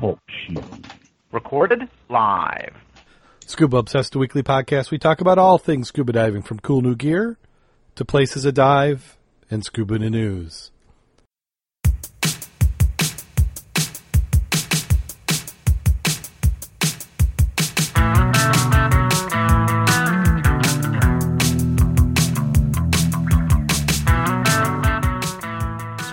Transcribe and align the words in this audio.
Talk 0.00 0.20
Show. 0.28 0.62
Recorded 1.32 1.88
live. 2.08 2.72
Scuba 3.46 3.78
Obsessed, 3.78 4.14
weekly 4.14 4.44
podcast. 4.44 4.92
We 4.92 4.98
talk 4.98 5.20
about 5.20 5.38
all 5.38 5.58
things 5.58 5.88
scuba 5.88 6.12
diving, 6.12 6.42
from 6.42 6.60
cool 6.60 6.82
new 6.82 6.94
gear 6.94 7.36
to 7.96 8.04
places 8.04 8.44
to 8.44 8.52
dive 8.52 9.16
and 9.50 9.64
scuba 9.64 9.98
news. 9.98 10.70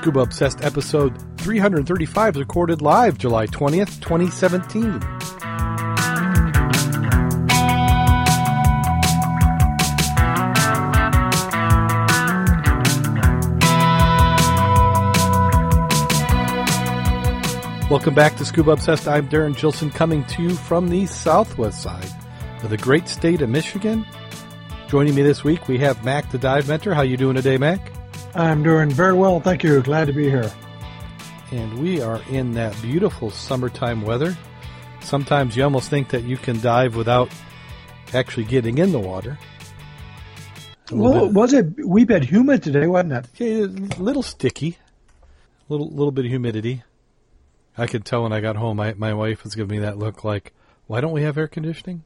Scuba 0.01 0.21
Obsessed 0.21 0.63
episode 0.63 1.34
335 1.45 2.37
recorded 2.37 2.81
live 2.81 3.19
July 3.19 3.45
20th, 3.45 4.01
2017. 4.01 4.99
Welcome 17.91 18.15
back 18.15 18.35
to 18.37 18.43
Scuba 18.43 18.71
Obsessed. 18.71 19.07
I'm 19.07 19.29
Darren 19.29 19.55
Gilson 19.55 19.91
coming 19.91 20.25
to 20.25 20.41
you 20.41 20.49
from 20.49 20.89
the 20.89 21.05
southwest 21.05 21.83
side 21.83 22.09
of 22.63 22.71
the 22.71 22.77
great 22.77 23.07
state 23.07 23.43
of 23.43 23.51
Michigan. 23.51 24.03
Joining 24.87 25.13
me 25.13 25.21
this 25.21 25.43
week, 25.43 25.67
we 25.67 25.77
have 25.77 26.03
Mac 26.03 26.31
the 26.31 26.39
Dive 26.39 26.67
Mentor. 26.67 26.95
How 26.95 27.03
you 27.03 27.17
doing 27.17 27.35
today, 27.35 27.57
Mac? 27.57 27.91
I'm 28.33 28.63
doing 28.63 28.89
very 28.89 29.13
well, 29.13 29.39
thank 29.39 29.63
you. 29.63 29.79
Glad 29.83 30.05
to 30.07 30.13
be 30.13 30.27
here. 30.27 30.51
And 31.51 31.79
we 31.79 32.01
are 32.01 32.21
in 32.29 32.53
that 32.53 32.79
beautiful 32.81 33.29
summertime 33.29 34.01
weather. 34.01 34.35
Sometimes 35.01 35.55
you 35.55 35.63
almost 35.63 35.89
think 35.89 36.09
that 36.09 36.23
you 36.23 36.37
can 36.37 36.59
dive 36.59 36.95
without 36.95 37.29
actually 38.13 38.45
getting 38.45 38.77
in 38.79 38.91
the 38.91 38.99
water. 38.99 39.37
Well, 40.91 41.25
bit- 41.25 41.33
was 41.33 41.53
it 41.53 41.65
a 41.79 41.87
wee 41.87 42.05
bit 42.05 42.23
humid 42.23 42.63
today, 42.63 42.87
wasn't 42.87 43.13
it? 43.13 43.27
Yeah, 43.35 43.97
a 43.97 44.01
little 44.01 44.23
sticky, 44.23 44.77
a 45.21 45.73
little 45.73 45.89
little 45.89 46.11
bit 46.11 46.25
of 46.25 46.31
humidity. 46.31 46.83
I 47.77 47.87
could 47.87 48.05
tell 48.05 48.23
when 48.23 48.33
I 48.33 48.39
got 48.39 48.55
home. 48.55 48.77
My 48.77 48.93
my 48.93 49.13
wife 49.13 49.43
was 49.43 49.55
giving 49.55 49.77
me 49.77 49.79
that 49.79 49.97
look 49.97 50.23
like, 50.23 50.53
"Why 50.87 51.01
don't 51.01 51.11
we 51.11 51.23
have 51.23 51.37
air 51.37 51.47
conditioning?" 51.47 52.03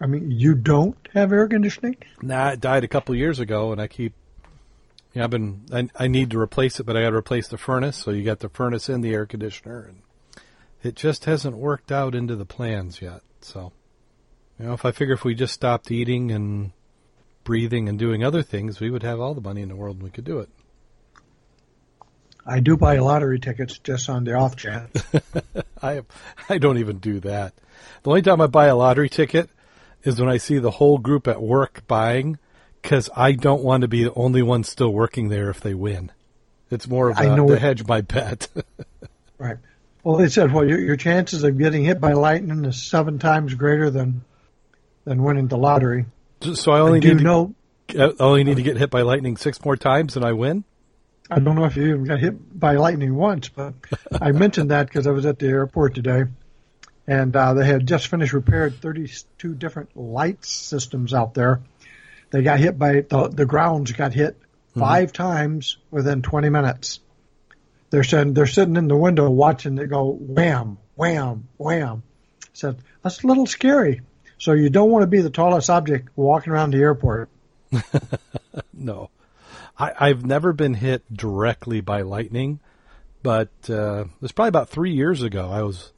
I 0.00 0.06
mean, 0.06 0.30
you 0.30 0.54
don't 0.54 0.96
have 1.14 1.32
air 1.32 1.46
conditioning? 1.46 1.96
Nah, 2.20 2.50
it 2.50 2.60
died 2.60 2.82
a 2.82 2.88
couple 2.88 3.14
years 3.14 3.38
ago, 3.38 3.70
and 3.72 3.80
I 3.80 3.86
keep. 3.86 4.14
Yeah, 5.14 5.24
I've 5.24 5.30
been. 5.30 5.66
I, 5.72 5.88
I 6.04 6.08
need 6.08 6.30
to 6.30 6.38
replace 6.38 6.80
it, 6.80 6.84
but 6.84 6.96
I 6.96 7.02
got 7.02 7.10
to 7.10 7.16
replace 7.16 7.48
the 7.48 7.58
furnace. 7.58 7.96
So 7.96 8.10
you 8.10 8.24
got 8.24 8.40
the 8.40 8.48
furnace 8.48 8.88
and 8.88 9.04
the 9.04 9.12
air 9.12 9.26
conditioner, 9.26 9.82
and 9.82 10.02
it 10.82 10.94
just 10.94 11.26
hasn't 11.26 11.56
worked 11.56 11.92
out 11.92 12.14
into 12.14 12.34
the 12.34 12.46
plans 12.46 13.02
yet. 13.02 13.20
So, 13.40 13.72
you 14.58 14.66
know, 14.66 14.72
if 14.72 14.84
I 14.84 14.92
figure 14.92 15.14
if 15.14 15.24
we 15.24 15.34
just 15.34 15.54
stopped 15.54 15.90
eating 15.90 16.30
and 16.30 16.72
breathing 17.44 17.88
and 17.88 17.98
doing 17.98 18.24
other 18.24 18.42
things, 18.42 18.80
we 18.80 18.90
would 18.90 19.02
have 19.02 19.20
all 19.20 19.34
the 19.34 19.40
money 19.40 19.62
in 19.62 19.68
the 19.68 19.76
world 19.76 19.96
and 19.96 20.04
we 20.04 20.10
could 20.10 20.24
do 20.24 20.38
it. 20.38 20.48
I 22.44 22.60
do 22.60 22.76
buy 22.76 22.98
lottery 22.98 23.38
tickets 23.38 23.78
just 23.78 24.08
on 24.08 24.24
the 24.24 24.34
off 24.34 24.56
chance. 24.56 24.90
I 25.82 26.02
I 26.48 26.58
don't 26.58 26.78
even 26.78 26.98
do 26.98 27.20
that. 27.20 27.54
The 28.02 28.10
only 28.10 28.22
time 28.22 28.40
I 28.40 28.46
buy 28.46 28.66
a 28.66 28.76
lottery 28.76 29.08
ticket 29.08 29.48
is 30.02 30.18
when 30.18 30.28
I 30.28 30.38
see 30.38 30.58
the 30.58 30.72
whole 30.72 30.98
group 30.98 31.28
at 31.28 31.40
work 31.40 31.86
buying, 31.86 32.38
because 32.82 33.08
I 33.16 33.32
don't 33.32 33.62
want 33.62 33.82
to 33.82 33.88
be 33.88 34.04
the 34.04 34.14
only 34.14 34.42
one 34.42 34.64
still 34.64 34.92
working 34.92 35.28
there 35.28 35.48
if 35.48 35.60
they 35.60 35.74
win. 35.74 36.10
It's 36.70 36.88
more 36.88 37.10
of 37.10 37.18
I 37.18 37.24
a, 37.24 37.36
know 37.36 37.48
to 37.48 37.58
hedge 37.58 37.86
my 37.86 38.00
bet. 38.00 38.48
right. 39.38 39.58
Well, 40.02 40.16
they 40.16 40.28
said, 40.28 40.52
well, 40.52 40.66
your, 40.66 40.80
your 40.80 40.96
chances 40.96 41.44
of 41.44 41.56
getting 41.58 41.84
hit 41.84 42.00
by 42.00 42.12
lightning 42.14 42.64
is 42.64 42.82
seven 42.82 43.18
times 43.18 43.54
greater 43.54 43.90
than 43.90 44.24
than 45.04 45.22
winning 45.22 45.48
the 45.48 45.56
lottery. 45.56 46.06
so 46.54 46.72
I 46.72 46.80
only 46.80 47.00
need 47.00 47.18
to, 47.18 47.24
know. 47.24 47.54
I 47.90 48.12
only 48.20 48.44
need 48.44 48.56
to 48.56 48.62
get 48.62 48.76
hit 48.76 48.90
by 48.90 49.02
lightning 49.02 49.36
six 49.36 49.62
more 49.64 49.76
times 49.76 50.16
and 50.16 50.24
I 50.24 50.32
win. 50.32 50.64
I 51.30 51.38
don't 51.38 51.54
know 51.54 51.64
if 51.64 51.76
you 51.76 51.86
even 51.86 52.04
got 52.04 52.20
hit 52.20 52.58
by 52.58 52.74
lightning 52.74 53.14
once, 53.14 53.48
but 53.48 53.74
I 54.20 54.32
mentioned 54.32 54.70
that 54.70 54.86
because 54.86 55.06
I 55.06 55.12
was 55.12 55.24
at 55.24 55.38
the 55.38 55.46
airport 55.46 55.94
today, 55.94 56.24
and 57.06 57.34
uh, 57.34 57.54
they 57.54 57.64
had 57.64 57.86
just 57.86 58.08
finished 58.08 58.32
repaired 58.32 58.80
32 58.80 59.54
different 59.54 59.96
light 59.96 60.44
systems 60.44 61.14
out 61.14 61.34
there. 61.34 61.60
They 62.32 62.42
got 62.42 62.58
hit 62.58 62.78
by 62.78 63.02
the 63.02 63.28
the 63.28 63.46
grounds 63.46 63.92
got 63.92 64.12
hit 64.12 64.36
5 64.76 65.12
times 65.12 65.76
within 65.90 66.22
20 66.22 66.48
minutes. 66.48 67.00
They're 67.90 68.04
sitting 68.04 68.34
they're 68.34 68.46
sitting 68.46 68.76
in 68.76 68.88
the 68.88 68.96
window 68.96 69.28
watching 69.30 69.78
it 69.78 69.86
go 69.88 70.10
wham 70.18 70.78
wham 70.96 71.48
wham. 71.58 72.02
Said 72.52 72.78
that's 73.02 73.22
a 73.22 73.26
little 73.26 73.46
scary. 73.46 74.00
So 74.38 74.52
you 74.54 74.70
don't 74.70 74.90
want 74.90 75.02
to 75.02 75.06
be 75.06 75.20
the 75.20 75.30
tallest 75.30 75.70
object 75.70 76.08
walking 76.16 76.52
around 76.52 76.72
the 76.72 76.78
airport. 76.78 77.28
No, 78.74 79.10
I, 79.78 79.92
I've 79.98 80.24
never 80.24 80.52
been 80.52 80.74
hit 80.74 81.02
directly 81.12 81.80
by 81.80 82.02
lightning, 82.02 82.58
but 83.22 83.50
uh, 83.70 84.02
it 84.02 84.20
was 84.20 84.32
probably 84.32 84.48
about 84.48 84.68
three 84.68 84.92
years 84.92 85.22
ago. 85.22 85.48
I 85.48 85.62
was, 85.62 85.92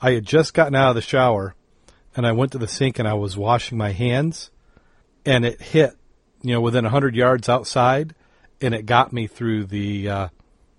I 0.00 0.12
had 0.12 0.24
just 0.24 0.52
gotten 0.52 0.74
out 0.74 0.90
of 0.90 0.94
the 0.96 1.00
shower, 1.00 1.54
and 2.16 2.26
I 2.26 2.32
went 2.32 2.52
to 2.52 2.58
the 2.58 2.66
sink 2.66 2.98
and 2.98 3.06
I 3.06 3.14
was 3.14 3.36
washing 3.36 3.78
my 3.78 3.92
hands, 3.92 4.50
and 5.24 5.44
it 5.44 5.60
hit, 5.60 5.96
you 6.42 6.54
know, 6.54 6.60
within 6.60 6.84
a 6.84 6.90
hundred 6.90 7.14
yards 7.14 7.48
outside, 7.48 8.14
and 8.60 8.74
it 8.74 8.86
got 8.86 9.12
me 9.12 9.26
through 9.26 9.64
the 9.64 10.08
uh, 10.08 10.28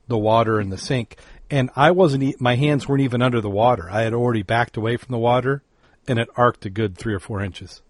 the 0.07 0.17
water 0.17 0.59
in 0.61 0.69
the 0.69 0.77
sink, 0.77 1.17
and 1.49 1.69
I 1.75 1.91
wasn't, 1.91 2.23
e- 2.23 2.35
my 2.39 2.55
hands 2.55 2.87
weren't 2.87 3.01
even 3.01 3.21
under 3.21 3.41
the 3.41 3.49
water. 3.49 3.89
I 3.89 4.01
had 4.01 4.13
already 4.13 4.43
backed 4.43 4.77
away 4.77 4.97
from 4.97 5.11
the 5.11 5.19
water, 5.19 5.63
and 6.07 6.19
it 6.19 6.29
arced 6.35 6.65
a 6.65 6.69
good 6.69 6.97
three 6.97 7.13
or 7.13 7.19
four 7.19 7.41
inches. 7.41 7.81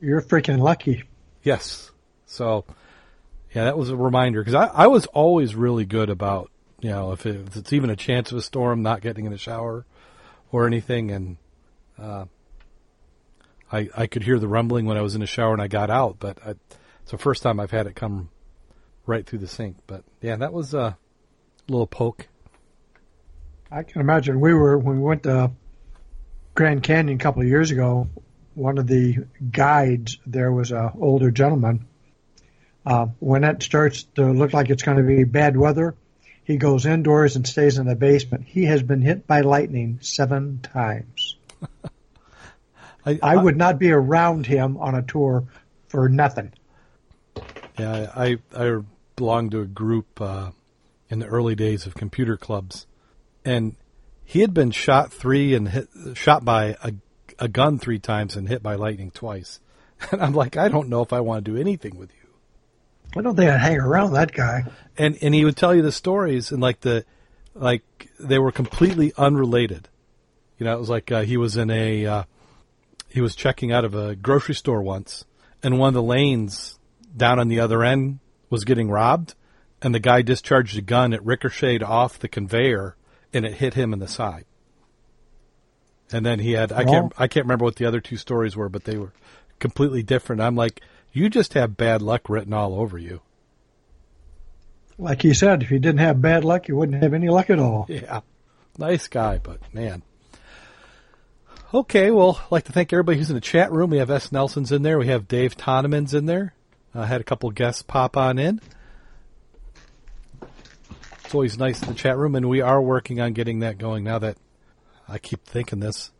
You're 0.00 0.22
freaking 0.22 0.58
lucky. 0.58 1.04
Yes. 1.42 1.90
So, 2.26 2.64
yeah, 3.54 3.64
that 3.64 3.78
was 3.78 3.90
a 3.90 3.96
reminder 3.96 4.40
because 4.40 4.54
I, 4.54 4.66
I 4.66 4.86
was 4.86 5.06
always 5.06 5.54
really 5.54 5.84
good 5.84 6.10
about, 6.10 6.50
you 6.80 6.90
know, 6.90 7.12
if, 7.12 7.26
it, 7.26 7.46
if 7.46 7.56
it's 7.56 7.72
even 7.72 7.90
a 7.90 7.96
chance 7.96 8.30
of 8.30 8.38
a 8.38 8.42
storm, 8.42 8.82
not 8.82 9.00
getting 9.00 9.24
in 9.24 9.32
the 9.32 9.38
shower 9.38 9.84
or 10.52 10.66
anything. 10.66 11.10
And 11.10 11.36
uh, 11.98 12.26
I, 13.70 13.88
I 13.96 14.06
could 14.06 14.22
hear 14.22 14.38
the 14.38 14.48
rumbling 14.48 14.86
when 14.86 14.96
I 14.96 15.02
was 15.02 15.14
in 15.14 15.20
the 15.20 15.26
shower 15.26 15.52
and 15.52 15.62
I 15.62 15.68
got 15.68 15.90
out, 15.90 16.16
but 16.18 16.38
I, 16.44 16.50
it's 17.02 17.10
the 17.10 17.18
first 17.18 17.42
time 17.42 17.60
I've 17.60 17.70
had 17.70 17.86
it 17.86 17.94
come 17.94 18.30
right 19.06 19.26
through 19.26 19.40
the 19.40 19.48
sink. 19.48 19.76
But 19.86 20.04
yeah, 20.20 20.36
that 20.36 20.52
was 20.52 20.74
a 20.74 20.96
little 21.68 21.86
poke. 21.86 22.28
I 23.70 23.82
can 23.82 24.00
imagine 24.00 24.40
we 24.40 24.54
were 24.54 24.78
when 24.78 24.96
we 24.96 25.02
went 25.02 25.24
to 25.24 25.50
Grand 26.54 26.82
Canyon 26.82 27.18
a 27.18 27.22
couple 27.22 27.42
of 27.42 27.48
years 27.48 27.70
ago. 27.70 28.08
One 28.54 28.78
of 28.78 28.86
the 28.86 29.26
guides 29.50 30.18
there 30.26 30.50
was 30.50 30.72
a 30.72 30.92
older 30.98 31.30
gentleman. 31.30 31.86
Uh, 32.86 33.08
when 33.18 33.44
it 33.44 33.62
starts 33.62 34.04
to 34.14 34.32
look 34.32 34.54
like 34.54 34.70
it's 34.70 34.82
going 34.82 34.96
to 34.96 35.02
be 35.02 35.24
bad 35.24 35.56
weather, 35.56 35.94
he 36.44 36.56
goes 36.56 36.86
indoors 36.86 37.36
and 37.36 37.46
stays 37.46 37.76
in 37.76 37.86
the 37.86 37.94
basement. 37.94 38.46
He 38.46 38.64
has 38.64 38.82
been 38.82 39.02
hit 39.02 39.26
by 39.26 39.42
lightning 39.42 39.98
seven 40.00 40.60
times. 40.62 41.36
I 43.22 43.36
would 43.36 43.56
not 43.56 43.78
be 43.78 43.90
around 43.90 44.46
him 44.46 44.76
on 44.76 44.94
a 44.94 45.02
tour 45.02 45.44
for 45.88 46.08
nothing. 46.08 46.52
Yeah, 47.78 48.10
I 48.14 48.38
I 48.54 48.80
belonged 49.16 49.52
to 49.52 49.60
a 49.60 49.66
group 49.66 50.20
uh, 50.20 50.50
in 51.08 51.20
the 51.20 51.26
early 51.26 51.54
days 51.54 51.86
of 51.86 51.94
computer 51.94 52.36
clubs, 52.36 52.86
and 53.44 53.76
he 54.24 54.40
had 54.40 54.52
been 54.52 54.70
shot 54.70 55.12
three 55.12 55.54
and 55.54 55.68
hit, 55.68 55.88
shot 56.14 56.44
by 56.44 56.76
a 56.82 56.92
a 57.38 57.48
gun 57.48 57.78
three 57.78 57.98
times 57.98 58.36
and 58.36 58.48
hit 58.48 58.62
by 58.62 58.74
lightning 58.74 59.10
twice. 59.10 59.60
And 60.12 60.22
I'm 60.22 60.32
like, 60.32 60.56
I 60.56 60.68
don't 60.68 60.88
know 60.88 61.02
if 61.02 61.12
I 61.12 61.18
want 61.20 61.44
to 61.44 61.50
do 61.50 61.58
anything 61.58 61.98
with 61.98 62.10
you. 62.10 62.28
I 63.16 63.22
don't 63.22 63.34
think 63.34 63.50
I'd 63.50 63.58
hang 63.58 63.78
around 63.78 64.12
that 64.12 64.32
guy. 64.32 64.64
And 64.96 65.18
and 65.20 65.34
he 65.34 65.44
would 65.44 65.56
tell 65.56 65.74
you 65.74 65.82
the 65.82 65.90
stories 65.90 66.52
and 66.52 66.62
like 66.62 66.80
the 66.80 67.04
like 67.54 67.82
they 68.20 68.38
were 68.38 68.52
completely 68.52 69.12
unrelated. 69.16 69.88
You 70.58 70.66
know, 70.66 70.76
it 70.76 70.78
was 70.78 70.88
like 70.88 71.10
uh, 71.10 71.22
he 71.22 71.36
was 71.36 71.56
in 71.56 71.70
a 71.70 72.06
uh, 72.06 72.22
he 73.08 73.20
was 73.20 73.34
checking 73.34 73.72
out 73.72 73.84
of 73.84 73.94
a 73.94 74.14
grocery 74.14 74.54
store 74.54 74.82
once, 74.82 75.24
and 75.62 75.78
one 75.78 75.88
of 75.88 75.94
the 75.94 76.02
lanes 76.02 76.78
down 77.16 77.38
on 77.38 77.48
the 77.48 77.60
other 77.60 77.82
end 77.82 78.20
was 78.50 78.64
getting 78.64 78.90
robbed, 78.90 79.34
and 79.82 79.94
the 79.94 80.00
guy 80.00 80.22
discharged 80.22 80.76
a 80.76 80.82
gun. 80.82 81.12
It 81.12 81.24
ricocheted 81.24 81.82
off 81.82 82.18
the 82.18 82.28
conveyor, 82.28 82.96
and 83.32 83.44
it 83.44 83.54
hit 83.54 83.74
him 83.74 83.92
in 83.92 83.98
the 83.98 84.08
side. 84.08 84.44
And 86.10 86.24
then 86.24 86.38
he 86.38 86.52
had 86.52 86.72
I 86.72 86.84
can't 86.84 87.12
I 87.18 87.28
can't 87.28 87.44
remember 87.44 87.64
what 87.64 87.76
the 87.76 87.84
other 87.84 88.00
two 88.00 88.16
stories 88.16 88.56
were, 88.56 88.68
but 88.68 88.84
they 88.84 88.96
were 88.96 89.12
completely 89.58 90.02
different. 90.02 90.40
I'm 90.40 90.56
like, 90.56 90.80
you 91.12 91.28
just 91.28 91.54
have 91.54 91.76
bad 91.76 92.00
luck 92.00 92.28
written 92.28 92.54
all 92.54 92.80
over 92.80 92.96
you. 92.96 93.20
Like 94.96 95.22
he 95.22 95.34
said, 95.34 95.62
if 95.62 95.70
you 95.70 95.78
didn't 95.78 96.00
have 96.00 96.20
bad 96.20 96.44
luck, 96.44 96.66
you 96.66 96.76
wouldn't 96.76 97.02
have 97.02 97.14
any 97.14 97.28
luck 97.28 97.50
at 97.50 97.58
all. 97.58 97.86
Yeah. 97.88 98.20
Nice 98.78 99.06
guy, 99.08 99.38
but 99.38 99.60
man. 99.74 100.02
Okay, 101.72 102.10
well, 102.10 102.40
I'd 102.46 102.50
like 102.50 102.64
to 102.64 102.72
thank 102.72 102.94
everybody 102.94 103.18
who's 103.18 103.28
in 103.28 103.34
the 103.34 103.42
chat 103.42 103.70
room. 103.70 103.90
We 103.90 103.98
have 103.98 104.10
S. 104.10 104.32
Nelson's 104.32 104.72
in 104.72 104.80
there. 104.80 104.98
We 104.98 105.08
have 105.08 105.28
Dave 105.28 105.54
Tonemans 105.54 106.14
in 106.14 106.24
there. 106.24 106.54
I 106.94 107.04
had 107.04 107.20
a 107.20 107.24
couple 107.24 107.50
guests 107.50 107.82
pop 107.82 108.16
on 108.16 108.38
in. 108.38 108.62
It's 111.22 111.34
always 111.34 111.58
nice 111.58 111.82
in 111.82 111.88
the 111.88 111.94
chat 111.94 112.16
room, 112.16 112.36
and 112.36 112.48
we 112.48 112.62
are 112.62 112.80
working 112.80 113.20
on 113.20 113.34
getting 113.34 113.58
that 113.58 113.76
going 113.76 114.02
now 114.02 114.18
that 114.18 114.38
I 115.06 115.18
keep 115.18 115.44
thinking 115.44 115.80
this. 115.80 116.10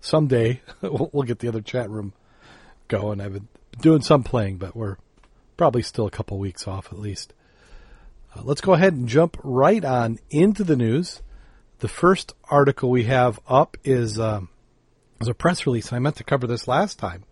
Someday 0.00 0.62
we'll, 0.80 1.10
we'll 1.12 1.24
get 1.24 1.40
the 1.40 1.48
other 1.48 1.60
chat 1.60 1.90
room 1.90 2.14
going. 2.88 3.20
I've 3.20 3.34
been 3.34 3.48
doing 3.82 4.00
some 4.00 4.22
playing, 4.22 4.56
but 4.56 4.74
we're 4.74 4.96
probably 5.58 5.82
still 5.82 6.06
a 6.06 6.10
couple 6.10 6.38
weeks 6.38 6.66
off 6.66 6.90
at 6.90 6.98
least. 6.98 7.34
Uh, 8.34 8.40
let's 8.44 8.62
go 8.62 8.72
ahead 8.72 8.94
and 8.94 9.10
jump 9.10 9.36
right 9.44 9.84
on 9.84 10.18
into 10.30 10.64
the 10.64 10.76
news. 10.76 11.20
The 11.80 11.88
first 11.88 12.34
article 12.50 12.90
we 12.90 13.04
have 13.04 13.38
up 13.46 13.76
is 13.84 14.18
um, 14.18 14.48
is 15.20 15.28
a 15.28 15.34
press 15.34 15.64
release. 15.64 15.92
I 15.92 16.00
meant 16.00 16.16
to 16.16 16.24
cover 16.24 16.46
this 16.46 16.66
last 16.66 16.98
time, 16.98 17.24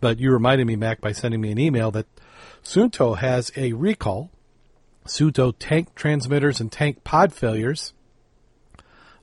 but 0.00 0.18
you 0.18 0.32
reminded 0.32 0.66
me, 0.66 0.74
Mac, 0.74 1.00
by 1.00 1.12
sending 1.12 1.40
me 1.40 1.52
an 1.52 1.58
email 1.58 1.92
that 1.92 2.06
Suunto 2.64 3.16
has 3.18 3.52
a 3.56 3.72
recall. 3.72 4.30
Suunto 5.06 5.52
tank 5.56 5.94
transmitters 5.94 6.60
and 6.60 6.70
tank 6.70 7.04
pod 7.04 7.32
failures. 7.32 7.92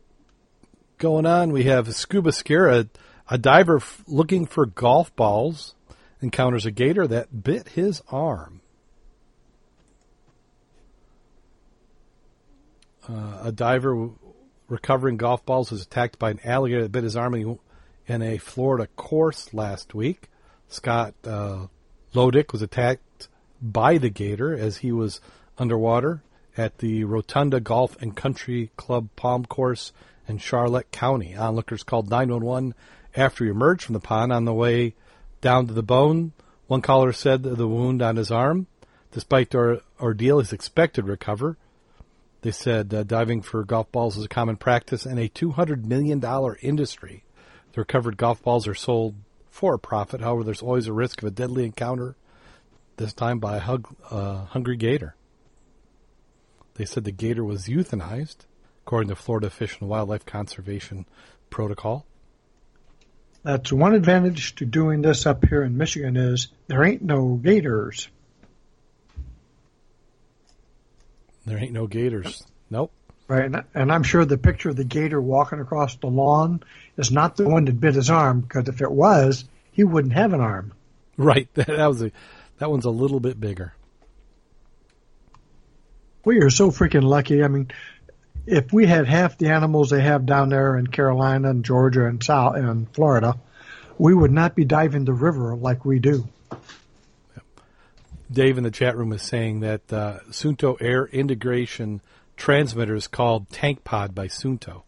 going 0.97 1.25
on. 1.25 1.51
We 1.51 1.63
have 1.63 1.93
Scuba 1.93 2.31
Scare, 2.31 2.69
a, 2.69 2.87
a 3.29 3.37
diver 3.37 3.77
f- 3.77 4.03
looking 4.07 4.45
for 4.45 4.65
golf 4.65 5.13
balls, 5.15 5.75
encounters 6.21 6.65
a 6.65 6.71
gator 6.71 7.07
that 7.07 7.43
bit 7.43 7.69
his 7.69 8.01
arm. 8.09 8.61
Uh, 13.09 13.39
a 13.43 13.51
diver 13.51 14.09
recovering 14.67 15.17
golf 15.17 15.45
balls 15.45 15.71
was 15.71 15.81
attacked 15.81 16.19
by 16.19 16.31
an 16.31 16.39
alligator 16.43 16.83
that 16.83 16.91
bit 16.91 17.03
his 17.03 17.15
arm 17.15 17.59
in 18.07 18.21
a 18.21 18.37
Florida 18.37 18.87
course 18.95 19.53
last 19.53 19.93
week. 19.93 20.29
Scott 20.67 21.13
uh, 21.23 21.67
Lodick 22.13 22.51
was 22.51 22.61
attacked 22.61 23.27
by 23.61 23.97
the 23.97 24.09
gator 24.09 24.55
as 24.55 24.77
he 24.77 24.91
was 24.91 25.21
underwater 25.57 26.21
at 26.57 26.79
the 26.79 27.03
Rotunda 27.03 27.59
Golf 27.59 28.01
and 28.01 28.15
Country 28.15 28.71
Club 28.77 29.09
Palm 29.15 29.45
Course 29.45 29.91
in 30.27 30.37
Charlotte 30.37 30.91
County. 30.91 31.35
Onlookers 31.35 31.83
called 31.83 32.09
911 32.09 32.73
after 33.15 33.45
he 33.45 33.51
emerged 33.51 33.83
from 33.83 33.93
the 33.93 33.99
pond 33.99 34.31
on 34.31 34.45
the 34.45 34.53
way 34.53 34.95
down 35.41 35.67
to 35.67 35.73
the 35.73 35.83
bone. 35.83 36.33
One 36.67 36.81
caller 36.81 37.13
said 37.13 37.43
the 37.43 37.67
wound 37.67 38.01
on 38.01 38.15
his 38.15 38.31
arm. 38.31 38.67
Despite 39.11 39.51
the 39.51 39.81
ordeal, 40.01 40.39
is 40.39 40.51
expected 40.51 41.05
to 41.05 41.11
recover. 41.11 41.57
They 42.41 42.51
said 42.51 42.93
uh, 42.93 43.03
diving 43.03 43.41
for 43.41 43.63
golf 43.63 43.91
balls 43.91 44.17
is 44.17 44.25
a 44.25 44.29
common 44.29 44.57
practice 44.57 45.05
in 45.05 45.17
a 45.17 45.27
$200 45.27 45.85
million 45.85 46.23
industry. 46.61 47.23
The 47.73 47.81
recovered 47.81 48.17
golf 48.17 48.43
balls 48.43 48.67
are 48.67 48.75
sold 48.75 49.15
for 49.49 49.73
a 49.73 49.79
profit. 49.79 50.21
However, 50.21 50.43
there's 50.43 50.61
always 50.61 50.87
a 50.87 50.93
risk 50.93 51.21
of 51.21 51.27
a 51.27 51.31
deadly 51.31 51.65
encounter, 51.65 52.15
this 52.97 53.13
time 53.13 53.39
by 53.39 53.57
a 53.57 53.59
hug, 53.59 53.87
uh, 54.09 54.45
hungry 54.45 54.77
gator. 54.77 55.15
They 56.75 56.85
said 56.85 57.03
the 57.03 57.11
gator 57.11 57.43
was 57.43 57.65
euthanized, 57.65 58.45
according 58.85 59.09
to 59.09 59.15
Florida 59.15 59.49
Fish 59.49 59.79
and 59.79 59.89
Wildlife 59.89 60.25
Conservation 60.25 61.07
Protocol. 61.49 62.05
That's 63.43 63.71
one 63.71 63.93
advantage 63.93 64.55
to 64.55 64.65
doing 64.65 65.01
this 65.01 65.25
up 65.25 65.45
here 65.45 65.63
in 65.63 65.77
Michigan 65.77 66.17
is 66.17 66.49
there 66.67 66.83
ain't 66.83 67.01
no 67.01 67.33
gators. 67.35 68.09
There 71.47 71.57
ain't 71.57 71.71
no 71.71 71.87
gators. 71.87 72.43
Nope. 72.69 72.91
Right, 73.29 73.45
and, 73.45 73.63
and 73.73 73.91
I'm 73.91 74.03
sure 74.03 74.23
the 74.25 74.37
picture 74.37 74.69
of 74.69 74.75
the 74.75 74.83
gator 74.83 75.19
walking 75.19 75.59
across 75.59 75.95
the 75.95 76.07
lawn 76.07 76.61
is 76.97 77.09
not 77.09 77.37
the 77.37 77.47
one 77.47 77.65
that 77.65 77.79
bit 77.79 77.95
his 77.95 78.09
arm, 78.09 78.41
because 78.41 78.67
if 78.67 78.81
it 78.81 78.91
was, 78.91 79.45
he 79.71 79.83
wouldn't 79.83 80.13
have 80.13 80.33
an 80.33 80.41
arm. 80.41 80.73
Right. 81.17 81.49
That 81.55 81.87
was 81.87 82.01
a, 82.01 82.11
that 82.59 82.69
one's 82.69 82.85
a 82.85 82.89
little 82.89 83.19
bit 83.19 83.39
bigger. 83.39 83.73
We 86.25 86.39
are 86.39 86.49
so 86.49 86.71
freaking 86.71 87.03
lucky. 87.03 87.43
I 87.43 87.47
mean, 87.47 87.71
if 88.45 88.73
we 88.73 88.85
had 88.85 89.07
half 89.07 89.37
the 89.37 89.49
animals 89.49 89.89
they 89.89 90.01
have 90.01 90.25
down 90.25 90.49
there 90.49 90.77
in 90.77 90.87
Carolina 90.87 91.49
and 91.49 91.63
Georgia 91.63 92.05
and 92.05 92.21
South 92.21 92.55
and 92.55 92.93
Florida, 92.93 93.39
we 93.97 94.13
would 94.13 94.31
not 94.31 94.53
be 94.53 94.65
diving 94.65 95.05
the 95.05 95.13
river 95.13 95.55
like 95.55 95.85
we 95.85 95.99
do. 95.99 96.27
Dave 98.31 98.57
in 98.57 98.63
the 98.63 98.71
chat 98.71 98.97
room 98.97 99.13
is 99.13 99.21
saying 99.21 99.61
that 99.61 99.93
uh, 99.93 100.19
Suunto 100.29 100.77
Air 100.81 101.05
Integration 101.05 102.01
transmitter 102.35 102.95
is 102.95 103.07
called 103.07 103.49
Tank 103.49 103.83
Pod 103.83 104.13
by 104.13 104.27
Suunto. 104.27 104.83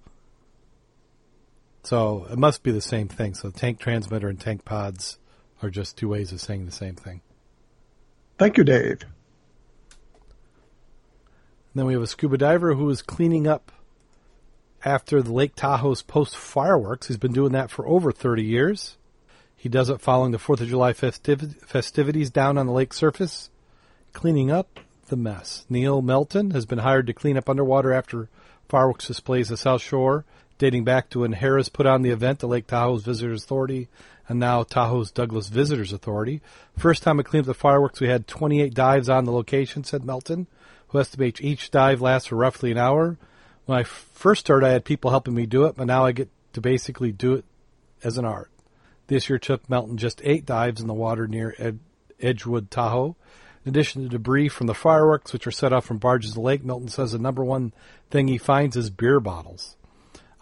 So 1.84 2.28
it 2.30 2.38
must 2.38 2.64
be 2.64 2.72
the 2.72 2.82
same 2.82 3.08
thing. 3.08 3.34
So 3.34 3.50
tank 3.50 3.80
transmitter 3.80 4.28
and 4.28 4.40
tank 4.40 4.66
pods 4.66 5.18
are 5.64 5.70
just 5.70 5.98
two 5.98 6.10
ways 6.10 6.32
of 6.32 6.42
saying 6.42 6.66
the 6.66 6.72
same 6.72 6.96
thing. 6.96 7.22
Thank 8.38 8.58
you, 8.58 8.64
Dave. 8.64 9.02
And 11.72 11.76
then 11.76 11.86
we 11.86 11.94
have 11.94 12.02
a 12.02 12.08
scuba 12.08 12.38
diver 12.38 12.76
who 12.76 12.90
is 12.90 13.02
cleaning 13.02 13.48
up 13.48 13.72
after 14.84 15.22
the 15.22 15.34
Lake 15.34 15.56
Tahoe's 15.56 16.02
post 16.02 16.38
fireworks. 16.38 17.08
He's 17.08 17.18
been 17.18 17.34
doing 17.34 17.54
that 17.54 17.72
for 17.72 17.88
over 17.88 18.12
30 18.12 18.44
years. 18.44 18.98
He 19.60 19.68
does 19.68 19.90
it 19.90 20.00
following 20.00 20.32
the 20.32 20.38
4th 20.38 20.62
of 20.62 20.70
July 20.70 20.94
festiv- 20.94 21.62
festivities 21.66 22.30
down 22.30 22.58
on 22.58 22.66
the 22.66 22.72
lake 22.72 22.94
surface, 22.94 23.50
cleaning 24.14 24.50
up 24.50 24.80
the 25.08 25.18
mess. 25.18 25.66
Neil 25.70 26.02
Melton 26.02 26.52
has 26.52 26.66
been 26.66 26.78
hired 26.78 27.08
to 27.08 27.14
clean 27.14 27.36
up 27.36 27.50
underwater 27.50 27.92
after 27.92 28.30
fireworks 28.70 29.08
displays 29.08 29.52
at 29.52 29.60
South 29.60 29.82
Shore, 29.82 30.24
dating 30.60 30.86
back 30.86 31.10
to 31.10 31.20
when 31.20 31.34
Harris 31.34 31.68
put 31.68 31.86
on 31.86 32.04
the 32.04 32.10
event, 32.10 32.40
the 32.40 32.48
Lake 32.48 32.68
Tahoe's 32.68 33.04
Visitors 33.04 33.44
Authority, 33.44 33.90
and 34.30 34.40
now 34.40 34.64
Tahoe's 34.64 35.12
Douglas 35.12 35.50
Visitors 35.50 35.92
Authority. 35.92 36.40
First 36.78 37.04
time 37.04 37.20
I 37.20 37.24
cleaned 37.24 37.44
up 37.44 37.48
the 37.48 37.54
fireworks, 37.54 38.00
we 38.00 38.08
had 38.08 38.28
28 38.28 38.74
dives 38.74 39.10
on 39.10 39.26
the 39.26 39.34
location, 39.34 39.84
said 39.84 40.06
Melton, 40.06 40.48
who 40.88 41.02
estimates 41.02 41.42
each 41.42 41.70
dive 41.70 42.00
lasts 42.00 42.30
for 42.30 42.38
roughly 42.38 42.72
an 42.72 42.78
hour. 42.78 43.18
When 43.66 43.78
I 43.78 43.84
first 43.84 44.40
started, 44.40 44.66
I 44.66 44.72
had 44.72 44.86
people 44.86 45.12
helping 45.12 45.36
me 45.36 45.46
do 45.46 45.66
it, 45.66 45.76
but 45.76 45.88
now 45.88 46.06
I 46.06 46.14
get 46.14 46.30
to 46.54 46.62
basically 46.62 47.12
do 47.12 47.34
it 47.34 47.44
as 48.06 48.18
an 48.18 48.24
art. 48.24 48.50
This 49.10 49.28
year 49.28 49.40
took 49.40 49.68
Melton 49.68 49.98
just 49.98 50.22
eight 50.24 50.46
dives 50.46 50.80
in 50.80 50.88
the 50.88 50.94
water 50.94 51.28
near 51.28 51.56
Ed- 51.58 51.80
Edgewood, 52.22 52.70
Tahoe. 52.70 53.16
In 53.66 53.70
addition 53.72 54.04
to 54.04 54.08
debris 54.08 54.50
from 54.50 54.68
the 54.68 54.76
fireworks, 54.76 55.34
which 55.34 55.48
are 55.48 55.52
set 55.52 55.74
off 55.74 55.86
from 55.86 55.98
barges 55.98 56.36
in 56.36 56.36
the 56.36 56.46
lake, 56.46 56.64
Milton 56.64 56.90
says 56.90 57.12
the 57.12 57.18
number 57.18 57.44
one 57.44 57.74
thing 58.12 58.28
he 58.28 58.38
finds 58.38 58.78
is 58.78 58.92
beer 58.92 59.20
bottles. 59.20 59.78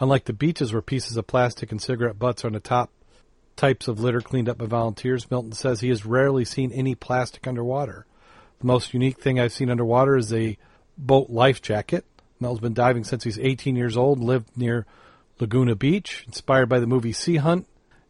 Unlike 0.02 0.26
the 0.26 0.34
beaches 0.34 0.74
where 0.74 0.82
pieces 0.82 1.16
of 1.16 1.28
plastic 1.28 1.72
and 1.72 1.82
cigarette 1.82 2.20
butts 2.20 2.44
are 2.44 2.48
on 2.48 2.54
the 2.54 2.60
top 2.60 2.92
types 3.56 3.88
of 3.88 4.02
litter 4.02 4.20
cleaned 4.20 4.50
up 4.50 4.58
by 4.58 4.66
volunteers, 4.66 5.32
Milton 5.32 5.54
says 5.54 5.80
he 5.80 5.90
has 5.90 6.06
rarely 6.06 6.44
seen 6.44 6.74
any 6.74 6.94
plastic 6.94 7.48
underwater. 7.48 8.06
The 8.60 8.68
most 8.68 8.94
unique 8.94 9.22
thing 9.22 9.40
I've 9.40 9.54
seen 9.54 9.70
underwater 9.70 10.18
is 10.18 10.34
a 10.34 10.58
boat 10.98 11.30
life 11.30 11.62
jacket. 11.62 12.04
Melton's 12.42 12.62
been 12.62 12.74
diving 12.74 13.06
since 13.06 13.24
he's 13.24 13.40
18 13.40 13.78
years 13.78 13.96
old 13.96 14.20
lived 14.20 14.58
near 14.58 14.86
Laguna 15.40 15.76
Beach, 15.76 16.26
inspired 16.28 16.68
by 16.68 16.82
the 16.82 16.86
movie 16.86 17.14
Sea 17.14 17.38
Hunt, 17.38 17.66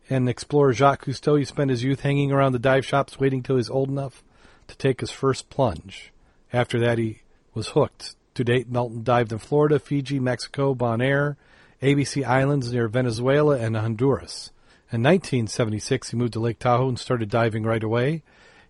and 0.09 0.29
explorer 0.29 0.73
Jacques 0.73 1.05
Cousteau, 1.05 1.37
he 1.37 1.45
spent 1.45 1.69
his 1.69 1.83
youth 1.83 2.01
hanging 2.01 2.31
around 2.31 2.53
the 2.53 2.59
dive 2.59 2.85
shops 2.85 3.19
waiting 3.19 3.43
till 3.43 3.55
he 3.55 3.59
was 3.59 3.69
old 3.69 3.89
enough 3.89 4.23
to 4.67 4.77
take 4.77 4.99
his 4.99 5.11
first 5.11 5.49
plunge. 5.49 6.11
After 6.53 6.79
that, 6.79 6.97
he 6.97 7.21
was 7.53 7.69
hooked. 7.69 8.15
To 8.35 8.43
date, 8.43 8.69
Melton 8.69 9.03
dived 9.03 9.31
in 9.31 9.39
Florida, 9.39 9.79
Fiji, 9.79 10.19
Mexico, 10.19 10.75
Bonaire, 10.75 11.35
ABC 11.81 12.23
Islands 12.25 12.71
near 12.71 12.87
Venezuela, 12.87 13.57
and 13.57 13.75
Honduras. 13.75 14.51
In 14.91 15.03
1976, 15.03 16.11
he 16.11 16.17
moved 16.17 16.33
to 16.33 16.39
Lake 16.39 16.59
Tahoe 16.59 16.87
and 16.87 16.99
started 16.99 17.29
diving 17.29 17.63
right 17.63 17.83
away. 17.83 18.23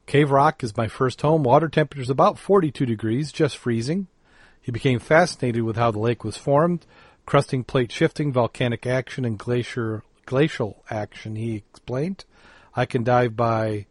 Cave 0.08 0.32
Rock 0.32 0.63
is 0.63 0.75
my 0.75 0.88
first 0.88 1.22
home. 1.22 1.44
Water 1.44 1.67
temperature 1.67 2.01
is 2.01 2.10
about 2.10 2.39
42 2.39 2.86
degrees, 2.86 3.32
just 3.32 3.58
freezing. 3.58 4.08
He 4.62 4.72
became 4.72 5.00
fascinated 5.00 5.63
with 5.63 5.75
how 5.75 5.91
the 5.91 6.00
lake 6.00 6.24
was 6.24 6.38
formed, 6.38 6.86
crusting 7.25 7.63
plate 7.63 7.91
shifting, 7.91 8.32
volcanic 8.32 8.88
action, 8.88 9.25
and 9.25 9.38
glacier 9.38 10.03
glacial 10.27 10.84
action, 10.91 11.36
he 11.36 11.55
explained. 11.55 12.25
I 12.75 12.86
can 12.86 13.03
dive 13.03 13.36
by 13.36 13.88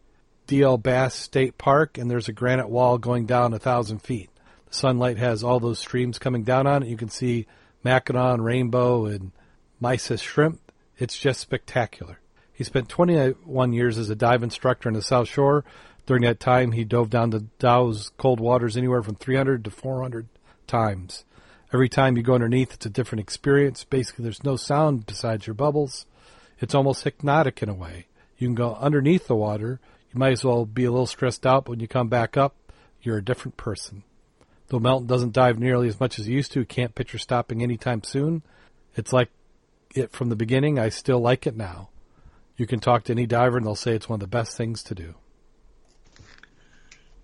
D.L. 0.47 0.77
Bliss 0.77 1.13
State 1.13 1.57
Park, 1.57 1.97
and 1.97 2.09
there's 2.09 2.29
a 2.29 2.33
granite 2.33 2.69
wall 2.69 2.97
going 2.97 3.25
down 3.25 3.53
a 3.53 3.59
thousand 3.59 4.01
feet. 4.01 4.29
The 4.69 4.75
sunlight 4.75 5.17
has 5.17 5.43
all 5.43 5.59
those 5.59 5.79
streams 5.79 6.19
coming 6.19 6.43
down 6.43 6.65
on 6.65 6.83
it. 6.83 6.89
You 6.89 6.95
can 6.95 7.09
see 7.09 7.47
Mackinaw, 7.83 8.41
Rainbow, 8.41 9.05
and 9.05 9.33
Mysis 9.81 10.21
shrimp. 10.21 10.71
It's 10.97 11.17
just 11.17 11.41
spectacular. 11.41 12.19
He 12.53 12.63
spent 12.63 12.87
21 12.87 13.73
years 13.73 13.97
as 13.97 14.09
a 14.09 14.15
dive 14.15 14.41
instructor 14.41 14.87
in 14.87 14.95
the 14.95 15.01
South 15.01 15.27
Shore. 15.27 15.65
During 16.05 16.23
that 16.23 16.39
time, 16.39 16.71
he 16.71 16.85
dove 16.85 17.09
down 17.09 17.31
the 17.31 17.41
Dow's 17.59 18.11
cold 18.17 18.39
waters 18.39 18.77
anywhere 18.77 19.03
from 19.03 19.15
300 19.15 19.65
to 19.65 19.71
400 19.71 20.27
times. 20.65 21.25
Every 21.73 21.89
time 21.89 22.15
you 22.15 22.23
go 22.23 22.35
underneath, 22.35 22.73
it's 22.73 22.85
a 22.85 22.89
different 22.89 23.19
experience. 23.19 23.83
Basically, 23.83 24.23
there's 24.23 24.43
no 24.43 24.55
sound 24.55 25.05
besides 25.05 25.45
your 25.45 25.53
bubbles. 25.53 26.05
It's 26.59 26.75
almost 26.75 27.03
hypnotic 27.03 27.61
in 27.61 27.69
a 27.69 27.73
way. 27.73 28.07
You 28.37 28.47
can 28.47 28.55
go 28.55 28.75
underneath 28.75 29.27
the 29.27 29.35
water. 29.35 29.79
You 30.13 30.19
might 30.19 30.31
as 30.31 30.43
well 30.43 30.65
be 30.65 30.85
a 30.85 30.91
little 30.91 31.07
stressed 31.07 31.45
out, 31.45 31.65
but 31.65 31.71
when 31.71 31.79
you 31.79 31.87
come 31.87 32.07
back 32.07 32.37
up, 32.37 32.55
you're 33.01 33.17
a 33.17 33.25
different 33.25 33.57
person. 33.57 34.03
Though 34.67 34.79
Melton 34.79 35.07
doesn't 35.07 35.33
dive 35.33 35.59
nearly 35.59 35.87
as 35.87 35.99
much 35.99 36.19
as 36.19 36.25
he 36.25 36.33
used 36.33 36.51
to, 36.53 36.65
can't 36.65 36.95
picture 36.95 37.17
stopping 37.17 37.63
anytime 37.63 38.03
soon. 38.03 38.43
It's 38.95 39.13
like 39.13 39.29
it 39.95 40.11
from 40.11 40.29
the 40.29 40.35
beginning. 40.35 40.77
I 40.77 40.89
still 40.89 41.19
like 41.19 41.47
it 41.47 41.55
now. 41.55 41.89
You 42.57 42.65
can 42.65 42.79
talk 42.79 43.03
to 43.05 43.11
any 43.11 43.25
diver 43.25 43.57
and 43.57 43.65
they'll 43.65 43.75
say 43.75 43.95
it's 43.95 44.09
one 44.09 44.17
of 44.17 44.21
the 44.21 44.27
best 44.27 44.57
things 44.57 44.83
to 44.83 44.95
do. 44.95 45.15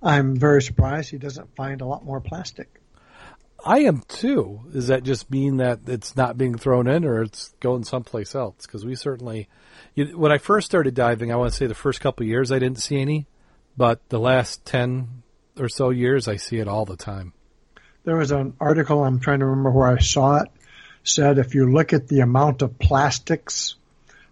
I'm 0.01 0.35
very 0.35 0.61
surprised 0.61 1.09
he 1.09 1.17
doesn't 1.17 1.55
find 1.55 1.81
a 1.81 1.85
lot 1.85 2.05
more 2.05 2.21
plastic. 2.21 2.82
I 3.65 3.79
am 3.79 4.03
too. 4.08 4.62
Does 4.72 4.88
that 4.88 5.03
just 5.03 5.32
mean 5.32 5.58
that 5.58 5.79
it's 5.88 6.15
not 6.17 6.38
being 6.38 6.58
thrown 6.58 6.88
in 6.88 7.05
or 7.05 7.24
it's 7.24 7.53
going 7.60 7.84
someplace 7.86 8.36
else? 8.36 8.65
Because 8.65 8.86
we 8.86 8.96
certainly, 8.96 9.48
you, 9.96 10.17
when 10.17 10.32
I 10.32 10.38
first 10.38 10.65
started 10.65 10.96
diving, 10.96 11.32
I 11.32 11.38
want 11.38 11.51
to 11.51 11.58
say 11.58 11.67
the 11.67 11.75
first 11.75 12.01
couple 12.01 12.25
years 12.25 12.51
I 12.51 12.60
didn't 12.60 12.79
see 12.79 13.00
any, 13.00 13.25
but 13.77 14.01
the 14.10 14.20
last 14.20 14.65
10 14.65 15.24
or 15.58 15.70
so 15.70 15.91
years 15.91 16.27
I 16.27 16.36
see 16.36 16.58
it 16.58 16.67
all 16.67 16.86
the 16.86 16.98
time. 16.98 17.34
There 18.03 18.17
was 18.17 18.32
an 18.32 18.53
article, 18.60 19.03
I'm 19.03 19.22
trying 19.22 19.39
to 19.39 19.46
remember 19.46 19.72
where 19.72 19.88
I 19.88 20.00
saw 20.00 20.41
it, 20.41 20.50
said 21.03 21.38
if 21.38 21.55
you 21.55 21.72
look 21.72 21.93
at 21.93 22.10
the 22.10 22.20
amount 22.20 22.62
of 22.62 22.77
plastics, 22.79 23.75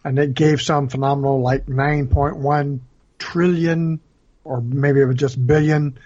and 0.04 0.20
it 0.20 0.34
gave 0.34 0.62
some 0.62 0.90
phenomenal 0.90 1.42
like 1.42 1.68
9.1 1.68 2.80
trillion 3.18 4.00
or 4.44 4.62
maybe 4.62 5.00
it 5.00 5.06
was 5.06 5.16
just 5.16 5.46
billion 5.46 6.00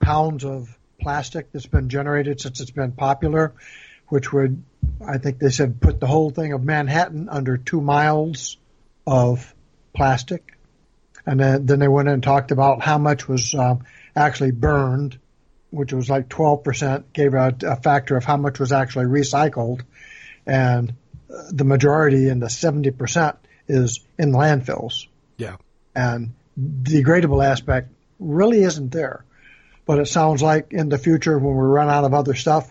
pounds 0.00 0.44
of 0.44 0.77
plastic 1.00 1.52
that's 1.52 1.66
been 1.66 1.88
generated 1.88 2.40
since 2.40 2.60
it's 2.60 2.70
been 2.70 2.92
popular, 2.92 3.54
which 4.08 4.32
would, 4.32 4.62
I 5.06 5.18
think 5.18 5.38
they 5.38 5.50
said, 5.50 5.80
put 5.80 6.00
the 6.00 6.06
whole 6.06 6.30
thing 6.30 6.52
of 6.52 6.62
Manhattan 6.62 7.28
under 7.28 7.56
two 7.56 7.80
miles 7.80 8.56
of 9.06 9.54
plastic. 9.94 10.56
And 11.26 11.38
then, 11.40 11.66
then 11.66 11.78
they 11.78 11.88
went 11.88 12.08
in 12.08 12.14
and 12.14 12.22
talked 12.22 12.50
about 12.50 12.82
how 12.82 12.98
much 12.98 13.28
was 13.28 13.54
um, 13.54 13.84
actually 14.16 14.52
burned, 14.52 15.18
which 15.70 15.92
was 15.92 16.08
like 16.08 16.28
12%, 16.28 17.04
gave 17.12 17.34
a, 17.34 17.54
a 17.62 17.76
factor 17.76 18.16
of 18.16 18.24
how 18.24 18.36
much 18.36 18.58
was 18.58 18.72
actually 18.72 19.06
recycled. 19.06 19.82
And 20.46 20.94
the 21.50 21.64
majority 21.64 22.28
in 22.28 22.40
the 22.40 22.46
70% 22.46 23.36
is 23.68 24.00
in 24.18 24.32
landfills. 24.32 25.06
Yeah. 25.36 25.56
And 25.94 26.32
the 26.56 27.02
degradable 27.02 27.44
aspect 27.44 27.90
really 28.18 28.62
isn't 28.62 28.90
there. 28.90 29.24
But 29.88 30.00
it 30.00 30.06
sounds 30.06 30.42
like 30.42 30.74
in 30.74 30.90
the 30.90 30.98
future, 30.98 31.38
when 31.38 31.56
we 31.56 31.62
run 31.62 31.88
out 31.88 32.04
of 32.04 32.12
other 32.12 32.34
stuff, 32.34 32.70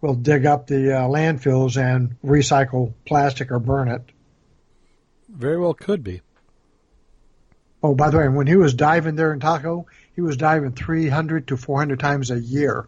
we'll 0.00 0.14
dig 0.14 0.46
up 0.46 0.68
the 0.68 0.96
uh, 0.96 1.00
landfills 1.08 1.76
and 1.76 2.14
recycle 2.24 2.92
plastic 3.04 3.50
or 3.50 3.58
burn 3.58 3.88
it. 3.88 4.02
Very 5.28 5.58
well 5.58 5.74
could 5.74 6.04
be. 6.04 6.20
Oh, 7.82 7.96
by 7.96 8.10
the 8.10 8.18
way, 8.18 8.28
when 8.28 8.46
he 8.46 8.54
was 8.54 8.74
diving 8.74 9.16
there 9.16 9.32
in 9.32 9.40
Tahoe, 9.40 9.86
he 10.14 10.20
was 10.20 10.36
diving 10.36 10.70
300 10.70 11.48
to 11.48 11.56
400 11.56 11.98
times 11.98 12.30
a 12.30 12.38
year. 12.38 12.86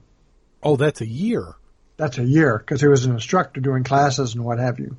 Oh, 0.62 0.76
that's 0.76 1.00
a 1.00 1.08
year. 1.08 1.56
That's 1.96 2.18
a 2.18 2.24
year 2.24 2.58
because 2.58 2.80
he 2.80 2.86
was 2.86 3.04
an 3.06 3.14
instructor 3.14 3.60
doing 3.60 3.82
classes 3.82 4.36
and 4.36 4.44
what 4.44 4.60
have 4.60 4.78
you. 4.78 4.96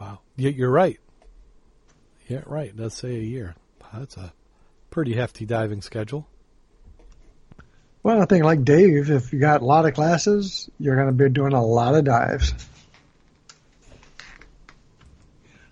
Wow. 0.00 0.20
You're 0.36 0.70
right. 0.70 0.98
Yeah, 2.26 2.40
right. 2.46 2.72
Let's 2.74 2.96
say 2.96 3.16
a 3.16 3.22
year. 3.22 3.54
That's 3.92 4.16
a 4.16 4.32
pretty 4.88 5.12
hefty 5.12 5.44
diving 5.44 5.82
schedule. 5.82 6.26
Well, 8.02 8.20
I 8.20 8.24
think 8.24 8.44
like 8.44 8.64
Dave, 8.64 9.10
if 9.10 9.32
you 9.32 9.38
got 9.38 9.62
a 9.62 9.64
lot 9.64 9.86
of 9.86 9.94
classes, 9.94 10.68
you're 10.78 10.96
going 10.96 11.06
to 11.06 11.12
be 11.12 11.28
doing 11.28 11.52
a 11.52 11.64
lot 11.64 11.94
of 11.94 12.04
dives. 12.04 12.52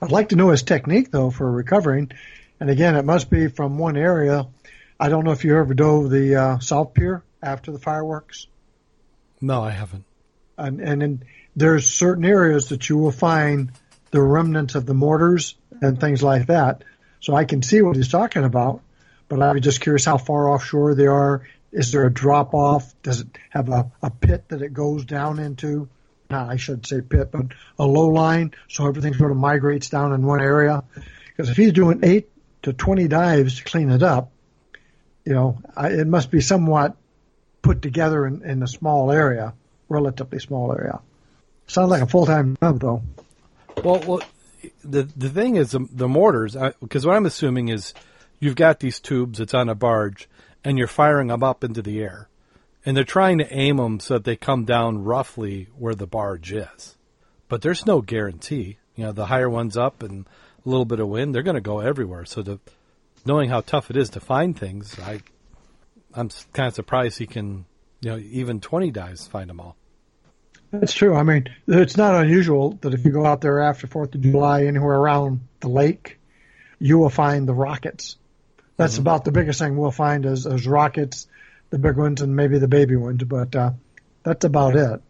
I'd 0.01 0.13
like 0.13 0.29
to 0.29 0.37
know 0.37 0.51
his 0.51 0.63
technique 0.63 1.11
though 1.11 1.31
for 1.31 1.51
recovering. 1.51 2.13
And 2.61 2.71
again, 2.71 2.95
it 2.95 3.05
must 3.05 3.31
be 3.31 3.49
from 3.49 3.79
one 3.79 3.97
area. 3.97 4.47
I 4.99 5.09
don't 5.09 5.25
know 5.25 5.33
if 5.33 5.45
you 5.45 5.57
ever 5.57 5.75
dove 5.75 6.11
the 6.11 6.37
uh, 6.37 6.59
South 6.61 6.95
Pier 6.95 7.25
after 7.43 7.73
the 7.73 7.79
fireworks. 7.79 8.47
No, 9.41 9.63
I 9.63 9.71
haven't. 9.71 10.05
And 10.57 10.81
and 10.81 11.03
in, 11.03 11.23
there's 11.57 11.91
certain 11.91 12.25
areas 12.25 12.69
that 12.69 12.89
you 12.89 12.97
will 12.99 13.13
find 13.13 13.73
the 14.11 14.23
remnants 14.23 14.75
of 14.75 14.87
the 14.87 14.95
mortars 14.95 15.57
and 15.83 15.99
things 15.99 16.23
like 16.23 16.47
that. 16.47 16.85
So 17.21 17.35
I 17.35 17.45
can 17.45 17.63
see 17.63 17.83
what 17.83 17.97
he's 17.97 18.09
talking 18.09 18.45
about, 18.45 18.83
but 19.29 19.43
I'm 19.43 19.61
just 19.61 19.81
curious 19.81 20.05
how 20.05 20.19
far 20.19 20.51
offshore 20.51 20.95
they 20.95 21.07
are 21.07 21.43
is 21.73 21.93
there 21.93 22.07
a 22.07 22.13
drop 22.13 22.55
off? 22.55 22.95
Does 23.03 23.21
it 23.21 23.29
have 23.51 23.69
a, 23.69 23.91
a 24.03 24.11
pit 24.11 24.49
that 24.49 24.63
it 24.63 24.73
goes 24.73 25.05
down 25.05 25.39
into? 25.39 25.89
No, 26.31 26.39
I 26.39 26.57
should 26.57 26.87
say 26.87 27.01
pit, 27.01 27.31
but 27.33 27.47
a 27.79 27.85
low 27.85 28.09
line, 28.09 28.53
so 28.69 28.87
everything 28.87 29.15
sort 29.15 29.33
of 29.33 29.37
migrates 29.37 29.89
down 29.89 30.13
in 30.13 30.25
one 30.25 30.41
area. 30.41 30.85
Because 31.27 31.51
if 31.51 31.57
he's 31.57 31.73
doing 31.73 32.01
eight 32.05 32.29
to 32.63 32.73
twenty 32.73 33.09
dives 33.09 33.57
to 33.57 33.65
clean 33.65 33.91
it 33.91 34.03
up, 34.03 34.31
you 35.25 35.33
know, 35.33 35.59
I, 35.77 35.89
it 35.89 36.07
must 36.07 36.31
be 36.31 36.41
somewhat 36.41 36.97
put 37.63 37.83
together 37.83 38.27
in, 38.27 38.43
in 38.43 38.63
a 38.63 38.69
small 38.69 39.11
area, 39.11 39.55
relatively 39.89 40.39
small 40.39 40.73
area. 40.73 41.01
Sounds 41.67 41.91
like 41.91 42.03
a 42.03 42.07
full 42.07 42.27
time 42.27 42.57
job, 42.61 42.81
though. 42.81 43.03
Well, 43.83 44.03
well, 44.07 44.23
the 44.85 45.03
the 45.17 45.29
thing 45.29 45.57
is 45.57 45.73
the, 45.73 45.87
the 45.93 46.09
mortars, 46.09 46.57
because 46.81 47.07
what 47.07 47.17
I'm 47.17 47.27
assuming 47.27 47.69
is 47.69 47.93
you've 48.39 48.57
got 48.57 48.81
these 48.81 49.01
tubes. 49.01 49.41
It's 49.41 49.55
on 49.55 49.69
a 49.69 49.75
barge 49.75 50.29
and 50.65 50.79
you're 50.79 50.87
firing 50.87 51.29
them 51.29 51.43
up 51.43 51.65
into 51.65 51.83
the 51.83 52.01
air. 52.01 52.29
And 52.85 52.97
they're 52.97 53.05
trying 53.05 53.39
to 53.39 53.53
aim 53.53 53.77
them 53.77 54.01
so 54.01 54.15
that 54.15 54.25
they 54.25 54.37
come 54.37 54.65
down 54.65 55.05
roughly 55.05 55.69
where 55.77 55.95
the 55.95 56.07
barge 56.07 56.53
is. 56.53 56.97
But 57.49 57.63
there's 57.63 57.87
no 57.87 58.01
guarantee. 58.01 58.79
You 58.97 59.07
know, 59.07 59.13
the 59.13 59.27
higher 59.27 59.51
one's 59.51 59.77
up 59.77 60.03
and 60.03 60.27
a 60.65 60.69
little 60.69 60.85
bit 60.85 61.01
of 61.01 61.09
wind, 61.09 61.35
they're 61.35 61.43
going 61.43 61.55
to 61.55 61.61
go 61.61 61.81
everywhere. 61.81 62.25
So 62.25 62.43
the, 62.43 62.59
knowing 63.25 63.51
how 63.51 63.61
tough 63.61 63.91
it 63.91 63.97
is 63.97 64.11
to 64.11 64.21
find 64.21 64.59
things, 64.59 64.99
I, 64.99 65.21
I'm 66.15 66.31
kind 66.53 66.69
of 66.69 66.75
surprised 66.75 67.19
he 67.19 67.27
can, 67.27 67.67
you 68.01 68.11
know, 68.11 68.19
even 68.19 68.61
20 68.61 68.91
dives 68.91 69.27
find 69.27 69.51
them 69.51 69.61
all. 69.61 69.77
That's 70.71 70.93
true. 70.93 71.15
I 71.17 71.25
mean, 71.25 71.49
it's 71.67 71.97
not 71.97 72.15
unusual 72.15 72.79
that 72.83 72.95
if 72.95 73.05
you 73.05 73.11
go 73.11 73.27
out 73.27 73.41
there 73.41 73.61
after 73.61 73.87
Fourth 73.87 74.15
of 74.15 74.21
July, 74.21 74.65
anywhere 74.67 74.97
around 74.97 75.41
the 75.61 75.69
lake, 75.69 76.21
you 76.79 76.99
will 76.99 77.11
find 77.11 77.49
the 77.49 77.55
rockets 77.55 78.17
that's 78.81 78.95
mm-hmm. 78.95 79.03
about 79.03 79.27
the 79.27 79.31
biggest 79.31 79.59
thing 79.59 79.77
we'll 79.77 79.91
find 79.91 80.25
is, 80.25 80.47
is 80.47 80.67
rockets, 80.67 81.29
the 81.69 81.79
big 81.79 81.99
ones, 81.99 82.23
and 82.23 82.35
maybe 82.35 82.59
the 82.59 82.67
baby 82.67 82.97
ones. 82.97 83.23
But 83.25 83.55
uh, 83.55 83.73
that's 84.23 84.47
about 84.47 84.75
it. 84.75 85.03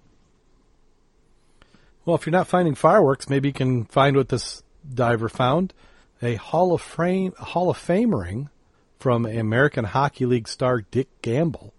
Well, 2.05 2.17
if 2.17 2.27
you're 2.27 2.33
not 2.33 2.49
finding 2.49 2.75
fireworks, 2.75 3.31
maybe 3.31 3.51
you 3.51 3.53
can 3.53 3.85
find 3.85 4.17
what 4.17 4.29
this 4.29 4.65
diver 4.93 5.29
found: 5.29 5.73
a 6.21 6.35
Hall 6.35 6.73
of 6.73 6.83
Fame 6.83 7.33
Hall 7.39 7.71
of 7.71 7.77
Fame 7.77 8.13
ring 8.13 8.51
from 8.99 9.25
American 9.25 9.85
Hockey 9.85 10.27
League 10.27 10.49
star 10.49 10.81
Dick 10.91 11.07
Gamble. 11.23 11.73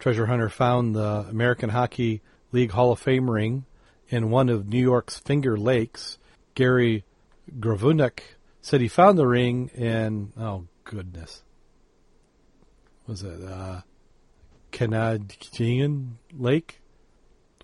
Treasure 0.00 0.26
hunter 0.26 0.48
found 0.48 0.96
the 0.96 1.26
American 1.30 1.70
Hockey 1.70 2.22
League 2.50 2.72
Hall 2.72 2.90
of 2.90 2.98
Fame 2.98 3.30
ring 3.30 3.66
in 4.08 4.30
one 4.30 4.48
of 4.48 4.68
New 4.68 4.82
York's 4.82 5.20
Finger 5.20 5.56
Lakes. 5.56 6.18
Gary 6.56 7.04
Gravunek 7.60 8.18
said 8.62 8.80
he 8.80 8.88
found 8.88 9.16
the 9.16 9.28
ring 9.28 9.68
in 9.76 10.32
oh 10.36 10.64
goodness. 10.84 11.42
Was 13.06 13.22
it 13.22 13.42
uh, 13.42 13.80
Canadian 14.72 16.18
Lake? 16.32 16.80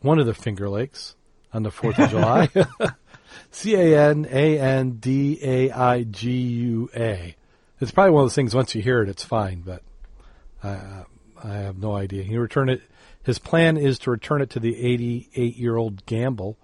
One 0.03 0.19
of 0.19 0.27
the 0.27 0.35
Finger 0.35 0.69
Lakes 0.69 1.17
on 1.53 1.63
the 1.63 1.71
4th 1.71 2.03
of 2.03 2.11
July. 2.81 2.93
C 3.51 3.75
A 3.75 4.11
N 4.11 4.27
A 4.31 4.59
N 4.59 4.93
D 4.93 5.39
A 5.43 5.71
I 5.71 6.03
G 6.03 6.31
U 6.31 6.91
A. 6.95 7.37
It's 7.81 7.91
probably 7.91 8.11
one 8.11 8.23
of 8.23 8.27
those 8.27 8.35
things. 8.35 8.55
Once 8.55 8.75
you 8.75 8.83
hear 8.83 9.03
it, 9.03 9.09
it's 9.09 9.25
fine, 9.25 9.61
but 9.61 9.83
I, 10.63 11.05
I 11.43 11.55
have 11.55 11.79
no 11.79 11.95
idea. 11.95 12.23
He 12.23 12.37
returned 12.37 12.71
it. 12.71 12.83
His 13.23 13.39
plan 13.39 13.77
is 13.77 13.99
to 14.01 14.11
return 14.11 14.43
it 14.43 14.51
to 14.51 14.61
the 14.61 14.75
88-year-old 14.75 16.05
Gamble. 16.07 16.59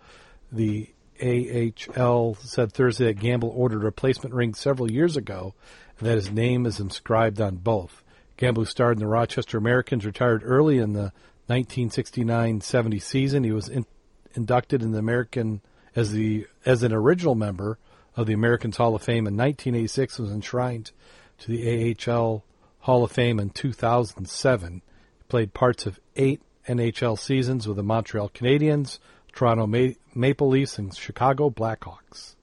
The 0.50 0.88
AHL 1.22 2.34
said 2.40 2.72
Thursday 2.72 3.06
that 3.06 3.20
Gamble 3.20 3.52
ordered 3.54 3.82
a 3.82 3.84
replacement 3.84 4.34
ring 4.34 4.54
several 4.54 4.90
years 4.90 5.16
ago, 5.16 5.54
and 5.98 6.08
that 6.08 6.16
his 6.16 6.30
name 6.30 6.66
is 6.66 6.80
inscribed 6.80 7.40
on 7.40 7.56
both. 7.56 8.02
Gamble, 8.36 8.66
starred 8.66 8.98
in 8.98 9.00
the 9.00 9.06
Rochester 9.06 9.56
Americans, 9.56 10.04
retired 10.04 10.42
early 10.44 10.78
in 10.78 10.92
the 10.92 11.12
1969-70 11.48 13.00
season. 13.00 13.44
He 13.44 13.52
was 13.52 13.68
in, 13.68 13.86
inducted 14.34 14.82
in 14.82 14.92
the 14.92 14.98
American 14.98 15.62
as 15.94 16.12
the 16.12 16.46
as 16.64 16.82
an 16.82 16.92
original 16.92 17.34
member 17.34 17.78
of 18.14 18.26
the 18.26 18.34
Americans 18.34 18.76
Hall 18.76 18.94
of 18.94 19.02
Fame 19.02 19.26
in 19.26 19.36
1986. 19.36 20.18
Was 20.18 20.30
enshrined 20.30 20.90
to 21.38 21.50
the 21.50 21.96
AHL 22.06 22.44
Hall 22.80 23.04
of 23.04 23.12
Fame 23.12 23.40
in 23.40 23.50
2007. 23.50 24.82
He 25.18 25.24
played 25.28 25.54
parts 25.54 25.86
of 25.86 25.98
eight 26.16 26.42
NHL 26.68 27.18
seasons 27.18 27.66
with 27.66 27.76
the 27.76 27.82
Montreal 27.82 28.28
Canadiens, 28.30 28.98
Toronto 29.32 29.66
Ma- 29.66 29.94
Maple 30.14 30.48
Leafs, 30.48 30.78
and 30.78 30.94
Chicago 30.94 31.48
Blackhawks. 31.50 32.34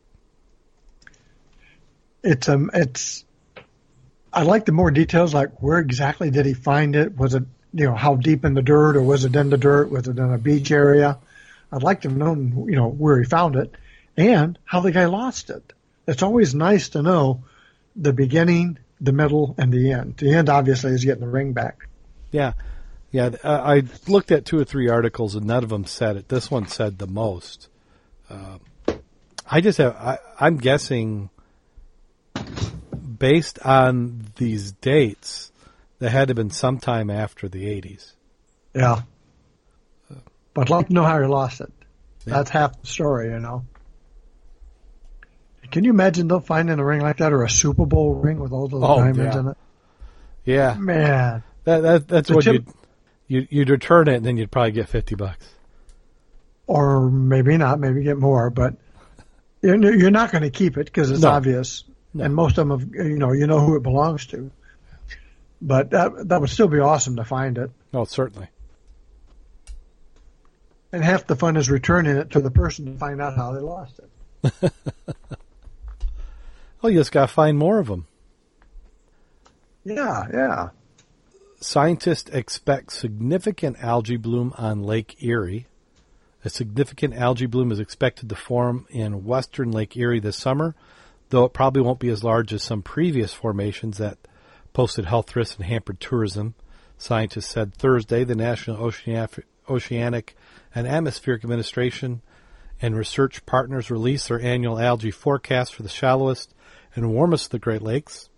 It's 2.23 2.47
um, 2.49 2.71
it's. 2.73 3.25
I 4.33 4.41
like 4.43 4.65
the 4.65 4.71
more 4.71 4.89
details, 4.89 5.33
like 5.33 5.61
where 5.61 5.77
exactly 5.77 6.31
did 6.31 6.45
he 6.45 6.53
find 6.53 6.95
it? 6.95 7.15
Was 7.15 7.35
it 7.35 7.43
you 7.73 7.85
know 7.85 7.95
how 7.95 8.15
deep 8.15 8.43
in 8.45 8.55
the 8.55 8.61
dirt, 8.61 8.95
or 8.95 9.01
was 9.01 9.25
it 9.25 9.35
in 9.35 9.49
the 9.49 9.57
dirt? 9.57 9.89
Was 9.89 10.07
it 10.07 10.17
in 10.17 10.33
a 10.33 10.37
beach 10.37 10.71
area? 10.71 11.19
I'd 11.71 11.83
like 11.83 12.01
to 12.01 12.09
know 12.09 12.35
you 12.35 12.75
know 12.75 12.89
where 12.89 13.19
he 13.19 13.25
found 13.25 13.55
it, 13.55 13.73
and 14.17 14.57
how 14.65 14.79
the 14.79 14.91
guy 14.91 15.05
lost 15.05 15.49
it. 15.49 15.73
It's 16.07 16.23
always 16.23 16.55
nice 16.55 16.89
to 16.89 17.01
know 17.01 17.43
the 17.95 18.13
beginning, 18.13 18.79
the 18.99 19.11
middle, 19.11 19.53
and 19.57 19.71
the 19.71 19.91
end. 19.91 20.17
The 20.17 20.33
end 20.33 20.49
obviously 20.49 20.91
is 20.91 21.05
getting 21.05 21.21
the 21.23 21.29
ring 21.29 21.53
back. 21.53 21.87
Yeah, 22.31 22.53
yeah. 23.11 23.29
Uh, 23.43 23.61
I 23.63 23.83
looked 24.07 24.31
at 24.31 24.45
two 24.45 24.59
or 24.59 24.65
three 24.65 24.89
articles, 24.89 25.35
and 25.35 25.45
none 25.45 25.63
of 25.63 25.69
them 25.69 25.85
said 25.85 26.17
it. 26.17 26.27
This 26.27 26.49
one 26.49 26.67
said 26.67 26.97
the 26.97 27.07
most. 27.07 27.69
Uh, 28.29 28.57
I 29.49 29.61
just 29.61 29.77
have. 29.77 29.95
I, 29.95 30.17
I'm 30.39 30.57
guessing 30.57 31.29
based 33.23 33.57
on 33.59 34.25
these 34.35 34.73
dates, 34.73 35.49
that 35.99 36.09
had 36.09 36.27
to 36.27 36.31
have 36.31 36.35
been 36.35 36.49
sometime 36.49 37.09
after 37.09 37.47
the 37.47 37.63
80s. 37.63 38.11
Yeah. 38.75 39.03
But 40.53 40.63
I'd 40.63 40.69
like 40.69 40.87
to 40.87 40.93
know 40.93 41.05
how 41.05 41.21
he 41.21 41.25
lost 41.25 41.61
it. 41.61 41.71
Yeah. 42.25 42.33
That's 42.33 42.49
half 42.49 42.81
the 42.81 42.85
story, 42.85 43.29
you 43.29 43.39
know. 43.39 43.63
Can 45.71 45.85
you 45.85 45.91
imagine 45.91 46.27
though 46.27 46.41
finding 46.41 46.77
a 46.79 46.83
ring 46.83 46.99
like 46.99 47.17
that 47.19 47.31
or 47.31 47.43
a 47.43 47.49
Super 47.49 47.85
Bowl 47.85 48.13
ring 48.13 48.39
with 48.39 48.51
all 48.51 48.67
those 48.67 48.83
oh, 48.83 48.97
diamonds 48.97 49.35
yeah. 49.35 49.39
in 49.39 49.47
it? 49.47 49.57
Yeah, 50.43 50.73
man, 50.73 51.43
that, 51.63 51.79
that 51.79 52.07
that's 52.09 52.29
what 52.29 52.45
you'd, 52.45 52.67
you'd 53.27 53.47
you'd 53.49 53.69
return 53.69 54.09
it 54.09 54.15
and 54.15 54.25
then 54.25 54.35
you'd 54.35 54.51
probably 54.51 54.73
get 54.73 54.89
fifty 54.89 55.15
bucks, 55.15 55.47
or 56.67 57.09
maybe 57.09 57.55
not, 57.55 57.79
maybe 57.79 58.03
get 58.03 58.17
more, 58.17 58.49
but 58.49 58.75
you're 59.61 59.95
you're 59.95 60.11
not 60.11 60.31
going 60.33 60.43
to 60.43 60.49
keep 60.49 60.77
it 60.77 60.85
because 60.85 61.09
it's 61.09 61.21
no. 61.21 61.29
obvious, 61.29 61.85
no. 62.13 62.23
and 62.23 62.35
most 62.35 62.57
of 62.57 62.67
them, 62.67 62.79
have, 62.79 62.93
you 62.93 63.17
know, 63.17 63.31
you 63.31 63.47
know 63.47 63.59
who 63.59 63.75
it 63.75 63.83
belongs 63.83 64.25
to. 64.27 64.51
But 65.61 65.91
that 65.91 66.27
that 66.27 66.41
would 66.41 66.49
still 66.49 66.67
be 66.67 66.79
awesome 66.79 67.15
to 67.15 67.23
find 67.23 67.57
it. 67.57 67.71
Oh, 67.93 68.03
certainly. 68.03 68.47
And 70.91 71.03
half 71.03 71.25
the 71.25 71.35
fun 71.35 71.57
is 71.57 71.69
returning 71.69 72.17
it 72.17 72.31
to 72.31 72.41
the 72.41 72.51
person 72.51 72.85
to 72.85 72.97
find 72.99 73.21
out 73.21 73.35
how 73.35 73.53
they 73.53 73.61
lost 73.61 73.99
it. 73.99 74.73
well, 76.81 76.91
you 76.91 76.99
just 76.99 77.11
got 77.11 77.27
to 77.27 77.33
find 77.33 77.57
more 77.57 77.79
of 77.79 77.87
them. 77.87 78.05
Yeah, 79.85 80.27
yeah. 80.31 80.69
Scientists 81.59 82.29
expect 82.31 82.91
significant 82.91 83.81
algae 83.81 84.17
bloom 84.17 84.53
on 84.57 84.83
Lake 84.83 85.23
Erie. 85.23 85.67
A 86.45 86.49
significant 86.49 87.15
algae 87.15 87.45
bloom 87.45 87.71
is 87.71 87.79
expected 87.79 88.27
to 88.29 88.35
form 88.35 88.85
in 88.89 89.23
western 89.23 89.71
Lake 89.71 89.95
Erie 89.95 90.19
this 90.19 90.37
summer, 90.37 90.75
though 91.33 91.45
it 91.45 91.51
probably 91.53 91.81
won't 91.81 91.97
be 91.97 92.09
as 92.09 92.23
large 92.23 92.53
as 92.53 92.61
some 92.61 92.83
previous 92.83 93.33
formations 93.33 93.97
that 93.97 94.19
posted 94.71 95.05
health 95.05 95.35
risks 95.35 95.55
and 95.55 95.65
hampered 95.65 95.99
tourism. 95.99 96.53
Scientists 96.99 97.47
said 97.47 97.73
Thursday 97.73 98.23
the 98.23 98.35
National 98.35 98.93
Oceanic 99.67 100.35
and 100.75 100.87
Atmospheric 100.87 101.43
Administration 101.43 102.21
and 102.79 102.95
research 102.95 103.43
partners 103.47 103.89
released 103.89 104.27
their 104.27 104.39
annual 104.39 104.79
algae 104.79 105.09
forecast 105.09 105.73
for 105.73 105.81
the 105.81 105.89
shallowest 105.89 106.53
and 106.93 107.11
warmest 107.11 107.45
of 107.45 107.51
the 107.53 107.57
Great 107.59 107.81
Lakes, 107.81 108.29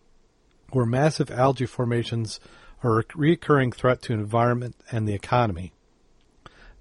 where 0.71 0.85
massive 0.85 1.29
algae 1.29 1.65
formations 1.65 2.39
are 2.81 3.01
a 3.01 3.03
recurring 3.13 3.73
threat 3.73 4.01
to 4.03 4.13
environment 4.13 4.73
and 4.89 5.05
the 5.05 5.13
economy. 5.13 5.73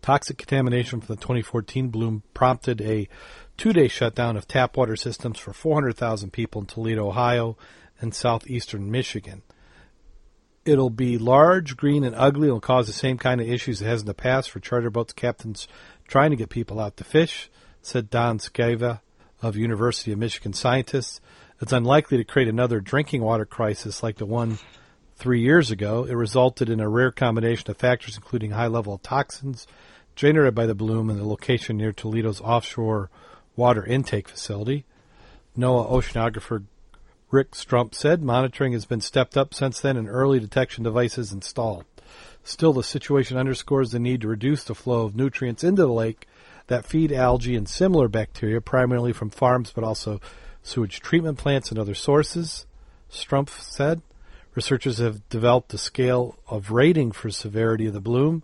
Toxic 0.01 0.39
contamination 0.39 1.01
from 1.01 1.17
the 1.17 1.21
2014 1.21 1.89
bloom 1.89 2.23
prompted 2.35 2.81
a 2.83 3.09
two-day 3.57 3.89
shutdown 3.89 4.37
of 4.37 4.49
tap 4.49 4.77
water 4.77 4.97
systems 4.97 5.39
for 5.39 5.53
400,000 5.53 6.33
people 6.33 6.61
in 6.61 6.67
Toledo, 6.67 7.09
Ohio, 7.09 7.57
and 8.01 8.15
southeastern 8.15 8.91
Michigan. 8.91 9.43
It'll 10.65 10.91
be 10.91 11.19
large, 11.19 11.77
green, 11.77 12.05
and 12.05 12.15
ugly. 12.17 12.49
It'll 12.49 12.61
cause 12.61 12.87
the 12.87 12.93
same 12.93 13.19
kind 13.19 13.41
of 13.41 13.49
issues 13.49 13.83
it 13.83 13.87
has 13.87 14.01
in 14.01 14.07
the 14.07 14.15
past 14.15 14.51
for 14.51 14.61
charter 14.61 14.91
boats 14.91 15.13
captains 15.13 15.69
trying 16.09 16.31
to 16.31 16.37
get 16.37 16.49
people 16.49 16.81
out 16.81 16.97
to 16.97 17.05
fish, 17.05 17.51
said 17.83 18.11
Don 18.11 18.39
Scavia 18.39 19.01
of 19.43 19.57
University 19.57 20.13
of 20.13 20.19
Michigan 20.19 20.55
scientists. 20.55 21.21
It's 21.61 21.73
unlikely 21.73 22.17
to 22.17 22.25
create 22.25 22.49
another 22.49 22.81
drinking 22.81 23.23
water 23.23 23.45
crisis 23.45 24.03
like 24.03 24.17
the 24.17 24.27
one 24.27 24.59
three 25.17 25.41
years 25.41 25.71
ago. 25.71 26.05
It 26.05 26.15
resulted 26.15 26.71
in 26.71 26.81
a 26.81 26.89
rare 26.89 27.13
combination 27.13 27.71
of 27.71 27.77
factors, 27.77 28.17
including 28.17 28.53
high 28.53 28.67
level 28.67 28.99
toxins 28.99 29.67
generated 30.17 30.55
by 30.55 30.67
the 30.67 30.75
bloom 30.75 31.11
and 31.11 31.19
the 31.19 31.27
location 31.27 31.77
near 31.77 31.93
Toledo's 31.93 32.41
offshore 32.41 33.11
water 33.57 33.85
intake 33.85 34.29
facility. 34.29 34.85
NOAA 35.57 35.91
oceanographer 35.91 36.65
Rick 37.31 37.53
Stumpf 37.53 37.95
said 37.95 38.23
monitoring 38.23 38.73
has 38.73 38.85
been 38.85 39.01
stepped 39.01 39.37
up 39.37 39.55
since 39.55 39.81
then 39.81 39.97
and 39.97 40.09
early 40.09 40.39
detection 40.39 40.85
devices 40.85 41.33
installed. 41.33 41.85
Still, 42.45 42.73
the 42.73 42.83
situation 42.83 43.37
underscores 43.37 43.91
the 43.91 43.99
need 43.99 44.21
to 44.21 44.29
reduce 44.29 44.65
the 44.65 44.75
flow 44.75 45.05
of 45.05 45.17
nutrients 45.17 45.65
into 45.65 45.83
the 45.83 45.93
lake 45.93 46.27
that 46.67 46.87
feed 46.87 47.11
algae 47.11 47.57
and 47.57 47.69
similar 47.69 48.09
bacteria, 48.09 48.61
primarily 48.61 49.13
from 49.13 49.31
farms 49.31 49.73
but 49.75 49.83
also 49.83 50.21
sewage 50.63 51.01
treatment 51.01 51.39
plants 51.39 51.71
and 51.71 51.79
other 51.79 51.95
sources. 51.95 52.67
Stumpf 53.11 53.61
said 53.61 54.03
researchers 54.55 54.99
have 54.99 55.29
developed 55.29 55.75
a 55.75 55.79
scale 55.79 56.37
of 56.47 56.71
rating 56.71 57.13
for 57.13 57.31
severity 57.31 57.87
of 57.87 57.95
the 57.95 58.01
bloom 58.01 58.43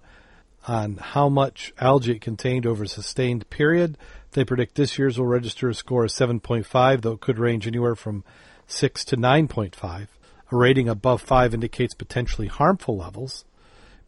on 0.66 0.96
how 0.96 1.28
much 1.28 1.72
algae 1.78 2.12
it 2.12 2.20
contained 2.20 2.66
over 2.66 2.84
a 2.84 2.88
sustained 2.88 3.48
period. 3.50 3.96
They 4.32 4.44
predict 4.44 4.76
this 4.76 4.98
year's 4.98 5.18
will 5.18 5.26
register 5.26 5.68
a 5.68 5.74
score 5.74 6.04
of 6.04 6.10
7.5, 6.10 7.00
though 7.00 7.12
it 7.12 7.20
could 7.20 7.38
range 7.38 7.66
anywhere 7.66 7.96
from 7.96 8.24
6 8.66 9.04
to 9.06 9.16
9.5. 9.16 10.06
A 10.52 10.56
rating 10.56 10.88
above 10.88 11.22
5 11.22 11.54
indicates 11.54 11.94
potentially 11.94 12.48
harmful 12.48 12.96
levels, 12.96 13.44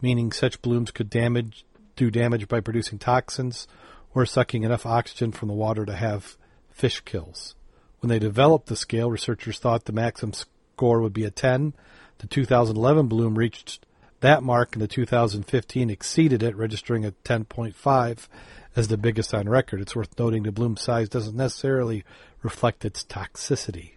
meaning 0.01 0.33
such 0.33 0.63
blooms 0.63 0.91
could 0.91 1.11
damage 1.11 1.65
do 1.95 2.11
damage 2.11 2.49
by 2.49 2.61
producing 2.61 2.99
toxins 2.99 3.69
or 4.15 4.25
sucking 4.27 4.63
enough 4.63 4.87
oxygen 4.87 5.33
from 5.33 5.49
the 5.49 5.55
water 5.55 5.85
to 5.85 5.95
have 5.95 6.37
fish 6.71 7.01
kills. 7.05 7.55
When 8.01 8.09
they 8.09 8.19
developed 8.19 8.67
the 8.67 8.77
scale, 8.77 9.11
researchers 9.11 9.59
thought 9.59 9.85
the 9.85 9.93
maximum 9.93 10.33
score 10.33 11.01
would 11.01 11.13
be 11.13 11.25
a 11.25 11.31
10. 11.31 11.75
The 12.19 12.27
2011 12.27 13.07
bloom 13.07 13.37
reached 13.37 13.85
that 14.21 14.43
mark, 14.43 14.75
and 14.75 14.83
the 14.83 14.89
2015 14.89 15.91
exceeded 15.91 16.43
it, 16.43 16.57
registering 16.57 17.05
a 17.05 17.13
10.5 17.25 18.29
as 18.75 18.89
the 18.89 18.97
biggest 18.97 19.35
on 19.35 19.49
record. 19.49 19.81
It's 19.81 19.97
worth 19.97 20.19
noting 20.19 20.43
the 20.43 20.53
bloom 20.53 20.77
size 20.77 21.09
doesn't 21.09 21.37
necessarily 21.37 22.05
reflect 22.43 22.85
its 22.85 23.05
toxicity. 23.05 23.93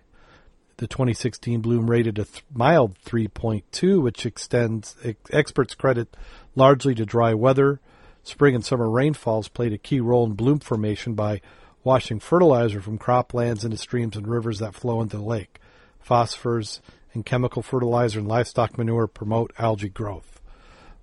The 0.78 0.88
2016 0.88 1.62
bloom 1.62 1.90
rated 1.90 2.20
a 2.20 2.26
th- 2.26 2.44
mild 2.54 2.98
3.2, 3.06 4.02
which 4.02 4.26
extends 4.26 4.96
ex- 5.04 5.20
experts 5.32 5.74
credit 5.74 6.18
largely 6.56 6.94
to 6.96 7.06
dry 7.06 7.34
weather. 7.34 7.80
Spring 8.24 8.56
and 8.56 8.66
summer 8.66 8.90
rainfalls 8.90 9.48
played 9.48 9.72
a 9.72 9.78
key 9.78 10.02
role 10.02 10.26
in 10.26 10.34
bloom 10.34 10.60
formation 10.60 11.14
by 11.14 11.40
washing 11.86 12.20
fertilizer 12.20 12.82
from 12.82 12.98
croplands 12.98 13.64
into 13.64 13.78
streams 13.78 14.18
and 14.18 14.28
rivers 14.28 14.60
that 14.60 14.76
flow 14.76 15.02
into 15.02 15.16
the 15.16 15.24
lake. 15.24 15.60
Phosphorus 16.02 16.82
and 17.14 17.26
chemical 17.26 17.62
fertilizer 17.62 18.20
and 18.20 18.28
livestock 18.28 18.78
manure 18.78 19.08
promote 19.08 19.54
algae 19.58 19.88
growth. 19.88 20.35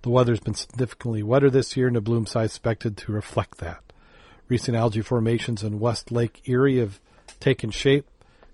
The 0.03 0.11
weather 0.11 0.33
has 0.33 0.41
been 0.41 0.55
significantly 0.55 1.23
wetter 1.23 1.49
this 1.49 1.77
year, 1.77 1.87
and 1.87 1.95
the 1.95 2.01
bloom 2.01 2.27
size 2.27 2.51
expected 2.51 2.97
to 2.99 3.12
reflect 3.12 3.59
that. 3.59 3.83
Recent 4.49 4.77
algae 4.77 5.01
formations 5.01 5.62
in 5.62 5.79
West 5.79 6.11
Lake 6.11 6.43
Erie 6.45 6.79
have 6.79 7.01
taken 7.38 7.71
shape 7.71 8.07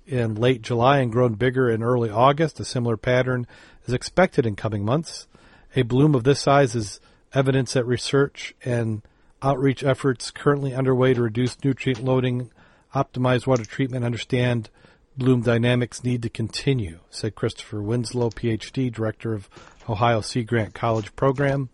in 0.06 0.34
late 0.34 0.62
July 0.62 0.98
and 0.98 1.10
grown 1.10 1.34
bigger 1.34 1.70
in 1.70 1.82
early 1.82 2.10
August. 2.10 2.60
A 2.60 2.64
similar 2.64 2.96
pattern 2.96 3.46
is 3.86 3.94
expected 3.94 4.44
in 4.44 4.56
coming 4.56 4.84
months. 4.84 5.26
A 5.74 5.82
bloom 5.82 6.14
of 6.14 6.24
this 6.24 6.40
size 6.40 6.74
is 6.74 7.00
evidence 7.32 7.72
that 7.72 7.84
research 7.84 8.54
and 8.64 9.02
outreach 9.42 9.82
efforts 9.82 10.30
currently 10.30 10.74
underway 10.74 11.14
to 11.14 11.22
reduce 11.22 11.62
nutrient 11.64 12.02
loading 12.04 12.50
optimize 12.94 13.46
water 13.46 13.64
treatment, 13.64 14.04
understand 14.04 14.70
bloom 15.18 15.42
dynamics 15.42 16.04
need 16.04 16.22
to 16.22 16.28
continue, 16.28 17.00
said 17.10 17.34
Christopher 17.34 17.82
Winslow, 17.82 18.30
PhD, 18.30 18.92
director 18.92 19.34
of 19.34 19.48
Ohio 19.88 20.20
Sea 20.20 20.44
Grant 20.44 20.74
College 20.74 21.14
program. 21.16 21.68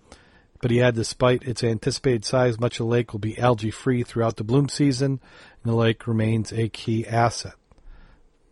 But 0.63 0.71
he 0.71 0.81
added, 0.81 0.97
despite 0.97 1.43
its 1.43 1.63
anticipated 1.63 2.25
size, 2.25 2.59
much 2.59 2.81
of 2.81 2.87
the 2.87 2.91
lake 2.91 3.13
will 3.13 3.21
be 3.21 3.39
algae 3.39 3.71
free 3.71 4.03
throughout 4.03 4.37
the 4.37 4.45
bloom 4.45 4.71
season, 4.71 5.21
and 5.63 5.73
the 5.73 5.77
lake 5.77 6.07
remains 6.07 6.53
a 6.53 6.71
key 6.71 7.07
asset. 7.07 7.55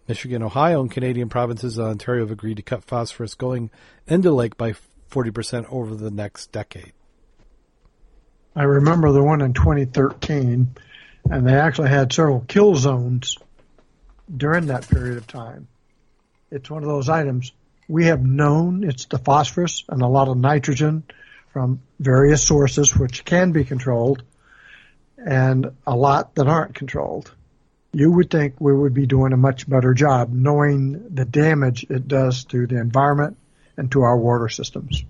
Michigan, 0.06 0.42
Ohio, 0.42 0.82
and 0.82 0.90
Canadian 0.90 1.30
provinces 1.30 1.78
of 1.78 1.86
Ontario 1.86 2.24
have 2.24 2.30
agreed 2.30 2.58
to 2.58 2.62
cut 2.62 2.84
phosphorus 2.84 3.34
going 3.34 3.70
into 4.06 4.28
the 4.28 4.34
lake 4.34 4.58
by 4.58 4.74
40% 5.10 5.66
over 5.70 5.94
the 5.94 6.10
next 6.10 6.52
decade. 6.52 6.92
I 8.54 8.64
remember 8.64 9.10
the 9.12 9.22
one 9.22 9.40
in 9.40 9.54
2013, 9.54 10.74
and 11.30 11.46
they 11.46 11.54
actually 11.54 11.88
had 11.88 12.12
several 12.12 12.40
kill 12.46 12.74
zones 12.74 13.38
during 14.34 14.66
that 14.66 14.88
period 14.88 15.18
of 15.18 15.26
time. 15.26 15.68
It's 16.50 16.70
one 16.70 16.82
of 16.82 16.88
those 16.88 17.08
items 17.08 17.52
we 17.88 18.06
have 18.06 18.24
known 18.24 18.84
it's 18.84 19.04
the 19.06 19.18
phosphorus 19.18 19.84
and 19.88 20.02
a 20.02 20.06
lot 20.06 20.28
of 20.28 20.36
nitrogen 20.36 21.02
from 21.52 21.82
various 22.00 22.42
sources 22.42 22.96
which 22.96 23.24
can 23.24 23.52
be 23.52 23.64
controlled 23.64 24.22
and 25.18 25.72
a 25.86 25.94
lot 25.94 26.34
that 26.36 26.48
aren't 26.48 26.74
controlled. 26.74 27.30
You 27.92 28.10
would 28.12 28.30
think 28.30 28.54
we 28.58 28.74
would 28.74 28.94
be 28.94 29.06
doing 29.06 29.34
a 29.34 29.36
much 29.36 29.68
better 29.68 29.92
job 29.92 30.32
knowing 30.32 31.14
the 31.14 31.26
damage 31.26 31.84
it 31.90 32.08
does 32.08 32.44
to 32.46 32.66
the 32.66 32.80
environment 32.80 33.36
and 33.76 33.92
to 33.92 34.02
our 34.02 34.16
water 34.16 34.48
systems. 34.48 35.04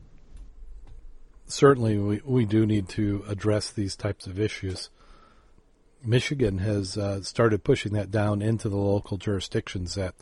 Certainly, 1.47 1.99
we, 1.99 2.21
we 2.25 2.45
do 2.45 2.67
need 2.67 2.89
to 2.91 3.25
address 3.29 3.71
these 3.71 3.95
types 3.95 4.27
of 4.27 4.41
issues. 4.41 4.91
Michigan 6.05 6.59
has 6.59 6.97
uh, 6.97 7.23
started 7.23 7.65
pushing 7.65 7.93
that 7.93 8.11
down 8.11 8.43
into 8.43 8.69
the 8.69 8.77
local 8.77 9.17
jurisdictions 9.17 9.95
that 9.95 10.15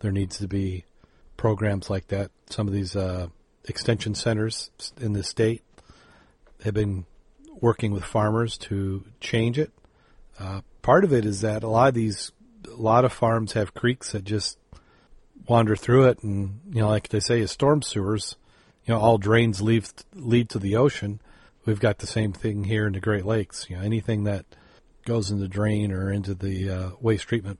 there 0.00 0.12
needs 0.12 0.38
to 0.38 0.48
be 0.48 0.84
programs 1.36 1.90
like 1.90 2.08
that. 2.08 2.30
Some 2.48 2.66
of 2.66 2.74
these 2.74 2.94
uh, 2.96 3.28
extension 3.64 4.14
centers 4.14 4.70
in 5.00 5.12
the 5.12 5.22
state 5.22 5.62
have 6.62 6.74
been 6.74 7.04
working 7.60 7.92
with 7.92 8.04
farmers 8.04 8.56
to 8.58 9.04
change 9.20 9.58
it. 9.58 9.72
Uh, 10.38 10.60
part 10.82 11.04
of 11.04 11.12
it 11.12 11.24
is 11.24 11.40
that 11.40 11.62
a 11.62 11.68
lot 11.68 11.88
of 11.88 11.94
these, 11.94 12.32
a 12.66 12.80
lot 12.80 13.04
of 13.04 13.12
farms 13.12 13.52
have 13.52 13.74
creeks 13.74 14.12
that 14.12 14.24
just 14.24 14.58
wander 15.48 15.76
through 15.76 16.08
it, 16.08 16.22
and 16.22 16.60
you 16.70 16.80
know, 16.80 16.88
like 16.88 17.08
they 17.08 17.20
say, 17.20 17.40
is 17.40 17.50
storm 17.50 17.82
sewers. 17.82 18.36
You 18.84 18.94
know, 18.94 19.00
all 19.00 19.18
drains 19.18 19.62
lead 19.62 19.86
lead 20.14 20.50
to 20.50 20.58
the 20.58 20.76
ocean. 20.76 21.20
We've 21.64 21.80
got 21.80 21.98
the 21.98 22.06
same 22.06 22.32
thing 22.32 22.64
here 22.64 22.86
in 22.86 22.92
the 22.92 23.00
Great 23.00 23.24
Lakes. 23.24 23.66
You 23.70 23.76
know, 23.76 23.82
anything 23.82 24.24
that 24.24 24.44
goes 25.04 25.30
in 25.30 25.38
the 25.38 25.48
drain 25.48 25.92
or 25.92 26.10
into 26.10 26.34
the 26.34 26.70
uh, 26.70 26.90
waste 27.00 27.28
treatment 27.28 27.58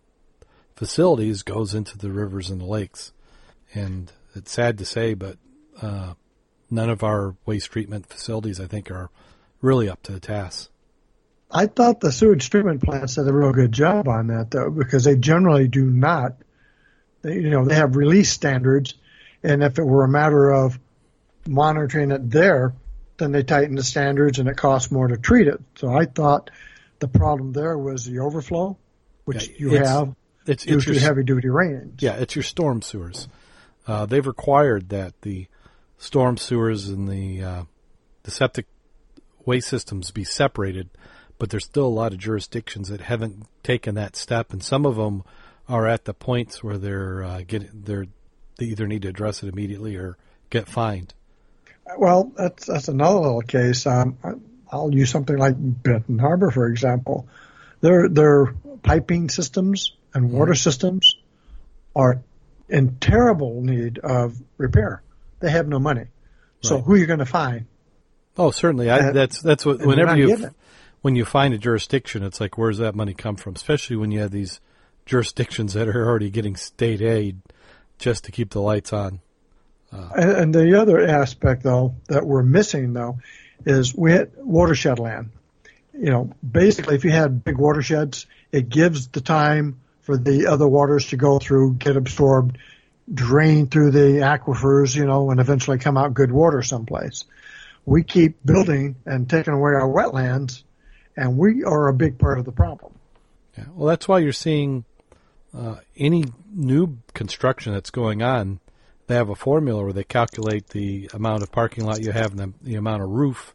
facilities 0.76 1.42
goes 1.42 1.74
into 1.74 1.96
the 1.96 2.10
rivers 2.10 2.50
and 2.50 2.60
the 2.60 2.66
lakes. 2.66 3.12
And 3.74 4.10
it's 4.34 4.52
sad 4.52 4.78
to 4.78 4.84
say, 4.84 5.14
but 5.14 5.38
uh, 5.80 6.14
none 6.70 6.90
of 6.90 7.02
our 7.02 7.36
waste 7.46 7.70
treatment 7.70 8.06
facilities, 8.06 8.60
I 8.60 8.66
think, 8.66 8.90
are 8.90 9.10
really 9.60 9.88
up 9.88 10.02
to 10.04 10.12
the 10.12 10.20
task. 10.20 10.70
I 11.50 11.66
thought 11.66 12.00
the 12.00 12.10
sewage 12.10 12.50
treatment 12.50 12.82
plants 12.82 13.14
did 13.14 13.28
a 13.28 13.32
real 13.32 13.52
good 13.52 13.72
job 13.72 14.08
on 14.08 14.28
that, 14.28 14.50
though, 14.50 14.70
because 14.70 15.04
they 15.04 15.16
generally 15.16 15.68
do 15.68 15.84
not. 15.84 16.36
They, 17.22 17.34
you 17.34 17.50
know, 17.50 17.64
they 17.64 17.76
have 17.76 17.96
release 17.96 18.30
standards, 18.30 18.94
and 19.42 19.62
if 19.62 19.78
it 19.78 19.84
were 19.84 20.04
a 20.04 20.08
matter 20.08 20.50
of 20.50 20.78
monitoring 21.46 22.10
it 22.10 22.28
there, 22.28 22.74
then 23.18 23.30
they 23.30 23.44
tighten 23.44 23.76
the 23.76 23.84
standards, 23.84 24.40
and 24.40 24.48
it 24.48 24.56
costs 24.56 24.90
more 24.90 25.06
to 25.06 25.16
treat 25.16 25.46
it. 25.46 25.60
So 25.76 25.94
I 25.94 26.06
thought 26.06 26.50
the 26.98 27.08
problem 27.08 27.52
there 27.52 27.76
was 27.76 28.04
the 28.04 28.20
overflow, 28.20 28.76
which 29.24 29.48
yeah, 29.48 29.54
you 29.58 29.70
have 29.76 30.14
it's, 30.46 30.64
due 30.64 30.76
it's 30.76 30.84
to 30.86 30.98
heavy 30.98 31.24
duty 31.24 31.48
rains. 31.48 32.02
Yeah, 32.02 32.14
it's 32.14 32.34
your 32.34 32.42
storm 32.42 32.82
sewers. 32.82 33.28
Uh, 33.86 34.06
they've 34.06 34.26
required 34.26 34.90
that 34.90 35.20
the 35.22 35.46
storm 35.98 36.36
sewers 36.36 36.88
and 36.88 37.08
the 37.08 37.42
uh, 37.42 37.62
the 38.22 38.30
septic 38.30 38.66
waste 39.44 39.68
systems 39.68 40.10
be 40.10 40.24
separated, 40.24 40.90
but 41.38 41.50
there's 41.50 41.64
still 41.64 41.86
a 41.86 41.88
lot 41.88 42.12
of 42.12 42.18
jurisdictions 42.18 42.88
that 42.88 43.02
haven't 43.02 43.46
taken 43.62 43.94
that 43.94 44.16
step, 44.16 44.52
and 44.52 44.62
some 44.62 44.86
of 44.86 44.96
them 44.96 45.22
are 45.68 45.86
at 45.86 46.04
the 46.04 46.14
points 46.14 46.62
where 46.62 46.78
they're 46.78 47.22
uh, 47.22 47.42
getting 47.46 47.70
they're 47.72 48.06
they 48.58 48.66
either 48.66 48.86
need 48.86 49.02
to 49.02 49.08
address 49.08 49.42
it 49.42 49.48
immediately 49.48 49.96
or 49.96 50.16
get 50.50 50.68
fined. 50.68 51.12
Well, 51.98 52.32
that's 52.36 52.66
that's 52.66 52.88
another 52.88 53.18
little 53.18 53.42
case. 53.42 53.86
Um, 53.86 54.16
I'll 54.74 54.92
use 54.92 55.10
something 55.10 55.36
like 55.36 55.54
Benton 55.56 56.18
Harbor, 56.18 56.50
for 56.50 56.66
example. 56.66 57.28
Their 57.80 58.08
their 58.08 58.54
piping 58.82 59.28
systems 59.28 59.92
and 60.12 60.32
water 60.32 60.52
mm-hmm. 60.52 60.56
systems 60.56 61.16
are 61.94 62.22
in 62.68 62.96
terrible 62.96 63.62
need 63.62 63.98
of 63.98 64.36
repair. 64.58 65.02
They 65.40 65.50
have 65.50 65.68
no 65.68 65.78
money. 65.78 66.06
So 66.60 66.80
who 66.80 66.94
are 66.94 66.96
you 66.96 67.06
going 67.06 67.18
to 67.18 67.26
find? 67.26 67.66
Oh, 68.38 68.50
certainly. 68.50 68.90
I, 68.90 69.12
that's 69.12 69.42
that's 69.42 69.64
what 69.66 69.84
whenever 69.84 70.16
you 70.16 70.50
when 71.02 71.14
you 71.14 71.24
find 71.24 71.52
a 71.52 71.58
jurisdiction, 71.58 72.22
it's 72.22 72.40
like 72.40 72.58
where's 72.58 72.78
that 72.78 72.94
money 72.94 73.14
come 73.14 73.36
from? 73.36 73.54
Especially 73.54 73.96
when 73.96 74.10
you 74.10 74.20
have 74.20 74.30
these 74.30 74.60
jurisdictions 75.06 75.74
that 75.74 75.86
are 75.86 76.08
already 76.08 76.30
getting 76.30 76.56
state 76.56 77.02
aid 77.02 77.40
just 77.98 78.24
to 78.24 78.32
keep 78.32 78.50
the 78.50 78.60
lights 78.60 78.92
on. 78.92 79.20
Uh, 79.92 80.08
and, 80.16 80.30
and 80.30 80.54
the 80.54 80.80
other 80.80 81.00
aspect, 81.00 81.62
though, 81.62 81.94
that 82.08 82.26
we're 82.26 82.42
missing, 82.42 82.94
though, 82.94 83.18
is 83.66 83.94
we 83.94 84.12
had 84.12 84.32
watershed 84.36 84.98
land. 84.98 85.30
You 85.92 86.10
know, 86.10 86.32
basically, 86.48 86.96
if 86.96 87.04
you 87.04 87.10
had 87.10 87.44
big 87.44 87.56
watersheds, 87.56 88.26
it 88.50 88.68
gives 88.68 89.08
the 89.08 89.20
time 89.20 89.80
for 90.02 90.16
the 90.16 90.48
other 90.48 90.66
waters 90.66 91.08
to 91.08 91.16
go 91.16 91.38
through, 91.38 91.74
get 91.74 91.96
absorbed, 91.96 92.58
drain 93.12 93.68
through 93.68 93.92
the 93.92 94.20
aquifers, 94.20 94.94
you 94.94 95.06
know, 95.06 95.30
and 95.30 95.40
eventually 95.40 95.78
come 95.78 95.96
out 95.96 96.14
good 96.14 96.32
water 96.32 96.62
someplace. 96.62 97.24
We 97.86 98.02
keep 98.02 98.44
building 98.44 98.96
and 99.06 99.28
taking 99.28 99.54
away 99.54 99.72
our 99.72 99.88
wetlands, 99.88 100.62
and 101.16 101.36
we 101.36 101.64
are 101.64 101.88
a 101.88 101.94
big 101.94 102.18
part 102.18 102.38
of 102.38 102.44
the 102.44 102.52
problem. 102.52 102.92
Yeah, 103.56 103.64
well, 103.72 103.88
that's 103.88 104.08
why 104.08 104.18
you're 104.18 104.32
seeing 104.32 104.84
uh, 105.56 105.76
any 105.96 106.24
new 106.52 106.98
construction 107.12 107.72
that's 107.72 107.90
going 107.90 108.22
on 108.22 108.58
they 109.06 109.14
have 109.14 109.28
a 109.28 109.34
formula 109.34 109.82
where 109.82 109.92
they 109.92 110.04
calculate 110.04 110.68
the 110.68 111.10
amount 111.12 111.42
of 111.42 111.52
parking 111.52 111.84
lot 111.84 112.02
you 112.02 112.12
have 112.12 112.32
and 112.32 112.38
the, 112.38 112.52
the 112.62 112.74
amount 112.76 113.02
of 113.02 113.10
roof, 113.10 113.54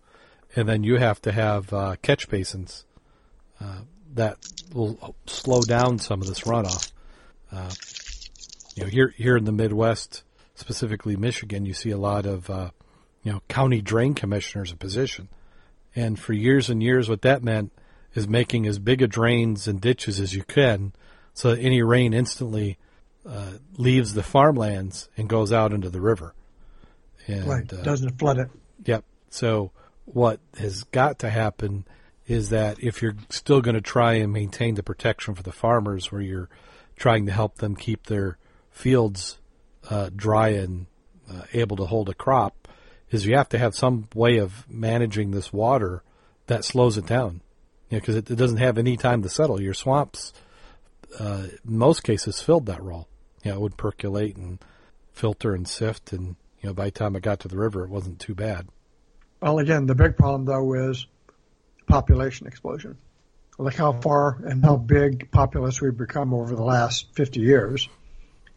and 0.56 0.68
then 0.68 0.84
you 0.84 0.98
have 0.98 1.22
to 1.22 1.32
have 1.32 1.74
uh, 1.74 1.96
catch 2.02 2.30
basins 2.30 2.86
uh, 3.60 3.80
that 4.14 4.38
will 4.74 5.16
slow 5.26 5.62
down 5.62 6.00
some 6.00 6.22
of 6.22 6.28
this 6.28 6.42
runoff. 6.42 6.92
Uh, 7.52 7.72
you 8.76 8.84
know, 8.84 8.90
here 8.90 9.14
here 9.18 9.38
in 9.38 9.46
the 9.46 9.52
Midwest, 9.52 10.24
specifically 10.56 11.16
Michigan, 11.16 11.66
you 11.66 11.74
see 11.74 11.90
a 11.90 11.98
lot 11.98 12.26
of 12.26 12.50
uh, 12.50 12.70
you 13.24 13.32
know 13.32 13.42
county 13.48 13.82
drain 13.82 14.14
commissioners 14.14 14.72
in 14.72 14.78
position, 14.78 15.30
and 15.96 16.20
for 16.20 16.34
years 16.34 16.70
and 16.70 16.84
years, 16.84 17.10
what 17.10 17.24
that 17.24 17.44
meant 17.44 17.72
is 18.14 18.28
making 18.28 18.68
as 18.68 18.80
big 18.80 19.02
a 19.02 19.08
drains 19.08 19.68
and 19.68 19.82
ditches 19.82 20.20
as 20.20 20.34
you 20.34 20.44
can, 20.44 20.94
so 21.34 21.56
that 21.56 21.62
any 21.62 21.82
rain 21.82 22.14
instantly 22.14 22.78
uh, 23.27 23.53
leaves 23.77 24.13
the 24.13 24.23
farmlands 24.23 25.10
and 25.17 25.29
goes 25.29 25.51
out 25.51 25.73
into 25.73 25.89
the 25.89 26.01
river. 26.01 26.34
And, 27.27 27.47
right, 27.47 27.73
uh, 27.73 27.82
doesn't 27.84 28.17
flood 28.17 28.39
it. 28.39 28.49
Yep. 28.86 29.03
So 29.29 29.71
what 30.05 30.39
has 30.58 30.84
got 30.86 31.19
to 31.19 31.29
happen 31.29 31.86
is 32.27 32.49
that 32.49 32.79
if 32.79 33.01
you're 33.01 33.15
still 33.29 33.62
going 33.62 33.75
to 33.75 33.82
try 33.82 34.13
and 34.13 34.32
maintain 34.32 34.75
the 34.75 34.84
protection 34.84 35.36
for 35.36 35.43
the 35.43 35.51
farmers, 35.51 36.12
where 36.12 36.21
you're 36.21 36.49
trying 36.95 37.25
to 37.25 37.32
help 37.32 37.55
them 37.58 37.75
keep 37.75 38.05
their 38.05 38.38
fields 38.71 39.39
uh, 39.89 40.10
dry 40.15 40.49
and 40.49 40.86
uh, 41.29 41.41
able 41.53 41.75
to 41.77 41.86
hold 41.86 42.10
a 42.10 42.13
crop, 42.13 42.67
is 43.10 43.25
you 43.25 43.36
have 43.36 43.49
to 43.49 43.58
have 43.58 43.75
some 43.75 44.08
way 44.13 44.38
of 44.38 44.69
managing 44.69 45.32
this 45.32 45.51
water 45.51 46.03
that 46.47 46.63
slows 46.63 46.97
it 46.97 47.05
down. 47.05 47.41
Because 47.89 48.10
you 48.10 48.13
know, 48.13 48.19
it, 48.19 48.32
it, 48.32 48.36
doesn't 48.36 48.58
have 48.58 48.77
any 48.77 48.95
time 48.97 49.23
to 49.23 49.29
settle. 49.29 49.60
Your 49.60 49.73
swamps, 49.73 50.32
uh, 51.17 51.48
most 51.63 52.04
cases, 52.04 52.41
filled 52.41 52.65
that 52.67 52.84
role 52.84 53.08
you 53.43 53.52
know, 53.52 53.58
it 53.58 53.62
would 53.62 53.78
percolate 53.78 54.36
and 54.36 54.60
filter 55.12 55.54
and 55.54 55.67
sift, 55.67 56.13
and 56.13 56.36
you 56.62 56.67
know, 56.67 56.74
by 56.74 56.86
the 56.86 56.91
time 56.91 57.15
it 57.15 57.22
got 57.22 57.39
to 57.41 57.48
the 57.48 57.58
river, 57.58 57.84
it 57.84 57.89
wasn't 57.89 58.19
too 58.19 58.36
bad. 58.36 58.67
Well, 59.41 59.60
again, 59.60 59.86
the 59.86 59.95
big 59.95 60.17
problem 60.17 60.45
though 60.45 60.74
is 60.89 61.06
population 61.88 62.48
explosion. 62.48 62.98
Look 63.58 63.74
how 63.74 63.93
far 63.93 64.41
and 64.45 64.63
how 64.63 64.78
big 64.78 65.32
populous 65.32 65.82
we've 65.82 65.98
become 65.98 66.34
over 66.34 66.56
the 66.56 66.63
last 66.63 67.08
50 67.15 67.41
years, 67.41 67.89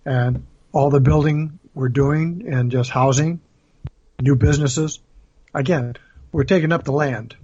and 0.05 0.47
all 0.73 0.91
the 0.91 1.01
building 1.01 1.59
we're 1.75 1.89
doing 1.89 2.47
and 2.53 2.71
just 2.71 2.91
housing, 2.91 3.41
new 4.21 4.37
businesses. 4.37 5.01
Again, 5.55 5.97
we're 6.31 6.45
taking 6.45 6.73
up 6.73 6.85
the 6.85 6.93
land 6.93 7.37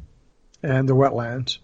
and 0.62 0.88
the 0.88 0.94
wetlands. 0.94 1.59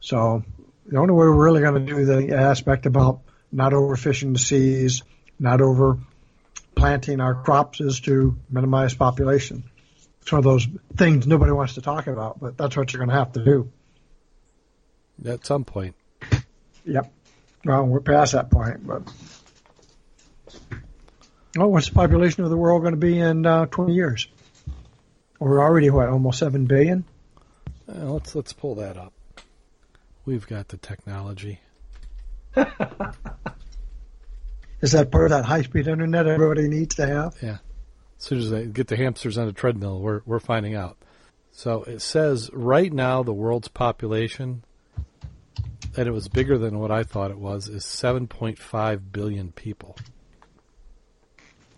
So 0.00 0.44
the 0.86 0.98
only 0.98 1.12
way 1.12 1.26
we're 1.26 1.44
really 1.44 1.60
going 1.60 1.86
to 1.86 1.92
do 1.92 2.04
the 2.04 2.36
aspect 2.36 2.86
about 2.86 3.20
not 3.50 3.72
overfishing 3.72 4.32
the 4.32 4.38
seas, 4.38 5.02
not 5.38 5.60
over 5.60 5.98
planting 6.74 7.20
our 7.20 7.34
crops 7.34 7.80
is 7.80 8.00
to 8.00 8.36
minimize 8.50 8.94
population. 8.94 9.64
It's 10.20 10.32
one 10.32 10.38
of 10.38 10.44
those 10.44 10.66
things 10.96 11.26
nobody 11.26 11.52
wants 11.52 11.74
to 11.74 11.82
talk 11.82 12.06
about, 12.06 12.40
but 12.40 12.56
that's 12.56 12.76
what 12.76 12.92
you're 12.92 12.98
going 12.98 13.10
to 13.10 13.16
have 13.16 13.32
to 13.32 13.44
do. 13.44 13.70
At 15.24 15.46
some 15.46 15.64
point. 15.64 15.94
Yep. 16.84 17.12
Well, 17.64 17.84
we're 17.84 18.00
past 18.00 18.32
that 18.32 18.50
point, 18.50 18.86
but. 18.86 19.02
Oh, 21.56 21.68
what's 21.68 21.88
the 21.88 21.94
population 21.94 22.42
of 22.42 22.50
the 22.50 22.56
world 22.56 22.82
going 22.82 22.94
to 22.94 23.00
be 23.00 23.18
in 23.18 23.46
uh, 23.46 23.66
20 23.66 23.94
years? 23.94 24.26
We're 25.38 25.60
already, 25.60 25.88
what, 25.90 26.08
almost 26.08 26.40
7 26.40 26.66
billion? 26.66 27.04
Uh, 27.88 28.12
let's 28.12 28.34
let's 28.34 28.52
pull 28.52 28.76
that 28.76 28.96
up. 28.96 29.12
We've 30.24 30.46
got 30.46 30.68
the 30.68 30.76
technology. 30.78 31.60
Is 34.80 34.92
that 34.92 35.10
part 35.10 35.24
of 35.24 35.30
that 35.30 35.44
high 35.44 35.62
speed 35.62 35.88
internet 35.88 36.26
everybody 36.26 36.68
needs 36.68 36.94
to 36.96 37.06
have? 37.06 37.36
Yeah. 37.42 37.58
As 38.18 38.24
soon 38.24 38.38
as 38.38 38.50
they 38.50 38.66
get 38.66 38.88
the 38.88 38.96
hamsters 38.96 39.36
on 39.38 39.48
a 39.48 39.52
treadmill, 39.52 40.00
we're 40.00 40.22
we're 40.24 40.40
finding 40.40 40.74
out. 40.74 40.96
So 41.52 41.84
it 41.84 42.00
says 42.00 42.50
right 42.52 42.92
now 42.92 43.22
the 43.22 43.32
world's 43.32 43.68
population, 43.68 44.64
and 45.96 46.08
it 46.08 46.10
was 46.10 46.28
bigger 46.28 46.58
than 46.58 46.78
what 46.78 46.90
I 46.90 47.02
thought 47.02 47.30
it 47.30 47.38
was, 47.38 47.68
is 47.68 47.84
7.5 47.84 49.00
billion 49.12 49.52
people. 49.52 49.96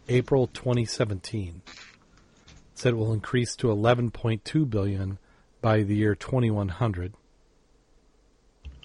April 0.09 0.47
2017 0.47 1.63
said 2.75 2.93
it 2.93 2.97
will 2.97 3.13
increase 3.13 3.57
to 3.57 3.69
11.2 3.69 4.71
billion 4.71 5.19
by 5.61 5.83
the 5.83 5.97
year 5.97 6.15
2100. 6.15 7.15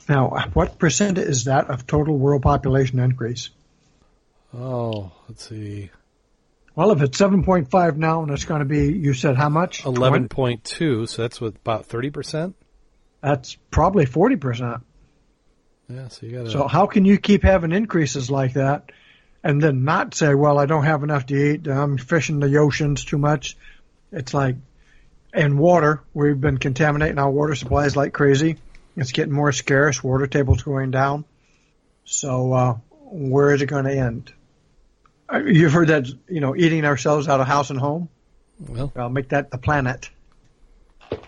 Now, 0.10 0.50
what 0.54 0.78
percent 0.80 1.18
is 1.18 1.46
that 1.46 1.70
of 1.70 1.88
total 1.88 2.18
world 2.18 2.42
population 2.42 3.00
increase? 3.00 3.50
Oh, 4.54 5.12
let's 5.30 5.48
see. 5.48 5.90
Well, 6.76 6.92
if 6.92 7.02
it's 7.02 7.18
7.5 7.18 7.98
now 7.98 8.24
and 8.24 8.32
it's 8.32 8.46
going 8.46 8.60
to 8.60 8.66
be, 8.66 8.94
you 8.94 9.14
said 9.14 9.36
how 9.36 9.50
much? 9.50 9.84
11.2, 9.84 11.08
so 11.08 11.22
that's 11.22 11.40
what, 11.42 11.56
about 11.56 11.88
30%? 11.88 12.54
That's 13.22 13.56
probably 13.70 14.06
40%. 14.06 14.82
Yeah, 15.90 16.08
so 16.08 16.26
you 16.26 16.38
got 16.38 16.46
to. 16.46 16.52
So 16.52 16.68
how 16.68 16.88
can 16.88 17.06
you 17.06 17.18
keep 17.18 17.44
having 17.44 17.72
increases 17.72 18.32
like 18.32 18.54
that 18.54 18.92
and 19.44 19.62
then 19.62 19.84
not 19.84 20.16
say, 20.16 20.34
well, 20.34 20.58
I 20.58 20.66
don't 20.66 20.86
have 20.86 21.04
enough 21.04 21.26
to 21.28 21.36
eat, 21.36 21.68
I'm 21.68 21.98
fishing 21.98 22.40
the 22.40 22.58
oceans 22.58 23.04
too 23.04 23.18
much? 23.18 23.58
It's 24.12 24.34
like, 24.34 24.56
and 25.34 25.60
water, 25.60 26.02
we've 26.14 26.40
been 26.40 26.58
contaminating 26.58 27.20
our 27.20 27.30
water 27.30 27.56
supplies 27.56 27.96
like 27.96 28.14
crazy. 28.14 28.58
It's 28.98 29.12
getting 29.12 29.34
more 29.34 29.52
scarce, 29.52 30.04
water 30.04 30.28
table's 30.28 30.64
going 30.64 30.92
down. 30.92 31.26
So, 32.06 32.54
uh, 32.54 32.78
where 33.06 33.54
is 33.54 33.62
it 33.62 33.68
going 33.68 33.86
to 33.86 33.96
end? 33.96 34.34
Uh, 35.32 35.40
You've 35.46 35.72
heard 35.72 35.90
that, 35.90 36.08
you 36.28 36.42
know, 36.42 36.56
eating 36.56 36.86
ourselves 36.86 37.28
out 37.28 37.40
of 37.40 37.48
house 37.48 37.70
and 37.70 37.80
home. 37.80 38.10
well, 38.60 38.92
I'll 38.96 39.10
make 39.10 39.30
that 39.30 39.52
the 39.52 39.58
planet. 39.58 40.10
yeah, 41.12 41.20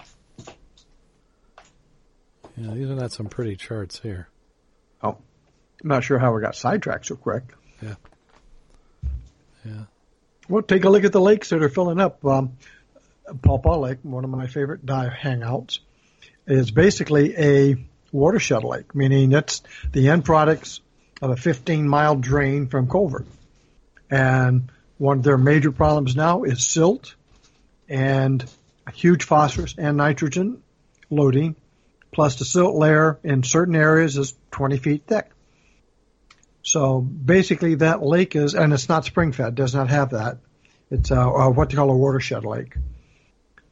these 2.74 2.90
are 2.90 2.96
not 2.96 3.12
some 3.12 3.28
pretty 3.28 3.56
charts 3.56 4.00
here. 4.00 4.28
Oh, 5.02 5.18
I'm 5.82 5.90
not 5.90 6.04
sure 6.04 6.20
how 6.20 6.34
we 6.34 6.42
got 6.42 6.56
sidetracked 6.56 7.08
so 7.08 7.16
quick. 7.16 7.44
Yeah. 7.82 7.96
Yeah. 9.66 9.84
Well, 10.50 10.62
take 10.62 10.84
a 10.84 10.90
look 10.90 11.06
at 11.06 11.14
the 11.14 11.22
lakes 11.22 11.50
that 11.50 11.64
are 11.64 11.70
filling 11.70 12.00
up. 12.00 12.24
Um, 12.26 12.58
Paw 13.42 13.58
Paw 13.58 13.78
Lake, 13.78 14.00
one 14.04 14.26
of 14.26 14.30
my 14.30 14.48
favorite 14.48 14.86
dive 14.86 15.14
hangouts, 15.14 15.80
is 16.48 16.72
basically 16.72 17.36
a 17.38 17.76
watershed 18.12 18.64
lake, 18.64 18.94
meaning 18.96 19.32
it's 19.32 19.62
the 19.92 20.10
end 20.10 20.26
products 20.26 20.82
of 21.22 21.32
a 21.32 21.36
15 21.36 21.88
mile 21.88 22.16
drain 22.16 22.68
from 22.68 22.90
Culver. 22.90 23.26
And 24.10 24.72
one 24.98 25.20
of 25.20 25.24
their 25.24 25.38
major 25.38 25.72
problems 25.72 26.16
now 26.16 26.44
is 26.44 26.66
silt 26.66 27.16
and 27.90 28.44
huge 28.94 29.24
phosphorus 29.24 29.76
and 29.78 29.98
nitrogen 29.98 30.62
loading, 31.10 31.56
plus 32.12 32.38
the 32.38 32.46
silt 32.46 32.76
layer 32.76 33.20
in 33.24 33.44
certain 33.44 33.76
areas 33.76 34.18
is 34.18 34.36
20 34.52 34.78
feet 34.78 35.04
thick. 35.08 35.30
So 36.62 37.02
basically, 37.02 37.76
that 37.76 38.02
lake 38.02 38.36
is, 38.36 38.56
and 38.56 38.72
it's 38.74 38.88
not 38.88 39.06
spring 39.06 39.32
fed, 39.34 39.56
does 39.56 39.76
not 39.76 39.90
have 39.90 40.12
that. 40.12 40.38
It's 40.90 41.12
uh, 41.12 41.30
uh, 41.30 41.50
what 41.50 41.70
they 41.70 41.76
call 41.76 41.90
a 41.90 41.98
watershed 41.98 42.46
lake. 42.46 42.76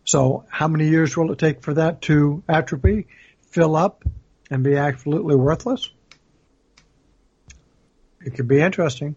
So 0.03 0.45
how 0.49 0.67
many 0.67 0.89
years 0.89 1.15
will 1.15 1.31
it 1.31 1.39
take 1.39 1.61
for 1.61 1.75
that 1.75 2.01
to 2.03 2.43
atrophy, 2.49 3.07
fill 3.51 3.75
up, 3.75 4.03
and 4.49 4.63
be 4.63 4.75
absolutely 4.75 5.35
worthless? 5.35 5.89
It 8.23 8.35
could 8.35 8.47
be 8.47 8.59
interesting. 8.59 9.15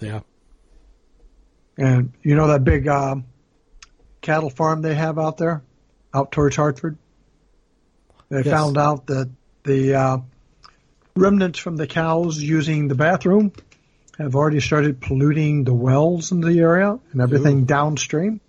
Yeah. 0.00 0.20
And 1.76 2.12
you 2.22 2.34
know 2.34 2.48
that 2.48 2.64
big 2.64 2.86
um, 2.88 3.24
cattle 4.20 4.50
farm 4.50 4.82
they 4.82 4.94
have 4.94 5.18
out 5.18 5.36
there, 5.36 5.62
out 6.12 6.32
towards 6.32 6.56
Hartford. 6.56 6.96
They 8.28 8.42
Yes. 8.42 8.46
found 8.46 8.78
out 8.78 9.06
that 9.06 9.30
the 9.64 9.94
uh, 9.94 10.18
remnants 11.16 11.58
from 11.58 11.76
the 11.76 11.86
cows 11.86 12.40
using 12.40 12.88
the 12.88 12.94
bathroom 12.94 13.52
have 14.18 14.34
already 14.34 14.60
started 14.60 15.00
polluting 15.00 15.64
the 15.64 15.74
wells 15.74 16.32
in 16.32 16.40
the 16.40 16.58
area 16.58 16.98
and 17.12 17.20
everything 17.20 17.62
Ooh. 17.62 17.66
downstream. 17.66 18.40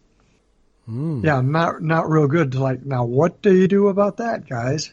Mm. 0.89 1.23
Yeah, 1.23 1.41
not 1.41 1.81
not 1.81 2.09
real 2.09 2.27
good. 2.27 2.55
Like 2.55 2.85
now, 2.85 3.05
what 3.05 3.41
do 3.41 3.55
you 3.55 3.67
do 3.67 3.87
about 3.87 4.17
that, 4.17 4.47
guys? 4.47 4.91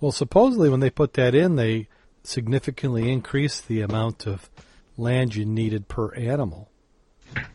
Well, 0.00 0.12
supposedly 0.12 0.68
when 0.68 0.80
they 0.80 0.90
put 0.90 1.14
that 1.14 1.34
in, 1.34 1.56
they 1.56 1.88
significantly 2.24 3.10
increased 3.10 3.68
the 3.68 3.80
amount 3.80 4.26
of 4.26 4.50
land 4.96 5.34
you 5.34 5.44
needed 5.44 5.88
per 5.88 6.14
animal 6.14 6.68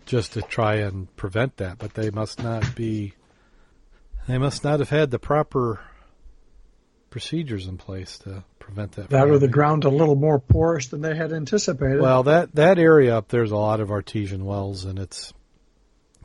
just 0.05 0.33
to 0.33 0.41
try 0.41 0.75
and 0.75 1.13
prevent 1.15 1.57
that. 1.57 1.77
But 1.77 1.93
they 1.93 2.09
must 2.09 2.41
not 2.41 2.75
be, 2.75 3.13
they 4.27 4.37
must 4.37 4.63
not 4.63 4.79
have 4.79 4.89
had 4.89 5.11
the 5.11 5.19
proper 5.19 5.81
procedures 7.09 7.67
in 7.67 7.77
place 7.77 8.17
to 8.19 8.43
prevent 8.59 8.93
that. 8.93 9.09
That 9.09 9.29
or 9.29 9.39
the 9.39 9.47
ground 9.47 9.83
a 9.83 9.89
little 9.89 10.15
more 10.15 10.39
porous 10.39 10.87
than 10.87 11.01
they 11.01 11.15
had 11.15 11.31
anticipated. 11.31 12.01
Well, 12.01 12.23
that 12.23 12.55
that 12.55 12.79
area 12.79 13.17
up 13.17 13.27
there's 13.27 13.51
a 13.51 13.57
lot 13.57 13.79
of 13.79 13.91
artesian 13.91 14.45
wells, 14.45 14.85
and 14.85 14.99
it's 14.99 15.33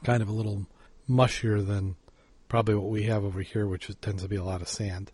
kind 0.04 0.22
of 0.22 0.28
a 0.28 0.32
little 0.32 0.66
mushier 1.12 1.64
than 1.64 1.96
probably 2.48 2.74
what 2.74 2.88
we 2.90 3.04
have 3.04 3.24
over 3.24 3.40
here, 3.40 3.66
which 3.66 3.88
is, 3.88 3.96
tends 3.96 4.22
to 4.22 4.28
be 4.28 4.36
a 4.36 4.44
lot 4.44 4.62
of 4.62 4.68
sand. 4.68 5.12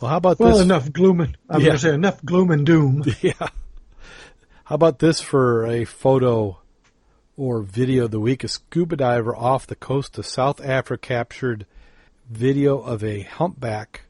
Well, 0.00 0.10
how 0.10 0.16
about 0.16 0.38
Well, 0.40 0.52
this? 0.54 0.62
enough 0.62 0.92
gloom 0.92 1.20
and 1.20 1.36
I'm 1.48 1.60
Yeah. 1.60 1.66
going 1.66 1.76
to 1.76 1.82
say 1.82 1.94
enough 1.94 2.24
gloom 2.24 2.50
and 2.50 2.64
doom. 2.64 3.04
Yeah. 3.20 3.32
How 4.64 4.76
about 4.76 5.00
this 5.00 5.20
for 5.20 5.66
a 5.66 5.84
photo 5.84 6.58
or 7.36 7.60
video 7.62 8.04
of 8.04 8.12
the 8.12 8.20
week? 8.20 8.44
A 8.44 8.48
scuba 8.48 8.96
diver 8.96 9.34
off 9.34 9.66
the 9.66 9.74
coast 9.74 10.16
of 10.16 10.26
South 10.26 10.60
Africa 10.64 11.06
captured 11.08 11.66
video 12.30 12.78
of 12.78 13.02
a 13.02 13.22
humpback 13.22 14.02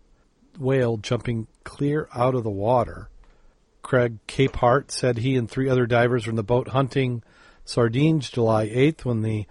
whale 0.59 0.99
jumping 0.99 1.47
clear 1.64 2.09
out 2.14 2.35
of 2.35 2.45
the 2.45 2.51
water. 2.51 3.09
Craig 3.83 4.19
Capehart 4.29 4.90
said 4.90 5.19
he 5.19 5.35
and 5.35 5.51
three 5.51 5.69
other 5.69 5.87
divers 5.87 6.27
were 6.27 6.31
in 6.31 6.37
the 6.37 6.43
boat 6.43 6.69
hunting 6.69 7.23
sardines 7.64 8.31
July 8.31 8.68
8th 8.68 9.05
when 9.05 9.23
the 9.23 9.46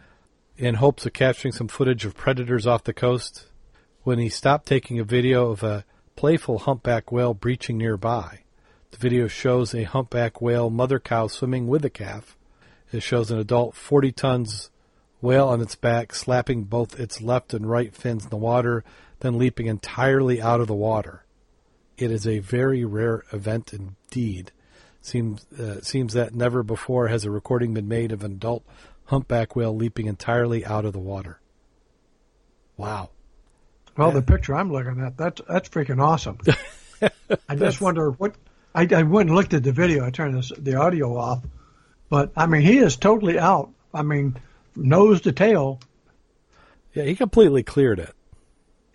in 0.58 0.76
hopes 0.76 1.06
of 1.06 1.13
capturing 1.13 1.54
some 1.54 1.69
footage 1.69 2.04
of 2.04 2.17
predators 2.17 2.67
off 2.67 2.84
the 2.84 2.93
coast 2.93 3.45
when 4.04 4.19
he 4.19 4.28
stopped 4.28 4.67
taking 4.67 5.00
a 5.00 5.04
video 5.04 5.52
of 5.52 5.63
a 5.63 5.86
playful 6.15 6.60
humpback 6.60 7.12
whale 7.12 7.34
breaching 7.34 7.78
nearby. 7.78 8.39
The 8.91 8.98
video 8.98 9.28
shows 9.28 9.74
a 9.74 9.84
humpback 9.84 10.41
whale 10.41 10.69
mother 10.69 11.00
cow 11.00 11.28
swimming 11.28 11.67
with 11.67 11.86
a 11.86 11.89
calf. 11.89 12.36
It 12.91 13.04
shows 13.04 13.32
an 13.32 13.39
adult 13.39 13.76
40 13.76 14.12
tons 14.12 14.69
whale 15.22 15.48
on 15.48 15.62
its 15.62 15.76
back 15.76 16.13
slapping 16.13 16.63
both 16.63 17.00
its 17.00 17.22
left 17.22 17.54
and 17.54 17.69
right 17.69 17.95
fins 17.95 18.24
in 18.26 18.30
the 18.30 18.38
water, 18.38 18.84
then 19.19 19.38
leaping 19.38 19.67
entirely 19.67 20.41
out 20.41 20.60
of 20.60 20.67
the 20.67 20.74
water. 20.74 21.24
It 21.98 22.12
is 22.12 22.26
a 22.26 22.39
very 22.39 22.84
rare 22.84 23.24
event 23.32 23.74
indeed. 23.74 24.52
Seems 25.02 25.46
uh, 25.54 25.82
seems 25.82 26.14
that 26.14 26.34
never 26.36 26.62
before 26.64 27.08
has 27.08 27.24
a 27.26 27.32
recording 27.32 27.74
been 27.74 27.88
made 27.88 28.12
of 28.12 28.24
an 28.24 28.34
adult 28.34 28.64
humpback 29.06 29.56
whale 29.56 29.76
leaping 29.76 30.08
entirely 30.08 30.66
out 30.66 30.86
of 30.86 30.94
the 30.94 31.00
water. 31.00 31.40
Wow. 32.78 33.10
Well, 33.98 34.10
Yeah. 34.10 34.16
the 34.16 34.22
picture 34.22 34.56
I'm 34.56 34.72
looking 34.72 35.02
at, 35.02 35.18
that's 35.18 35.42
that's 35.48 35.70
freaking 35.70 36.02
awesome. 36.02 36.38
I 37.48 37.56
just 37.56 37.82
wonder 37.82 38.12
what 38.12 38.36
I, 38.76 38.88
I 38.94 39.04
went 39.04 39.30
and 39.30 39.36
looked 39.38 39.54
at 39.54 39.64
the 39.64 39.72
video. 39.72 40.06
I 40.06 40.10
turned 40.12 40.36
this, 40.38 40.52
the 40.58 40.76
audio 40.76 41.18
off, 41.18 41.44
but 42.10 42.32
I 42.36 42.46
mean, 42.46 42.62
he 42.62 42.78
is 42.80 42.98
totally 42.98 43.40
out. 43.40 43.72
I 43.94 44.04
mean, 44.04 44.38
nose 44.76 45.22
to 45.22 45.32
tail. 45.32 45.80
Yeah, 46.94 47.04
he 47.04 47.16
completely 47.16 47.64
cleared 47.64 48.00
it. 48.00 48.14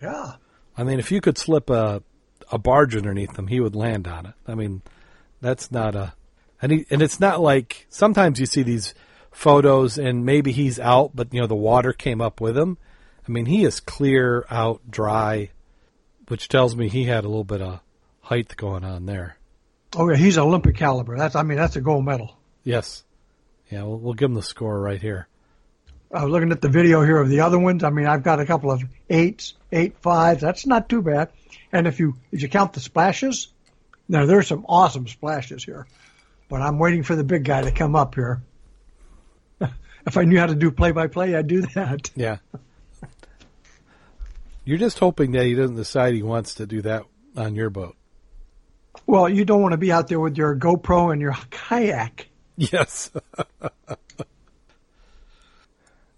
Yeah. 0.01 0.33
I 0.77 0.83
mean, 0.83 0.99
if 0.99 1.11
you 1.11 1.19
could 1.19 1.37
slip 1.37 1.69
a 1.69 2.03
a 2.51 2.59
barge 2.59 2.95
underneath 2.95 3.37
him, 3.37 3.47
he 3.47 3.59
would 3.59 3.75
land 3.75 4.07
on 4.07 4.27
it. 4.27 4.33
I 4.47 4.53
mean, 4.55 4.81
that's 5.41 5.71
not 5.71 5.95
a 5.95 6.13
and 6.61 6.71
he, 6.71 6.85
and 6.89 7.01
it's 7.01 7.19
not 7.19 7.41
like 7.41 7.85
sometimes 7.89 8.39
you 8.39 8.45
see 8.45 8.63
these 8.63 8.93
photos 9.31 9.97
and 9.97 10.25
maybe 10.25 10.51
he's 10.51 10.79
out, 10.79 11.11
but 11.13 11.33
you 11.33 11.41
know 11.41 11.47
the 11.47 11.55
water 11.55 11.93
came 11.93 12.21
up 12.21 12.39
with 12.41 12.57
him. 12.57 12.77
I 13.27 13.31
mean, 13.31 13.45
he 13.45 13.65
is 13.65 13.79
clear 13.79 14.45
out, 14.49 14.89
dry, 14.89 15.51
which 16.27 16.47
tells 16.47 16.75
me 16.75 16.87
he 16.87 17.05
had 17.05 17.23
a 17.23 17.27
little 17.27 17.43
bit 17.43 17.61
of 17.61 17.81
height 18.21 18.55
going 18.55 18.83
on 18.83 19.05
there. 19.05 19.37
Oh 19.95 20.09
yeah, 20.09 20.15
he's 20.15 20.37
Olympic 20.37 20.75
caliber. 20.75 21.17
That's 21.17 21.35
I 21.35 21.43
mean, 21.43 21.57
that's 21.57 21.75
a 21.75 21.81
gold 21.81 22.05
medal. 22.05 22.37
Yes, 22.63 23.03
yeah, 23.69 23.83
we'll, 23.83 23.99
we'll 23.99 24.13
give 24.13 24.29
him 24.29 24.35
the 24.35 24.43
score 24.43 24.79
right 24.79 25.01
here. 25.01 25.27
I 26.11 26.23
was 26.23 26.31
looking 26.31 26.51
at 26.51 26.61
the 26.61 26.69
video 26.69 27.03
here 27.03 27.17
of 27.17 27.29
the 27.29 27.41
other 27.41 27.59
ones. 27.59 27.83
I 27.83 27.89
mean, 27.89 28.05
I've 28.05 28.23
got 28.23 28.39
a 28.39 28.45
couple 28.45 28.71
of 28.71 28.81
eights, 29.09 29.53
eight 29.71 29.97
fives. 29.97 30.41
That's 30.41 30.65
not 30.65 30.87
too 30.87 31.01
bad. 31.01 31.29
And 31.71 31.87
if 31.87 31.99
you 31.99 32.15
if 32.31 32.41
you 32.41 32.47
count 32.47 32.73
the 32.73 32.79
splashes, 32.79 33.49
now 34.07 34.25
there's 34.25 34.47
some 34.47 34.65
awesome 34.67 35.07
splashes 35.07 35.63
here. 35.63 35.87
But 36.47 36.61
I'm 36.61 36.77
waiting 36.77 37.03
for 37.03 37.15
the 37.15 37.23
big 37.23 37.43
guy 37.43 37.63
to 37.63 37.71
come 37.71 37.95
up 37.95 38.15
here. 38.15 38.41
if 40.05 40.17
I 40.17 40.23
knew 40.23 40.39
how 40.39 40.45
to 40.45 40.55
do 40.55 40.71
play 40.71 40.91
by 40.91 41.07
play, 41.07 41.35
I'd 41.35 41.47
do 41.47 41.61
that. 41.61 42.11
Yeah. 42.15 42.37
You're 44.63 44.79
just 44.79 44.97
hoping 44.97 45.33
that 45.33 45.45
he 45.45 45.53
doesn't 45.53 45.75
decide 45.75 46.15
he 46.15 46.23
wants 46.23 46.55
to 46.55 46.65
do 46.65 46.81
that 46.81 47.03
on 47.37 47.53
your 47.53 47.69
boat. 47.69 47.95
Well, 49.05 49.29
you 49.29 49.45
don't 49.45 49.61
want 49.61 49.73
to 49.73 49.77
be 49.77 49.91
out 49.91 50.07
there 50.07 50.19
with 50.19 50.37
your 50.37 50.55
GoPro 50.55 51.11
and 51.11 51.21
your 51.21 51.33
kayak. 51.51 52.27
Yes. 52.57 53.11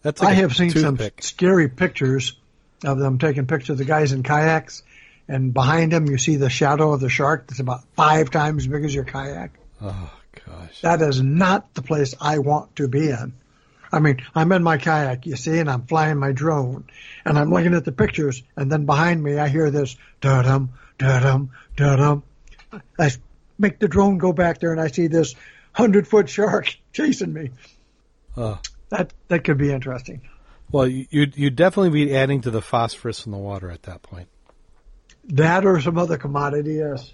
That's 0.01 0.21
I 0.21 0.27
like 0.27 0.37
a 0.37 0.41
have 0.41 0.55
seen 0.55 0.69
some 0.69 0.97
scary 1.19 1.67
pictures 1.67 2.37
of 2.85 2.99
them 2.99 3.17
taking 3.17 3.47
pictures 3.47 3.71
of 3.71 3.77
the 3.79 3.85
guys 3.85 4.13
in 4.13 4.23
kayaks, 4.23 4.83
and 5.27 5.53
behind 5.53 5.93
him 5.93 6.07
you 6.07 6.17
see 6.17 6.35
the 6.35 6.49
shadow 6.49 6.93
of 6.93 6.99
the 6.99 7.09
shark 7.09 7.47
that's 7.47 7.59
about 7.59 7.83
five 7.95 8.31
times 8.31 8.63
as 8.63 8.67
big 8.67 8.85
as 8.85 8.93
your 8.93 9.03
kayak. 9.03 9.51
Oh 9.81 10.11
gosh. 10.45 10.81
That 10.81 11.01
is 11.01 11.21
not 11.21 11.73
the 11.73 11.81
place 11.81 12.15
I 12.19 12.39
want 12.39 12.75
to 12.77 12.87
be 12.87 13.09
in. 13.09 13.33
I 13.91 13.99
mean, 13.99 14.21
I'm 14.35 14.51
in 14.51 14.63
my 14.63 14.77
kayak, 14.77 15.25
you 15.25 15.35
see, 15.37 15.59
and 15.59 15.69
I'm 15.69 15.83
flying 15.83 16.17
my 16.17 16.33
drone, 16.33 16.85
and 17.23 17.39
I'm 17.39 17.49
looking 17.49 17.73
at 17.73 17.85
the 17.85 17.93
pictures, 17.93 18.43
and 18.55 18.71
then 18.71 18.85
behind 18.85 19.23
me 19.23 19.37
I 19.37 19.47
hear 19.47 19.71
this 19.71 19.95
da 20.19 20.41
dum 20.41 20.71
da 20.97 21.19
dum 21.19 21.51
da 21.75 21.95
dum. 21.95 22.23
I 22.99 23.11
make 23.57 23.79
the 23.79 23.87
drone 23.87 24.17
go 24.17 24.33
back 24.33 24.59
there, 24.59 24.71
and 24.71 24.81
I 24.81 24.87
see 24.87 25.07
this 25.07 25.35
hundred 25.71 26.07
foot 26.07 26.29
shark 26.29 26.75
chasing 26.93 27.33
me. 27.33 27.51
Oh. 28.35 28.59
That 28.89 29.13
that 29.27 29.43
could 29.43 29.57
be 29.57 29.71
interesting. 29.71 30.21
Well, 30.71 30.87
you 30.87 31.07
you'd 31.11 31.55
definitely 31.55 32.05
be 32.05 32.15
adding 32.15 32.41
to 32.41 32.51
the 32.51 32.61
phosphorus 32.61 33.25
in 33.25 33.31
the 33.31 33.37
water 33.37 33.71
at 33.71 33.83
that 33.83 34.01
point. 34.01 34.27
That 35.27 35.65
or 35.65 35.81
some 35.81 35.97
other 35.97 36.17
commodity, 36.17 36.75
yes. 36.75 37.11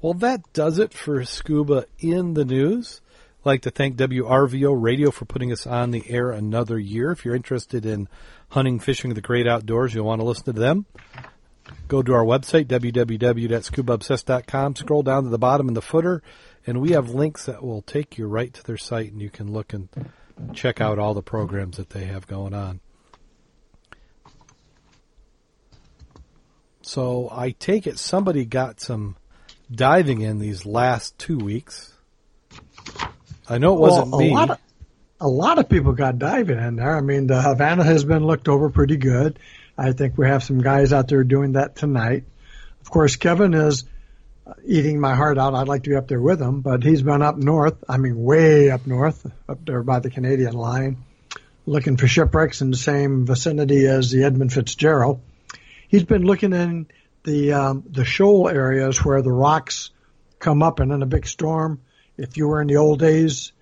Well, 0.00 0.14
that 0.14 0.40
does 0.52 0.78
it 0.78 0.92
for 0.92 1.24
scuba 1.24 1.86
in 2.00 2.34
the 2.34 2.44
news. 2.44 3.00
I'd 3.40 3.46
like 3.46 3.62
to 3.62 3.70
thank 3.70 3.96
WRVO 3.96 4.74
Radio 4.80 5.12
for 5.12 5.26
putting 5.26 5.52
us 5.52 5.64
on 5.66 5.92
the 5.92 6.02
air 6.08 6.32
another 6.32 6.78
year. 6.78 7.12
If 7.12 7.24
you're 7.24 7.36
interested 7.36 7.86
in 7.86 8.08
hunting, 8.48 8.80
fishing, 8.80 9.14
the 9.14 9.20
great 9.20 9.46
outdoors, 9.46 9.94
you'll 9.94 10.06
want 10.06 10.20
to 10.20 10.26
listen 10.26 10.46
to 10.46 10.52
them. 10.52 10.86
Go 11.86 12.02
to 12.02 12.14
our 12.14 12.24
website, 12.24 12.66
www.scubaobsessed.com. 12.66 14.76
Scroll 14.76 15.04
down 15.04 15.22
to 15.22 15.30
the 15.30 15.38
bottom 15.38 15.68
in 15.68 15.74
the 15.74 15.82
footer, 15.82 16.20
and 16.66 16.80
we 16.80 16.90
have 16.90 17.10
links 17.10 17.46
that 17.46 17.62
will 17.62 17.82
take 17.82 18.18
you 18.18 18.26
right 18.26 18.52
to 18.54 18.64
their 18.64 18.76
site, 18.76 19.12
and 19.12 19.22
you 19.22 19.30
can 19.30 19.52
look 19.52 19.72
and 19.72 19.88
check 20.52 20.80
out 20.80 20.98
all 20.98 21.14
the 21.14 21.22
programs 21.22 21.76
that 21.76 21.90
they 21.90 22.06
have 22.06 22.26
going 22.26 22.54
on. 22.54 22.80
So 26.82 27.28
I 27.30 27.50
take 27.50 27.86
it 27.86 27.98
somebody 27.98 28.44
got 28.44 28.80
some 28.80 29.16
diving 29.70 30.20
in 30.20 30.38
these 30.38 30.66
last 30.66 31.16
two 31.18 31.38
weeks. 31.38 31.92
I 33.48 33.58
know 33.58 33.76
it 33.76 33.80
wasn't 33.80 34.10
well, 34.10 34.20
a 34.20 34.22
me. 34.22 34.30
Lot 34.34 34.50
of, 34.50 34.58
a 35.20 35.28
lot 35.28 35.58
of 35.58 35.68
people 35.68 35.92
got 35.92 36.18
diving 36.18 36.58
in 36.58 36.76
there. 36.76 36.96
I 36.96 37.00
mean, 37.00 37.26
the 37.26 37.40
Havana 37.40 37.84
has 37.84 38.04
been 38.04 38.26
looked 38.26 38.48
over 38.48 38.70
pretty 38.70 38.96
good. 38.96 39.38
I 39.78 39.92
think 39.92 40.18
we 40.18 40.26
have 40.26 40.42
some 40.42 40.60
guys 40.60 40.92
out 40.92 41.08
there 41.08 41.24
doing 41.24 41.52
that 41.52 41.76
tonight. 41.76 42.24
Of 42.80 42.90
course, 42.90 43.16
Kevin 43.16 43.54
is 43.54 43.84
eating 44.66 45.00
my 45.00 45.14
heart 45.14 45.38
out. 45.38 45.54
I'd 45.54 45.68
like 45.68 45.84
to 45.84 45.90
be 45.90 45.96
up 45.96 46.08
there 46.08 46.20
with 46.20 46.40
him, 46.40 46.60
but 46.60 46.82
he's 46.82 47.02
been 47.02 47.22
up 47.22 47.36
north. 47.36 47.82
I 47.88 47.96
mean, 47.96 48.22
way 48.22 48.70
up 48.70 48.86
north, 48.86 49.24
up 49.48 49.64
there 49.64 49.82
by 49.82 50.00
the 50.00 50.10
Canadian 50.10 50.54
line, 50.54 50.98
looking 51.64 51.96
for 51.96 52.08
shipwrecks 52.08 52.60
in 52.60 52.70
the 52.70 52.76
same 52.76 53.24
vicinity 53.24 53.86
as 53.86 54.10
the 54.10 54.24
Edmund 54.24 54.52
Fitzgerald. 54.52 55.20
He's 55.92 56.04
been 56.04 56.24
looking 56.24 56.54
in 56.54 56.86
the 57.22 57.52
um, 57.52 57.84
the 57.86 58.06
shoal 58.06 58.48
areas 58.48 59.04
where 59.04 59.20
the 59.20 59.30
rocks 59.30 59.90
come 60.38 60.62
up, 60.62 60.80
and 60.80 60.90
in 60.90 61.02
a 61.02 61.06
big 61.06 61.26
storm, 61.26 61.82
if 62.16 62.38
you 62.38 62.48
were 62.48 62.62
in 62.62 62.68
the 62.68 62.76
old 62.76 62.98
days, 62.98 63.52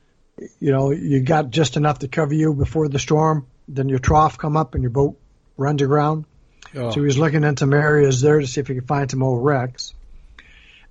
you 0.60 0.70
know, 0.70 0.92
you 0.92 1.22
got 1.22 1.50
just 1.50 1.76
enough 1.76 1.98
to 1.98 2.08
cover 2.08 2.32
you 2.32 2.54
before 2.54 2.88
the 2.88 3.00
storm. 3.00 3.48
Then 3.66 3.88
your 3.88 3.98
trough 3.98 4.38
come 4.38 4.56
up 4.56 4.76
and 4.76 4.82
your 4.84 4.92
boat 4.92 5.18
runs 5.56 5.82
aground. 5.82 6.24
Oh, 6.76 6.90
So 6.90 7.00
he 7.00 7.00
was 7.00 7.18
looking 7.18 7.42
in 7.42 7.56
some 7.56 7.74
areas 7.74 8.20
there 8.20 8.38
to 8.38 8.46
see 8.46 8.60
if 8.60 8.68
he 8.68 8.76
could 8.76 8.86
find 8.86 9.10
some 9.10 9.24
old 9.24 9.44
wrecks. 9.44 9.92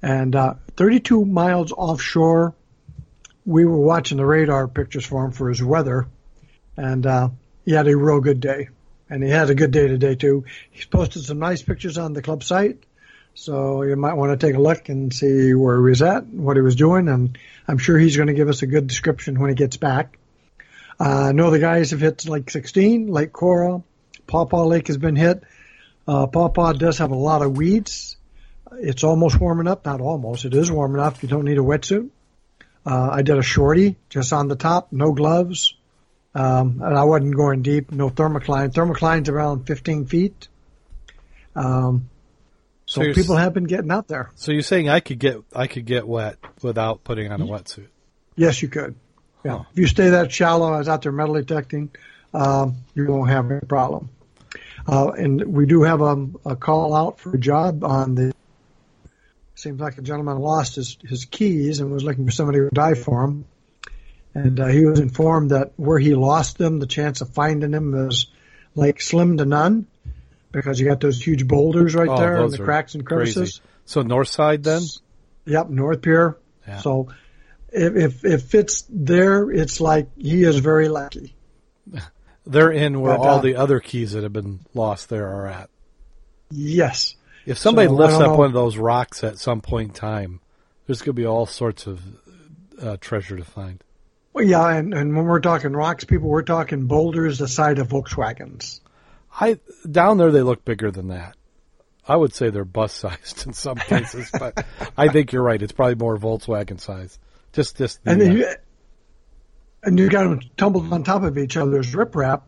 And 0.02 0.36
uh, 0.36 0.56
32 0.76 1.24
miles 1.24 1.72
offshore, 1.72 2.54
we 3.46 3.64
were 3.64 3.80
watching 3.80 4.18
the 4.18 4.26
radar 4.26 4.68
pictures 4.68 5.06
for 5.06 5.24
him 5.24 5.32
for 5.32 5.48
his 5.48 5.64
weather, 5.64 6.08
and 6.76 7.06
uh, 7.06 7.30
he 7.64 7.72
had 7.72 7.88
a 7.88 7.96
real 7.96 8.20
good 8.20 8.42
day. 8.42 8.68
And 9.10 9.24
he 9.24 9.30
had 9.30 9.50
a 9.50 9.56
good 9.56 9.72
day 9.72 9.88
today 9.88 10.16
too. 10.16 10.46
He's 10.72 10.86
posted 10.86 11.24
some 11.24 11.40
nice 11.40 11.62
pictures 11.62 11.98
on 11.98 12.14
the 12.14 12.22
club 12.22 12.44
site, 12.44 12.84
so 13.34 13.84
you 13.84 13.96
might 13.96 14.14
want 14.14 14.40
to 14.40 14.48
take 14.48 14.56
a 14.56 14.62
look 14.62 14.90
and 14.90 15.14
see 15.14 15.54
where 15.54 15.78
he 15.78 15.90
was 15.90 16.02
at, 16.02 16.28
what 16.28 16.58
he 16.58 16.62
was 16.62 16.76
doing, 16.76 17.08
and 17.08 17.38
I'm 17.68 17.78
sure 17.78 17.98
he's 17.98 18.16
going 18.16 18.28
to 18.28 18.34
give 18.34 18.50
us 18.50 18.62
a 18.62 18.68
good 18.68 18.88
description 18.88 19.40
when 19.40 19.50
he 19.50 19.56
gets 19.56 19.78
back. 19.78 20.18
Uh, 21.00 21.30
I 21.30 21.32
know 21.32 21.50
the 21.50 21.60
guys 21.60 21.92
have 21.92 22.02
hit 22.02 22.28
Lake 22.28 22.50
16, 22.50 23.08
Lake 23.08 23.32
Coral, 23.32 23.84
Pawpaw 24.28 24.66
Lake 24.66 24.88
has 24.88 24.98
been 24.98 25.16
hit. 25.16 25.44
Uh, 26.08 26.28
Pawpaw 26.28 26.74
does 26.74 27.00
have 27.00 27.12
a 27.12 27.16
lot 27.16 27.42
of 27.42 27.58
weeds. 27.58 28.16
It's 28.74 29.04
almost 29.04 29.40
warming 29.40 29.68
up. 29.68 29.86
Not 29.86 30.02
almost. 30.02 30.46
It 30.46 30.54
is 30.54 30.72
warm 30.72 30.94
enough. 30.96 31.24
You 31.24 31.30
don't 31.30 31.46
need 31.46 31.58
a 31.58 31.62
wetsuit. 31.62 32.10
Uh, 32.86 33.10
I 33.12 33.22
did 33.24 33.38
a 33.38 33.42
shorty 33.42 33.98
just 34.10 34.32
on 34.32 34.48
the 34.48 34.56
top, 34.56 34.92
no 34.92 35.12
gloves. 35.12 35.76
Um, 36.36 36.82
and 36.84 36.98
I 36.98 37.04
wasn't 37.04 37.36
going 37.36 37.62
deep, 37.64 37.92
no 37.92 38.10
thermocline. 38.10 38.72
Thermocline's 38.72 39.30
around 39.30 39.66
15 39.66 40.06
feet. 40.06 40.48
Um, 41.56 42.10
so 42.86 43.02
So 43.02 43.14
people 43.14 43.36
have 43.36 43.54
been 43.54 43.64
getting 43.66 43.92
out 43.92 44.08
there. 44.08 44.32
so 44.36 44.52
you're 44.52 44.62
saying 44.62 44.90
I 44.90 45.00
could 45.00 45.20
get 45.20 45.38
I 45.56 45.68
could 45.68 45.86
get 45.86 46.08
wet 46.08 46.38
without 46.62 47.04
putting 47.04 47.32
on 47.32 47.42
a 47.42 47.46
wetsuit? 47.46 47.88
Yes, 48.36 48.62
you 48.62 48.68
could. 48.68 48.96
Yeah. 49.44 49.58
Huh. 49.58 49.64
If 49.72 49.80
you 49.80 49.88
stay 49.88 50.10
that 50.10 50.32
shallow, 50.32 50.74
I 50.74 50.78
was 50.80 50.88
out 50.88 51.02
there 51.02 51.12
metal 51.12 51.36
detecting, 51.36 51.92
um, 52.34 52.78
you 52.94 53.06
won't 53.08 53.30
have 53.30 53.50
any 53.50 53.62
problem. 53.62 54.10
Uh, 54.88 55.10
and 55.12 55.54
we 55.54 55.66
do 55.66 55.84
have 55.84 56.02
a, 56.02 56.28
a 56.46 56.56
call 56.56 56.94
out 56.96 57.20
for 57.20 57.34
a 57.34 57.38
job 57.38 57.84
on 57.84 58.16
the. 58.16 58.34
Seems 59.56 59.82
like 59.82 59.98
a 59.98 60.02
gentleman 60.02 60.40
lost 60.40 60.76
his, 60.76 60.98
his 61.04 61.26
keys 61.26 61.82
and 61.82 61.92
was 61.92 62.04
looking 62.04 62.26
for 62.26 62.32
somebody 62.32 62.60
to 62.60 62.70
dive 62.72 63.04
for 63.04 63.24
him. 63.26 63.44
And 64.34 64.60
uh, 64.60 64.68
he 64.68 64.86
was 64.86 65.00
informed 65.00 65.52
that 65.52 65.74
where 65.76 65.98
he 66.00 66.14
lost 66.16 66.58
them, 66.58 66.80
the 66.80 66.86
chance 66.88 67.22
of 67.22 67.30
finding 67.34 67.72
them 67.72 68.08
is 68.08 68.28
like 68.76 69.02
slim 69.02 69.38
to 69.38 69.46
none 69.46 69.88
because 70.52 70.80
you 70.80 70.88
got 70.88 71.00
those 71.00 71.22
huge 71.22 71.48
boulders 71.48 71.96
right 71.96 72.08
Oh, 72.10 72.18
there 72.20 72.44
and 72.44 72.52
the 72.52 72.58
cracks 72.64 72.96
and 72.96 73.06
crazy. 73.06 73.34
crevices. 73.34 73.62
So 73.86 74.02
north 74.04 74.28
side 74.28 74.64
then? 74.64 74.82
Yep, 75.46 75.70
North 75.70 76.02
Pier. 76.04 76.38
Yeah. 76.68 76.78
So 76.80 77.10
if, 77.72 77.96
if 77.96 78.26
if 78.26 78.56
it's 78.56 78.84
there, 78.90 79.50
it's 79.52 79.82
like 79.82 80.10
he 80.16 80.44
is 80.44 80.60
very 80.60 80.90
lucky. 80.90 81.36
They're 82.46 82.72
in 82.72 83.02
where 83.02 83.18
But, 83.18 83.28
all 83.28 83.38
uh, 83.40 83.42
the 83.42 83.56
other 83.56 83.80
keys 83.80 84.12
that 84.14 84.24
have 84.24 84.34
been 84.34 84.60
lost 84.74 85.10
there 85.10 85.28
are 85.28 85.48
at. 85.48 85.70
Yes. 86.52 87.16
If 87.46 87.58
somebody 87.58 87.88
So, 87.88 87.94
lifts 87.96 88.16
up 88.16 88.22
know. 88.22 88.36
one 88.36 88.48
of 88.48 88.54
those 88.54 88.78
rocks 88.78 89.24
at 89.24 89.38
some 89.40 89.62
point 89.62 89.90
in 89.90 89.94
time, 89.96 90.40
there's 90.86 91.00
going 91.02 91.16
to 91.16 91.22
be 91.22 91.26
all 91.26 91.46
sorts 91.46 91.88
of 91.88 92.02
uh, 92.82 92.98
treasure 93.00 93.38
to 93.38 93.44
find. 93.44 93.84
Well, 94.40 94.48
yeah, 94.48 94.70
and, 94.70 94.94
and 94.94 95.18
when 95.18 95.26
we're 95.26 95.42
talking 95.42 95.74
rocks, 95.74 96.06
people, 96.06 96.30
we're 96.30 96.44
talking 96.44 96.86
boulders 96.86 97.40
the 97.40 97.48
size 97.50 97.78
of 97.78 97.90
Volkswagens. 97.90 98.80
I 99.38 99.60
down 99.90 100.18
there 100.18 100.32
they 100.32 100.44
look 100.44 100.64
bigger 100.64 100.92
than 100.92 101.10
that. 101.10 101.36
I 102.08 102.16
would 102.16 102.34
say 102.34 102.50
they're 102.50 102.64
bus 102.64 102.94
sized 102.94 103.46
in 103.46 103.52
some 103.52 103.76
cases, 103.76 104.32
but 104.32 104.66
I 104.98 105.10
think 105.10 105.34
you're 105.34 105.44
right. 105.44 105.62
It's 105.62 105.74
probably 105.74 105.96
more 105.96 106.18
Volkswagen 106.18 106.80
size. 106.80 107.20
Just 107.52 107.78
this. 107.78 107.98
the, 107.98 108.12
And 108.12 108.22
then 108.22 108.32
uh, 108.32 108.34
you, 108.36 108.48
and 109.84 110.00
you 110.00 110.10
got 110.10 110.24
them 110.24 110.40
tumbled 110.56 110.94
on 110.94 111.04
top 111.04 111.24
of 111.24 111.38
each 111.38 111.58
other's 111.58 111.94
riprap, 111.94 112.44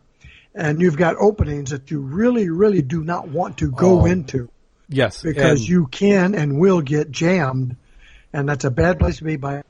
and 0.54 0.80
you've 0.80 0.96
got 0.96 1.16
openings 1.16 1.72
that 1.72 1.90
you 1.90 2.00
really, 2.00 2.48
really 2.48 2.80
do 2.80 3.04
not 3.04 3.28
want 3.28 3.58
to 3.58 3.70
go 3.70 4.00
Oh, 4.00 4.04
into 4.06 4.50
yes, 4.88 5.20
because 5.20 5.68
you 5.68 5.88
can 5.88 6.34
and 6.34 6.58
will 6.58 6.80
get 6.80 7.10
jammed, 7.10 7.76
and 8.32 8.48
that's 8.48 8.64
a 8.64 8.70
bad 8.70 8.98
place 8.98 9.18
to 9.18 9.24
be 9.24 9.36
by. 9.36 9.62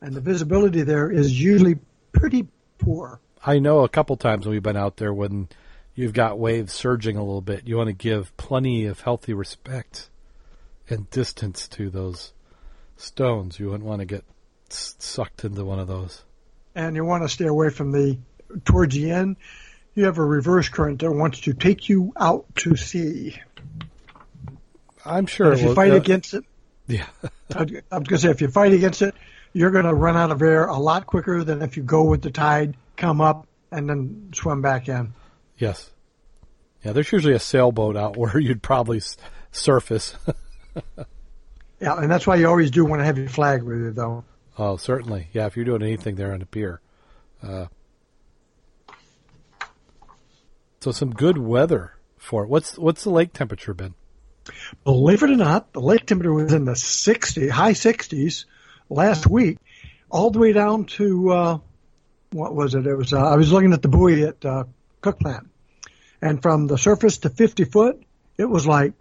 And 0.00 0.14
the 0.14 0.20
visibility 0.20 0.82
there 0.82 1.10
is 1.10 1.40
usually 1.40 1.78
pretty 2.12 2.46
poor. 2.78 3.20
I 3.44 3.58
know 3.58 3.80
a 3.84 3.88
couple 3.88 4.16
times 4.16 4.46
when 4.46 4.52
we've 4.52 4.62
been 4.62 4.76
out 4.76 4.96
there 4.96 5.12
when 5.12 5.48
you've 5.94 6.12
got 6.12 6.38
waves 6.38 6.72
surging 6.72 7.16
a 7.16 7.24
little 7.24 7.40
bit, 7.40 7.66
you 7.66 7.76
want 7.76 7.88
to 7.88 7.92
give 7.94 8.36
plenty 8.36 8.84
of 8.86 9.00
healthy 9.00 9.32
respect 9.34 10.08
and 10.88 11.08
distance 11.10 11.66
to 11.68 11.90
those 11.90 12.32
stones. 12.96 13.58
You 13.58 13.66
wouldn't 13.70 13.84
want 13.84 14.00
to 14.00 14.06
get 14.06 14.24
sucked 14.68 15.44
into 15.44 15.64
one 15.64 15.78
of 15.78 15.88
those. 15.88 16.22
and 16.74 16.94
you 16.94 17.04
want 17.04 17.24
to 17.24 17.28
stay 17.28 17.46
away 17.46 17.70
from 17.70 17.90
the 17.92 18.18
towards 18.64 18.94
the 18.94 19.10
end. 19.10 19.36
You 19.94 20.04
have 20.04 20.18
a 20.18 20.24
reverse 20.24 20.68
current 20.68 21.00
that 21.00 21.10
wants 21.10 21.40
to 21.40 21.54
take 21.54 21.88
you 21.88 22.12
out 22.16 22.44
to 22.56 22.76
sea. 22.76 23.36
I'm 25.04 25.26
sure. 25.26 25.52
if 25.52 25.60
you 25.60 25.68
will- 25.68 25.74
fight 25.74 25.92
uh, 25.92 25.96
against 25.96 26.34
it, 26.34 26.44
yeah, 26.86 27.06
I 27.54 27.60
I 27.60 27.62
was 27.62 27.72
going 27.90 28.04
to 28.04 28.18
say 28.18 28.30
if 28.30 28.40
you 28.40 28.48
fight 28.48 28.72
against 28.72 29.02
it, 29.02 29.14
you're 29.52 29.70
going 29.70 29.84
to 29.84 29.94
run 29.94 30.16
out 30.16 30.30
of 30.30 30.42
air 30.42 30.66
a 30.66 30.78
lot 30.78 31.06
quicker 31.06 31.42
than 31.44 31.62
if 31.62 31.76
you 31.76 31.82
go 31.82 32.04
with 32.04 32.22
the 32.22 32.30
tide, 32.30 32.76
come 32.96 33.20
up, 33.20 33.46
and 33.70 33.88
then 33.88 34.30
swim 34.34 34.62
back 34.62 34.88
in. 34.88 35.12
Yes. 35.56 35.90
Yeah, 36.84 36.92
there's 36.92 37.10
usually 37.12 37.34
a 37.34 37.38
sailboat 37.40 37.96
out 37.96 38.16
where 38.18 38.38
you'd 38.38 38.62
probably 38.62 38.98
s- 38.98 39.16
surface. 39.52 40.14
Yeah, 41.80 41.96
and 41.96 42.10
that's 42.10 42.26
why 42.26 42.34
you 42.34 42.48
always 42.48 42.72
do 42.72 42.84
want 42.84 43.00
to 43.00 43.04
have 43.04 43.16
your 43.18 43.28
flag 43.28 43.62
with 43.62 43.78
you, 43.78 43.92
though. 43.92 44.24
oh, 44.58 44.76
certainly. 44.78 45.28
Yeah, 45.32 45.46
if 45.46 45.54
you're 45.54 45.64
doing 45.64 45.82
anything 45.82 46.16
there 46.16 46.32
on 46.32 46.40
the 46.40 46.46
pier. 46.46 46.80
Uh, 47.40 47.66
so 50.80 50.90
some 50.90 51.10
good 51.12 51.38
weather 51.38 51.94
for 52.16 52.42
it. 52.42 52.48
What's 52.48 52.76
what's 52.78 53.04
the 53.04 53.10
lake 53.10 53.32
temperature 53.32 53.74
been? 53.74 53.94
Believe 54.82 55.22
it 55.22 55.30
or 55.30 55.36
not, 55.36 55.72
the 55.72 55.80
lake 55.80 56.06
temperature 56.06 56.32
was 56.32 56.52
in 56.52 56.64
the 56.64 56.74
60, 56.74 57.48
high 57.48 57.74
60s 57.74 58.44
last 58.88 59.26
week, 59.26 59.58
all 60.10 60.30
the 60.30 60.38
way 60.38 60.52
down 60.52 60.84
to 60.84 61.30
uh, 61.30 61.58
what 62.32 62.54
was 62.54 62.74
it? 62.74 62.86
It 62.86 62.94
was 62.94 63.12
uh, 63.12 63.18
I 63.18 63.36
was 63.36 63.52
looking 63.52 63.72
at 63.72 63.82
the 63.82 63.88
buoy 63.88 64.24
at 64.24 64.44
uh, 64.44 64.64
Cook 65.00 65.18
Plant, 65.20 65.48
and 66.20 66.42
from 66.42 66.66
the 66.66 66.78
surface 66.78 67.18
to 67.18 67.30
50 67.30 67.64
foot, 67.64 68.02
it 68.36 68.44
was 68.44 68.66
like 68.66 68.92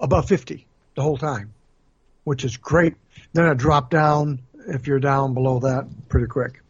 above 0.00 0.28
50 0.28 0.66
the 0.94 1.02
whole 1.02 1.18
time, 1.18 1.52
which 2.24 2.44
is 2.44 2.56
great. 2.56 2.94
Then 3.32 3.46
it 3.46 3.58
dropped 3.58 3.90
down 3.90 4.40
if 4.68 4.86
you're 4.86 5.00
down 5.00 5.34
below 5.34 5.60
that 5.60 5.86
pretty 6.08 6.26
quick. 6.26 6.60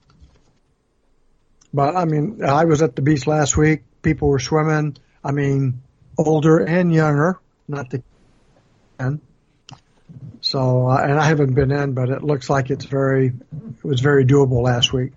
But 1.75 1.97
I 1.97 2.05
mean, 2.05 2.45
I 2.45 2.65
was 2.65 2.83
at 2.83 2.97
the 2.97 3.03
beach 3.03 3.27
last 3.27 3.57
week. 3.57 3.83
People 4.03 4.29
were 4.29 4.39
swimming. 4.39 4.97
I 5.25 5.33
mean, 5.33 5.83
older 6.19 6.59
and 6.59 6.93
younger, 6.93 7.39
not 7.69 7.91
the 7.91 8.03
in. 9.01 9.21
So, 10.41 10.89
uh, 10.89 10.97
and 11.03 11.19
I 11.19 11.25
haven't 11.25 11.55
been 11.55 11.71
in, 11.71 11.93
but 11.95 12.11
it 12.11 12.23
looks 12.23 12.51
like 12.51 12.71
it's 12.71 12.85
very, 12.85 13.29
it 13.29 13.85
was 13.85 14.01
very 14.01 14.25
doable 14.25 14.63
last 14.63 14.93
week. 14.93 15.13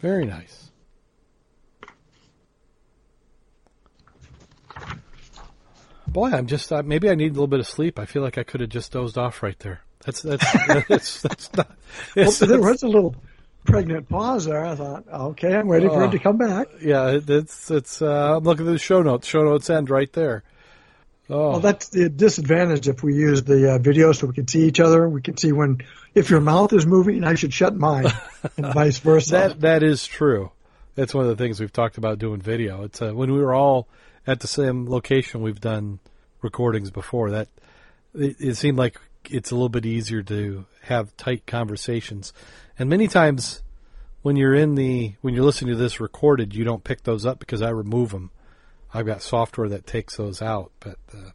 Very 0.00 0.24
nice. 0.24 0.70
Boy, 6.06 6.30
I'm 6.30 6.46
just 6.46 6.72
uh, 6.72 6.82
maybe 6.82 7.10
I 7.10 7.14
need 7.14 7.30
a 7.30 7.34
little 7.34 7.46
bit 7.46 7.60
of 7.60 7.66
sleep. 7.66 7.98
I 7.98 8.06
feel 8.06 8.22
like 8.22 8.38
I 8.38 8.42
could 8.42 8.60
have 8.60 8.70
just 8.70 8.92
dozed 8.92 9.18
off 9.18 9.42
right 9.42 9.58
there. 9.58 9.82
That's 10.04 10.22
that's 10.22 10.46
that's, 10.88 11.22
that's 11.22 11.54
not. 11.54 11.68
Well, 12.16 12.28
It's, 12.28 12.38
there 12.38 12.60
was 12.60 12.82
a 12.82 12.88
little 12.88 13.14
pregnant 13.68 14.08
pause 14.08 14.46
there. 14.46 14.64
I 14.64 14.74
thought, 14.74 15.04
okay, 15.08 15.54
I'm 15.54 15.68
waiting 15.68 15.90
for 15.90 16.04
it 16.04 16.10
to 16.12 16.18
come 16.18 16.36
back. 16.36 16.68
yeah, 16.82 17.18
it's 17.26 17.70
it's. 17.70 18.02
Uh, 18.02 18.36
I'm 18.36 18.44
looking 18.44 18.66
at 18.66 18.72
the 18.72 18.78
show 18.78 19.02
notes. 19.02 19.26
Show 19.28 19.44
notes 19.44 19.70
end 19.70 19.90
right 19.90 20.12
there. 20.12 20.42
Oh, 21.30 21.50
Well, 21.50 21.60
that's 21.60 21.88
the 21.90 22.08
disadvantage 22.08 22.88
if 22.88 23.02
we 23.02 23.14
use 23.14 23.42
the 23.42 23.74
uh, 23.74 23.78
video 23.78 24.12
so 24.12 24.26
we 24.26 24.32
can 24.32 24.48
see 24.48 24.62
each 24.66 24.80
other. 24.80 25.06
We 25.08 25.20
can 25.20 25.36
see 25.36 25.52
when, 25.52 25.82
if 26.14 26.30
your 26.30 26.40
mouth 26.40 26.72
is 26.72 26.86
moving, 26.86 27.22
I 27.22 27.34
should 27.34 27.52
shut 27.52 27.76
mine, 27.76 28.06
and 28.56 28.72
vice 28.72 28.98
versa. 28.98 29.32
that 29.32 29.60
that 29.60 29.82
is 29.82 30.06
true. 30.06 30.50
That's 30.94 31.14
one 31.14 31.24
of 31.24 31.36
the 31.36 31.42
things 31.42 31.60
we've 31.60 31.72
talked 31.72 31.98
about 31.98 32.18
doing 32.18 32.40
video. 32.40 32.82
It's 32.84 33.02
uh, 33.02 33.12
when 33.12 33.30
we 33.32 33.40
were 33.40 33.54
all 33.54 33.88
at 34.26 34.40
the 34.40 34.48
same 34.48 34.88
location. 34.88 35.42
We've 35.42 35.60
done 35.60 36.00
recordings 36.40 36.90
before. 36.90 37.30
That 37.30 37.48
it, 38.14 38.36
it 38.40 38.54
seemed 38.56 38.78
like 38.78 38.98
it's 39.30 39.50
a 39.50 39.54
little 39.54 39.68
bit 39.68 39.84
easier 39.84 40.22
to 40.22 40.64
have 40.82 41.14
tight 41.18 41.46
conversations, 41.46 42.32
and 42.78 42.88
many 42.88 43.08
times 43.08 43.62
when 44.22 44.36
you're 44.36 44.54
in 44.54 44.74
the 44.74 45.14
when 45.20 45.34
you're 45.34 45.44
listening 45.44 45.70
to 45.74 45.76
this 45.78 46.00
recorded, 46.00 46.54
you 46.54 46.64
don't 46.64 46.84
pick 46.84 47.02
those 47.04 47.24
up 47.26 47.38
because 47.38 47.62
I 47.62 47.70
remove 47.70 48.10
them. 48.10 48.30
I've 48.92 49.06
got 49.06 49.22
software 49.22 49.68
that 49.68 49.86
takes 49.86 50.16
those 50.16 50.40
out, 50.40 50.72
but 50.80 50.96
uh, 51.14 51.30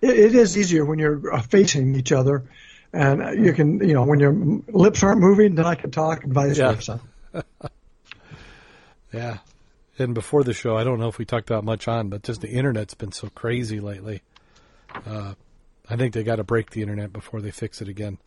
it, 0.00 0.10
it 0.18 0.34
is 0.34 0.56
easier 0.56 0.84
when 0.84 0.98
you're 0.98 1.34
uh, 1.34 1.42
facing 1.42 1.94
each 1.96 2.12
other, 2.12 2.44
and 2.92 3.22
uh, 3.22 3.30
you 3.32 3.52
can, 3.52 3.86
you 3.86 3.92
know, 3.94 4.04
when 4.04 4.20
your 4.20 4.32
lips 4.68 5.02
aren't 5.02 5.20
moving, 5.20 5.54
then 5.56 5.66
I 5.66 5.74
can 5.74 5.90
talk, 5.90 6.22
and 6.24 6.32
vice 6.32 6.56
Yeah. 6.56 6.72
versa. 6.72 7.00
yeah. 9.12 9.38
And 9.98 10.14
before 10.14 10.42
the 10.42 10.54
show, 10.54 10.76
I 10.76 10.84
don't 10.84 10.98
know 10.98 11.08
if 11.08 11.18
we 11.18 11.24
talked 11.24 11.50
about 11.50 11.64
much 11.64 11.86
on, 11.86 12.08
but 12.08 12.22
just 12.22 12.40
the 12.40 12.48
internet's 12.50 12.94
been 12.94 13.12
so 13.12 13.28
crazy 13.28 13.78
lately. 13.78 14.22
Uh, 15.06 15.34
I 15.88 15.96
think 15.96 16.14
they 16.14 16.22
got 16.22 16.36
to 16.36 16.44
break 16.44 16.70
the 16.70 16.80
internet 16.80 17.12
before 17.12 17.40
they 17.40 17.50
fix 17.50 17.82
it 17.82 17.88
again. 17.88 18.18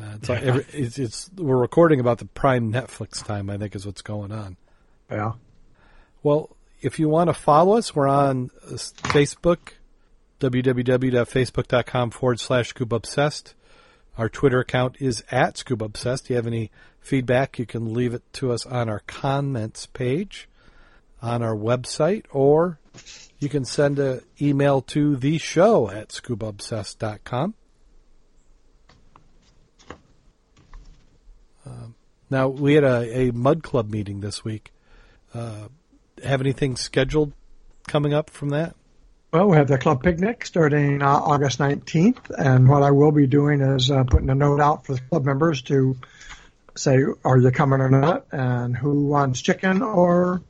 Uh, 0.00 0.14
it's, 0.16 0.28
like 0.28 0.42
every, 0.42 0.66
it's, 0.72 0.98
it's 0.98 1.30
we're 1.36 1.56
recording 1.56 2.00
about 2.00 2.18
the 2.18 2.24
prime 2.24 2.72
Netflix 2.72 3.24
time. 3.24 3.50
I 3.50 3.58
think 3.58 3.74
is 3.74 3.86
what's 3.86 4.02
going 4.02 4.32
on. 4.32 4.56
Yeah. 5.10 5.32
Well, 6.22 6.56
if 6.80 6.98
you 6.98 7.08
want 7.08 7.28
to 7.28 7.34
follow 7.34 7.76
us, 7.76 7.94
we're 7.94 8.08
on 8.08 8.50
uh, 8.64 8.70
Facebook, 8.72 9.72
www.facebook.com 10.40 12.10
forward 12.10 12.40
slash 12.40 12.68
Scuba 12.68 12.96
Obsessed. 12.96 13.54
Our 14.16 14.28
Twitter 14.28 14.60
account 14.60 14.96
is 14.98 15.24
at 15.30 15.56
Scuba 15.56 15.86
Obsessed. 15.86 16.28
you 16.30 16.36
have 16.36 16.46
any 16.46 16.70
feedback, 17.00 17.58
you 17.58 17.66
can 17.66 17.94
leave 17.94 18.14
it 18.14 18.22
to 18.34 18.52
us 18.52 18.66
on 18.66 18.88
our 18.88 19.00
comments 19.06 19.86
page 19.86 20.48
on 21.22 21.42
our 21.42 21.54
website, 21.54 22.24
or 22.30 22.78
you 23.38 23.48
can 23.48 23.64
send 23.64 23.98
an 23.98 24.20
email 24.40 24.80
to 24.82 25.16
the 25.16 25.38
show 25.38 25.90
at 25.90 26.08
scubaobsessed.com. 26.08 27.54
Um, 31.66 31.94
now, 32.28 32.48
we 32.48 32.74
had 32.74 32.84
a, 32.84 33.28
a 33.28 33.32
Mud 33.32 33.62
Club 33.62 33.90
meeting 33.90 34.20
this 34.20 34.44
week. 34.44 34.72
Uh, 35.34 35.68
have 36.24 36.40
anything 36.40 36.76
scheduled 36.76 37.32
coming 37.86 38.14
up 38.14 38.30
from 38.30 38.50
that? 38.50 38.74
Well, 39.32 39.48
we 39.48 39.56
have 39.56 39.68
the 39.68 39.78
club 39.78 40.02
picnic 40.02 40.44
starting 40.44 41.02
uh, 41.02 41.06
August 41.08 41.60
19th, 41.60 42.30
and 42.36 42.68
what 42.68 42.82
I 42.82 42.90
will 42.90 43.12
be 43.12 43.28
doing 43.28 43.60
is 43.60 43.90
uh, 43.90 44.02
putting 44.04 44.28
a 44.28 44.34
note 44.34 44.60
out 44.60 44.86
for 44.86 44.94
the 44.94 45.00
club 45.02 45.24
members 45.24 45.62
to 45.62 45.96
say, 46.76 46.98
are 47.24 47.38
you 47.38 47.50
coming 47.52 47.80
or 47.80 47.90
not, 47.90 48.26
and 48.32 48.76
who 48.76 49.06
wants 49.06 49.40
chicken 49.40 49.82
or 49.82 50.42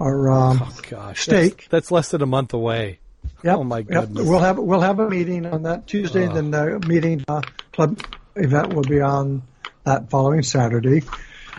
or 0.00 0.28
um, 0.28 0.60
Oh 0.60 0.76
gosh, 0.90 1.22
Steak. 1.22 1.56
That's, 1.56 1.68
that's 1.68 1.90
less 1.92 2.10
than 2.10 2.20
a 2.22 2.26
month 2.26 2.52
away. 2.52 2.98
Yep, 3.44 3.58
Oh, 3.58 3.64
my 3.64 3.78
yep. 3.78 3.86
goodness. 3.86 4.26
We'll 4.28 4.40
have 4.40 4.58
we'll 4.58 4.80
have 4.80 4.98
a 4.98 5.08
meeting 5.08 5.46
on 5.46 5.62
that 5.62 5.86
Tuesday. 5.86 6.26
Then 6.26 6.50
the 6.50 6.80
meeting 6.88 7.24
uh, 7.28 7.42
club 7.72 8.00
event 8.34 8.72
will 8.74 8.82
be 8.82 9.00
on 9.00 9.42
that 9.84 10.10
following 10.10 10.42
Saturday, 10.42 11.02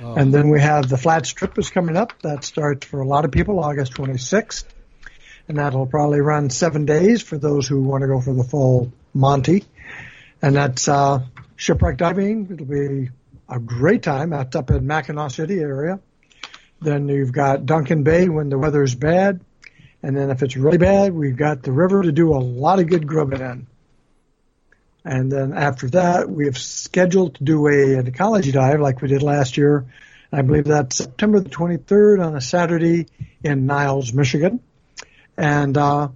Oh. 0.01 0.15
and 0.15 0.33
then 0.33 0.49
we 0.49 0.59
have 0.59 0.89
the 0.89 0.97
flat 0.97 1.25
strip 1.25 1.57
is 1.57 1.69
coming 1.69 1.95
up. 1.95 2.13
That 2.21 2.43
starts 2.43 2.85
for 2.85 2.99
a 3.01 3.07
lot 3.07 3.23
of 3.25 3.31
people 3.31 3.59
August 3.59 3.93
26th, 3.93 4.65
and 5.47 5.57
that'll 5.57 5.85
probably 5.85 6.19
run 6.19 6.49
seven 6.49 6.85
days 6.85 7.21
for 7.21 7.37
those 7.37 7.67
who 7.67 7.81
want 7.81 8.01
to 8.01 8.07
go 8.07 8.19
for 8.19 8.33
the 8.33 8.43
full 8.43 8.91
Monty. 9.13 9.63
And 10.41 10.55
that's 10.55 10.87
uh, 10.87 11.21
shipwreck 11.55 11.97
diving. 11.97 12.49
It'll 12.51 12.65
be 12.65 13.09
a 13.47 13.59
great 13.59 14.03
time. 14.03 14.31
That's 14.31 14.55
up 14.55 14.69
in 14.69 14.85
Mackinaw 14.85 15.31
City 15.31 15.59
area. 15.59 15.99
Then 16.81 17.07
you've 17.07 17.31
got 17.31 17.65
Duncan 17.65 18.03
Bay 18.03 18.27
when 18.27 18.49
the 18.49 18.57
weather's 18.57 18.93
bad. 18.95 19.39
And 20.03 20.15
then 20.15 20.29
if 20.29 20.43
it's 20.43 20.57
really 20.57 20.77
bad, 20.77 21.13
we've 21.13 21.37
got 21.37 21.63
the 21.63 21.71
river 21.71 22.03
to 22.03 22.11
do 22.11 22.33
a 22.33 22.37
lot 22.37 22.79
of 22.79 22.87
good 22.87 23.07
grubbing 23.07 23.41
in. 23.41 23.67
And 25.05 25.31
then 25.31 25.53
after 25.53 25.87
that, 25.91 26.27
we 26.29 26.45
have 26.45 26.57
scheduled 26.57 27.35
to 27.35 27.43
do 27.43 27.67
a, 27.67 27.95
an 27.99 28.07
ecology 28.07 28.51
dive 28.51 28.81
like 28.81 29.01
we 29.01 29.07
did 29.07 29.21
last 29.21 29.55
year. 29.55 29.85
I 30.31 30.41
believe 30.41 30.65
that's 30.65 30.95
September 30.97 31.39
the 31.39 31.49
23rd 31.49 32.25
on 32.25 32.35
a 32.35 32.41
Saturday 32.41 33.05
in 33.43 33.67
Niles, 33.67 34.11
Michigan. 34.13 34.61
And 35.37 35.77
uh, 35.77 36.07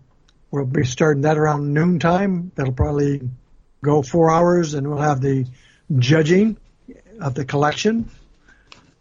we'll 0.49 0.65
be 0.65 0.85
starting 0.85 1.21
that 1.21 1.37
around 1.37 1.71
noontime. 1.73 2.51
That'll 2.55 2.73
probably 2.73 3.21
go 3.83 4.01
four 4.01 4.31
hours, 4.31 4.73
and 4.73 4.89
we'll 4.89 4.97
have 5.01 5.21
the 5.21 5.45
judging 5.95 6.57
of 7.21 7.35
the 7.35 7.45
collection. 7.45 8.09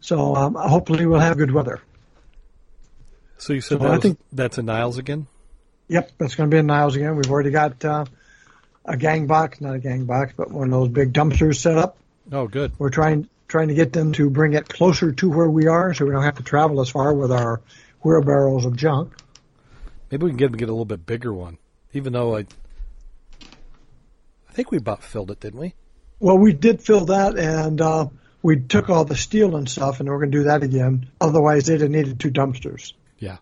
So 0.00 0.36
um, 0.36 0.54
hopefully 0.54 1.06
we'll 1.06 1.18
have 1.20 1.38
good 1.38 1.50
weather. 1.50 1.80
So 3.38 3.54
you 3.54 3.60
said 3.62 3.78
So 3.78 3.84
that 3.84 3.86
I 3.90 3.94
was- 3.94 4.02
think- 4.02 4.18
that's 4.32 4.58
in 4.58 4.66
Niles 4.66 4.98
again? 4.98 5.26
Yep, 5.88 6.12
that's 6.18 6.34
going 6.34 6.50
to 6.50 6.54
be 6.54 6.58
in 6.58 6.66
Niles 6.66 6.96
again. 6.96 7.16
We've 7.16 7.30
already 7.30 7.50
got 7.50 7.82
uh, 7.82 8.04
a 8.88 8.96
gang 8.96 9.26
box, 9.26 9.60
not 9.60 9.74
a 9.74 9.78
gang 9.78 10.04
box, 10.04 10.32
but 10.36 10.50
one 10.50 10.68
of 10.68 10.72
those 10.72 10.88
big 10.88 11.12
dumpsters 11.12 11.56
set 11.56 11.76
up. 11.76 11.98
Oh, 12.32 12.48
good. 12.48 12.72
We're 12.78 12.90
trying 12.90 13.28
trying 13.46 13.68
to 13.68 13.74
get 13.74 13.92
them 13.92 14.12
to 14.12 14.28
bring 14.28 14.52
it 14.52 14.68
closer 14.68 15.12
to 15.12 15.30
where 15.30 15.48
we 15.48 15.66
are, 15.66 15.94
so 15.94 16.04
we 16.04 16.10
don't 16.10 16.22
have 16.22 16.36
to 16.36 16.42
travel 16.42 16.80
as 16.80 16.90
far 16.90 17.14
with 17.14 17.32
our 17.32 17.62
wheelbarrows 18.02 18.64
of 18.64 18.76
junk. 18.76 19.14
Maybe 20.10 20.24
we 20.24 20.30
can 20.30 20.36
get 20.36 20.46
them 20.46 20.52
to 20.52 20.58
get 20.58 20.68
a 20.68 20.72
little 20.72 20.84
bit 20.84 21.06
bigger 21.06 21.32
one. 21.32 21.58
Even 21.92 22.12
though 22.12 22.36
I, 22.36 22.46
I 24.48 24.52
think 24.52 24.70
we 24.70 24.78
about 24.78 25.02
filled 25.02 25.30
it, 25.30 25.40
didn't 25.40 25.60
we? 25.60 25.74
Well, 26.20 26.36
we 26.36 26.52
did 26.52 26.82
fill 26.82 27.06
that, 27.06 27.38
and 27.38 27.80
uh, 27.80 28.08
we 28.42 28.60
took 28.60 28.90
all 28.90 29.04
the 29.04 29.16
steel 29.16 29.56
and 29.56 29.68
stuff, 29.68 30.00
and 30.00 30.08
we're 30.08 30.18
going 30.18 30.32
to 30.32 30.38
do 30.38 30.44
that 30.44 30.62
again. 30.62 31.10
Otherwise, 31.20 31.66
they'd 31.66 31.80
have 31.80 31.90
needed 31.90 32.20
two 32.20 32.30
dumpsters. 32.30 32.92
Yeah. 33.18 33.38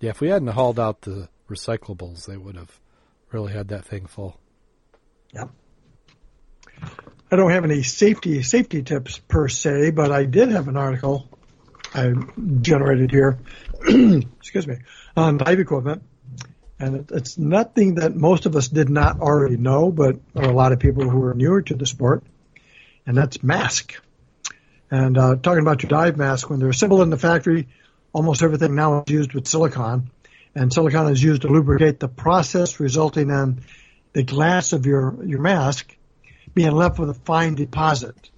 Yeah. 0.00 0.10
If 0.10 0.20
we 0.20 0.28
hadn't 0.28 0.48
hauled 0.48 0.78
out 0.78 1.02
the 1.02 1.28
recyclables, 1.48 2.26
they 2.26 2.36
would 2.36 2.56
have 2.56 2.80
really 3.32 3.52
had 3.52 3.68
that 3.68 3.84
thing 3.84 4.06
full. 4.06 4.38
Yep. 5.32 5.50
I 7.30 7.36
don't 7.36 7.50
have 7.50 7.64
any 7.64 7.82
safety 7.82 8.42
safety 8.42 8.82
tips 8.82 9.18
per 9.18 9.48
se, 9.48 9.90
but 9.90 10.10
I 10.10 10.24
did 10.24 10.50
have 10.50 10.68
an 10.68 10.76
article 10.76 11.28
I 11.94 12.12
generated 12.60 13.10
here. 13.10 13.38
excuse 13.88 14.66
me 14.66 14.76
on 15.18 15.36
dive 15.36 15.58
equipment, 15.58 16.02
And 16.78 16.96
it, 16.96 17.10
it's 17.12 17.36
nothing 17.38 17.96
that 17.96 18.14
most 18.14 18.46
of 18.46 18.54
us 18.56 18.68
did 18.68 18.88
not 18.88 19.20
already 19.20 19.56
know, 19.56 19.90
but 19.90 20.16
a 20.34 20.52
lot 20.52 20.72
of 20.72 20.78
people 20.78 21.08
who 21.08 21.22
are 21.24 21.34
newer 21.34 21.62
to 21.62 21.74
the 21.74 21.86
sport, 21.86 22.22
and 23.06 23.16
that's 23.16 23.42
mask. 23.42 24.00
And 24.90 25.18
uh, 25.18 25.36
talking 25.36 25.60
about 25.60 25.82
your 25.82 25.90
dive 25.90 26.16
mask, 26.16 26.48
when 26.48 26.60
they're 26.60 26.70
assembled 26.70 27.02
in 27.02 27.10
the 27.10 27.18
factory, 27.18 27.68
almost 28.12 28.42
everything 28.42 28.74
now 28.74 29.04
is 29.06 29.12
used 29.12 29.34
with 29.34 29.46
silicon, 29.46 30.10
and 30.54 30.72
silicon 30.72 31.08
is 31.08 31.22
used 31.22 31.42
to 31.42 31.48
lubricate 31.48 32.00
the 32.00 32.08
process, 32.08 32.80
resulting 32.80 33.30
in 33.30 33.60
the 34.12 34.22
glass 34.22 34.72
of 34.72 34.86
your 34.86 35.24
your 35.24 35.40
mask 35.40 35.96
being 36.54 36.72
left 36.72 36.98
with 36.98 37.10
a 37.10 37.14
fine 37.14 37.54
deposit. 37.54 38.30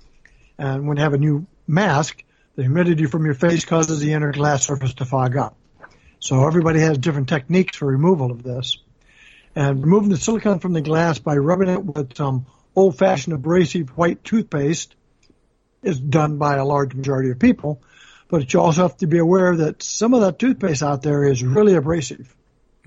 And 0.59 0.87
when 0.87 0.97
you 0.97 1.03
have 1.03 1.15
a 1.15 1.19
new 1.19 1.47
mask, 1.67 2.23
the 2.57 2.63
humidity 2.63 3.07
from 3.07 3.25
your 3.25 3.35
face 3.35 3.65
causes 3.65 4.01
the 4.01 4.13
inner 4.13 4.33
glass 4.33 4.67
surface 4.67 4.95
to 4.95 5.05
fog 5.05 5.37
up. 5.37 5.57
So 6.19 6.47
everybody 6.47 6.81
has 6.81 6.99
different 6.99 7.29
techniques 7.29 7.77
for 7.77 7.87
removal 7.87 8.31
of 8.31 8.43
this. 8.43 8.79
And 9.57 9.83
removing 9.83 10.11
the 10.11 10.17
silicon 10.17 10.59
from 10.59 10.75
the 10.75 10.83
glass 10.83 11.19
by 11.19 11.37
rubbing 11.37 11.71
it 11.71 11.85
with 11.85 12.17
some 12.17 12.47
old-fashioned 12.77 13.35
abrasive 13.35 13.97
white 13.97 14.23
toothpaste 14.23 14.95
is 15.83 15.99
done 15.99 16.37
by 16.37 16.57
a 16.57 16.65
large 16.65 16.95
majority 16.95 17.31
of 17.31 17.39
people. 17.39 17.83
But 18.29 18.53
you 18.53 18.61
also 18.61 18.83
have 18.83 18.99
to 18.99 19.07
be 19.07 19.19
aware 19.19 19.57
that 19.57 19.83
some 19.83 20.15
of 20.15 20.21
that 20.21 20.39
toothpaste 20.39 20.83
out 20.83 21.03
there 21.03 21.25
is 21.25 21.43
really 21.43 21.75
abrasive. 21.75 22.35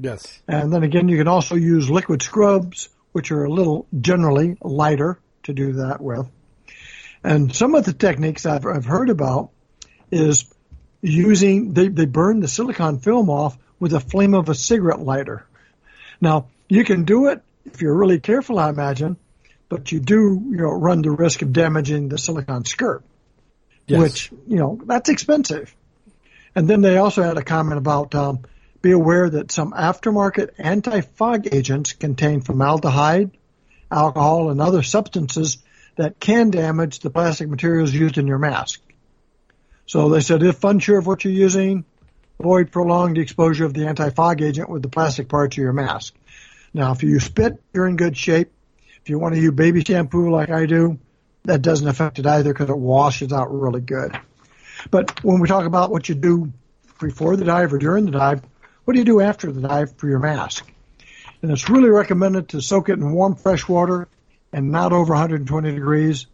Yes. 0.03 0.41
And 0.49 0.71
then 0.73 0.83
again, 0.83 1.07
you 1.07 1.17
can 1.17 1.29
also 1.29 1.55
use 1.55 1.89
liquid 1.89 2.21
scrubs, 2.21 2.89
which 3.13 3.31
are 3.31 3.45
a 3.45 3.49
little 3.49 3.87
generally 4.01 4.57
lighter 4.61 5.17
to 5.43 5.53
do 5.53 5.73
that 5.73 6.01
with. 6.01 6.29
And 7.23 7.55
some 7.55 7.73
of 7.73 7.85
the 7.85 7.93
techniques 7.93 8.45
I've, 8.45 8.65
I've 8.65 8.83
heard 8.83 9.09
about 9.09 9.51
is 10.11 10.45
using, 11.01 11.73
they, 11.73 11.87
they 11.87 12.05
burn 12.05 12.41
the 12.41 12.49
silicon 12.49 12.99
film 12.99 13.29
off 13.29 13.57
with 13.79 13.91
the 13.91 14.01
flame 14.01 14.33
of 14.33 14.49
a 14.49 14.55
cigarette 14.55 14.99
lighter. 14.99 15.45
Now, 16.19 16.47
you 16.67 16.83
can 16.83 17.05
do 17.05 17.27
it 17.27 17.41
if 17.63 17.81
you're 17.81 17.95
really 17.95 18.19
careful, 18.19 18.59
I 18.59 18.69
imagine, 18.69 19.15
but 19.69 19.89
you 19.93 20.01
do, 20.01 20.43
you 20.49 20.57
know, 20.57 20.71
run 20.71 21.01
the 21.01 21.11
risk 21.11 21.41
of 21.43 21.53
damaging 21.53 22.09
the 22.09 22.17
silicon 22.17 22.65
skirt, 22.65 23.03
Yes. 23.87 24.01
which, 24.01 24.31
you 24.47 24.57
know, 24.57 24.81
that's 24.85 25.07
expensive. 25.07 25.73
And 26.55 26.69
then 26.69 26.81
they 26.81 26.97
also 26.97 27.23
had 27.23 27.37
a 27.37 27.43
comment 27.43 27.77
about, 27.77 28.13
um, 28.15 28.39
be 28.83 28.91
aware 28.91 29.29
that 29.29 29.51
some 29.51 29.71
aftermarket 29.71 30.51
anti-fog 30.59 31.47
agents 31.51 31.93
contain 31.93 32.41
formaldehyde, 32.41 33.31
alcohol, 33.89 34.51
and 34.51 34.61
other 34.61 34.83
substances 34.83 35.57
that 35.95 36.19
can 36.19 36.51
damage 36.51 36.99
the 36.99 37.09
plastic 37.09 37.47
materials 37.47 37.93
used 37.93 38.17
in 38.17 38.27
your 38.27 38.37
mask. 38.37 38.81
So 39.85 40.09
they 40.09 40.19
said 40.19 40.43
if 40.43 40.63
unsure 40.63 40.97
of 40.99 41.07
what 41.07 41.23
you're 41.23 41.33
using, 41.33 41.85
avoid 42.39 42.71
prolonged 42.71 43.17
exposure 43.17 43.63
of 43.63 43.73
the 43.73 43.87
anti-fog 43.87 44.41
agent 44.41 44.69
with 44.69 44.81
the 44.81 44.89
plastic 44.89 45.29
parts 45.29 45.55
of 45.55 45.63
your 45.63 45.73
mask. 45.73 46.13
Now, 46.73 46.91
if 46.91 47.03
you 47.03 47.21
spit, 47.21 47.63
you're 47.73 47.87
in 47.87 47.95
good 47.95 48.17
shape. 48.17 48.51
If 49.01 49.09
you 49.09 49.17
want 49.17 49.35
to 49.35 49.41
use 49.41 49.53
baby 49.53 49.81
shampoo 49.81 50.29
like 50.29 50.49
I 50.49 50.65
do, 50.65 50.99
that 51.43 51.61
doesn't 51.61 51.87
affect 51.87 52.19
it 52.19 52.25
either 52.25 52.51
because 52.51 52.69
it 52.69 52.77
washes 52.77 53.31
out 53.31 53.53
really 53.53 53.81
good. 53.81 54.19
But 54.91 55.23
when 55.23 55.39
we 55.39 55.47
talk 55.47 55.65
about 55.65 55.89
what 55.89 56.09
you 56.09 56.15
do 56.15 56.51
before 56.99 57.37
the 57.37 57.45
dive 57.45 57.71
or 57.71 57.77
during 57.77 58.05
the 58.05 58.11
dive, 58.11 58.41
what 58.85 58.93
do 58.93 58.99
you 58.99 59.05
do 59.05 59.21
after 59.21 59.51
the 59.51 59.61
dive 59.61 59.95
for 59.97 60.07
your 60.07 60.19
mask? 60.19 60.69
And 61.41 61.51
it's 61.51 61.69
really 61.69 61.89
recommended 61.89 62.49
to 62.49 62.61
soak 62.61 62.89
it 62.89 62.93
in 62.93 63.11
warm, 63.11 63.35
fresh 63.35 63.67
water 63.67 64.07
and 64.51 64.71
not 64.71 64.93
over 64.93 65.13
120 65.13 65.71
degrees. 65.71 66.27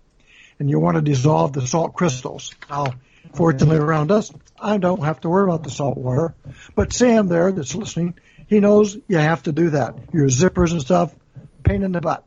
And 0.59 0.69
you 0.69 0.79
want 0.79 0.95
to 0.95 1.01
dissolve 1.01 1.53
the 1.53 1.65
salt 1.65 1.93
crystals. 1.93 2.53
Now, 2.69 2.93
fortunately 3.33 3.77
around 3.77 4.11
us, 4.11 4.31
I 4.59 4.77
don't 4.77 5.03
have 5.03 5.21
to 5.21 5.29
worry 5.29 5.45
about 5.45 5.63
the 5.63 5.69
salt 5.69 5.97
water. 5.97 6.35
But 6.75 6.93
Sam 6.93 7.27
there 7.27 7.51
that's 7.51 7.75
listening, 7.75 8.15
he 8.47 8.59
knows 8.59 8.97
you 9.07 9.17
have 9.17 9.43
to 9.43 9.51
do 9.51 9.71
that. 9.71 9.95
Your 10.13 10.27
zippers 10.27 10.71
and 10.71 10.81
stuff, 10.81 11.15
pain 11.63 11.83
in 11.83 11.91
the 11.91 12.01
butt. 12.01 12.25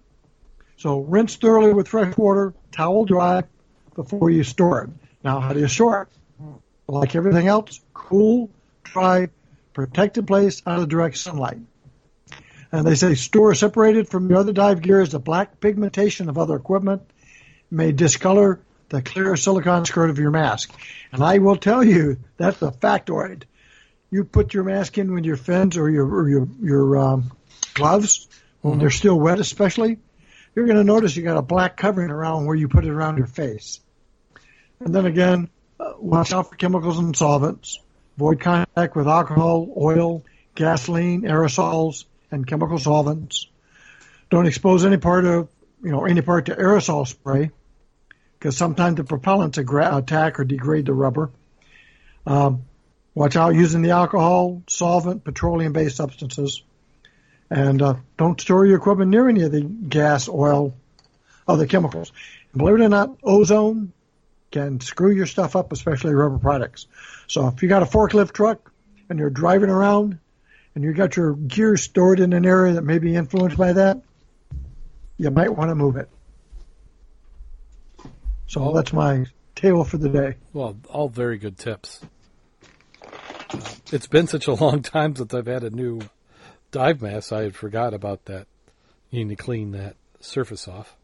So 0.79 1.01
rinse 1.01 1.37
thoroughly 1.37 1.73
with 1.73 1.89
fresh 1.89 2.17
water, 2.17 2.55
towel 2.73 3.05
dry 3.05 3.45
before 3.95 4.31
you 4.31 4.45
store 4.45 4.85
it. 4.85 4.91
Now, 5.23 5.41
how 5.41 5.53
do 5.53 5.61
you 5.61 5.69
store 5.69 6.03
it? 6.03 6.09
Like 6.89 7.15
everything 7.15 7.47
else, 7.47 7.81
cool, 7.95 8.51
dry, 8.83 9.29
protected 9.73 10.27
place 10.27 10.63
out 10.67 10.81
of 10.81 10.89
direct 10.89 11.17
sunlight. 11.19 11.59
And 12.71 12.87
they 12.87 12.95
say 12.95 13.15
store 13.15 13.55
separated 13.55 14.09
from 14.09 14.29
your 14.31 14.39
other 14.39 14.53
dive 14.53 14.81
gear 14.81 15.01
is 15.01 15.11
the 15.11 15.19
black 15.19 15.61
pigmentation 15.61 16.29
of 16.29 16.39
other 16.39 16.57
equipment 16.57 17.03
may 17.71 17.93
discolor 17.93 18.61
the 18.89 19.03
clear 19.03 19.35
silicone 19.37 19.85
skirt 19.85 20.11
of 20.11 20.19
your 20.19 20.31
mask. 20.31 20.73
And 21.11 21.23
I 21.23 21.39
will 21.39 21.57
tell 21.57 21.83
you, 21.83 22.19
that's 22.37 22.61
a 22.63 22.71
factoid. 22.71 23.45
You 24.11 24.25
put 24.25 24.53
your 24.53 24.65
mask 24.65 24.99
in 24.99 25.13
with 25.13 25.25
your 25.25 25.39
fins 25.39 25.79
or 25.79 25.89
your 25.89 26.07
or 26.07 26.29
your 26.29 26.49
your 26.61 26.99
um, 26.99 27.33
gloves 27.73 28.29
when 28.61 28.79
they're 28.79 28.91
still 28.91 29.19
wet, 29.19 29.41
especially. 29.41 29.99
You're 30.55 30.67
going 30.67 30.77
to 30.77 30.85
notice 30.85 31.17
you 31.17 31.23
got 31.23 31.39
a 31.39 31.43
black 31.43 31.79
covering 31.79 32.11
around 32.11 32.45
where 32.45 32.55
you 32.55 32.69
put 32.69 32.85
it 32.85 32.91
around 32.91 33.17
your 33.17 33.27
face. 33.27 33.81
And 34.81 34.95
then 34.95 35.07
again, 35.07 35.49
uh, 35.81 35.95
watch 35.99 36.35
out 36.35 36.51
for 36.51 36.57
chemicals 36.57 36.99
and 36.99 37.17
solvents. 37.17 37.79
Avoid 38.23 38.39
contact 38.39 38.95
with 38.95 39.09
alcohol, 39.09 39.69
oil, 39.77 40.23
gasoline, 40.55 41.23
aerosols, 41.23 42.05
and 42.31 42.47
chemical 42.47 42.79
solvents. 42.79 43.49
Don't 44.31 44.47
expose 44.47 44.85
any 44.85 44.97
part 44.97 45.25
of, 45.25 45.49
you 45.83 45.91
know, 45.91 46.05
any 46.05 46.21
part 46.21 46.47
to 46.47 46.55
aerosol 46.55 47.05
spray 47.05 47.51
because 48.39 48.57
sometimes 48.57 48.99
the 48.99 49.03
propellants 49.03 49.59
attack 49.59 50.39
or 50.39 50.45
degrade 50.45 50.87
the 50.87 50.93
rubber. 50.93 51.33
Um, 52.25 52.63
watch 53.13 53.35
out 53.35 53.57
using 53.57 53.83
the 53.83 53.91
alcohol, 53.91 54.63
solvent, 54.69 55.25
petroleum-based 55.25 55.97
substances. 55.97 56.63
And 57.51 57.83
uh, 57.83 57.95
don't 58.19 58.41
store 58.41 58.65
your 58.65 58.77
equipment 58.77 59.11
near 59.11 59.29
any 59.29 59.43
of 59.43 59.51
the 59.51 59.63
gas, 59.63 60.29
oil, 60.29 60.77
other 61.49 61.67
chemicals. 61.67 62.13
And 62.53 62.61
believe 62.61 62.77
it 62.77 62.85
or 62.85 62.89
not, 62.89 63.19
ozone 63.25 63.93
can 64.53 64.81
screw 64.81 65.11
your 65.11 65.27
stuff 65.27 65.57
up, 65.57 65.73
especially 65.73 66.15
rubber 66.15 66.39
products. 66.39 66.87
So 67.27 67.49
if 67.49 67.63
you 67.63 67.69
got 67.69 67.83
a 67.83 67.87
forklift 67.87 68.33
truck 68.33 68.71
and 69.09 69.19
you're 69.19 69.31
driving 69.31 69.71
around 69.71 70.19
and 70.75 70.85
you 70.85 70.93
got 70.93 71.17
your 71.17 71.35
gear 71.35 71.77
stored 71.77 72.21
in 72.21 72.33
an 72.33 72.47
area 72.47 72.75
that 72.75 72.83
may 72.83 72.99
be 72.99 73.17
influenced 73.17 73.57
by 73.57 73.73
that, 73.73 74.03
you 75.17 75.31
might 75.31 75.55
want 75.55 75.71
to 75.71 75.75
move 75.75 75.97
it. 75.97 76.09
So 78.47 78.73
that's 78.73 78.93
my 78.93 79.27
tale 79.55 79.85
for 79.85 79.97
the 79.97 80.09
day. 80.09 80.35
Well, 80.53 80.77
all 80.89 81.09
very 81.09 81.39
good 81.39 81.59
tips. 81.59 82.01
It's 83.91 84.07
been 84.07 84.27
such 84.27 84.47
a 84.47 84.55
long 84.55 84.83
time 84.83 85.17
since 85.17 85.33
I've 85.35 85.47
had 85.47 85.65
a 85.65 85.71
new 85.71 86.01
dive 86.71 87.03
mask. 87.03 87.33
I 87.33 87.43
had 87.43 87.57
forgot 87.57 87.95
about 87.95 88.27
that. 88.27 88.47
You 89.11 89.25
need 89.25 89.37
to 89.37 89.43
clean 89.43 89.73
that 89.73 89.97
surface 90.21 90.69
off. 90.69 90.97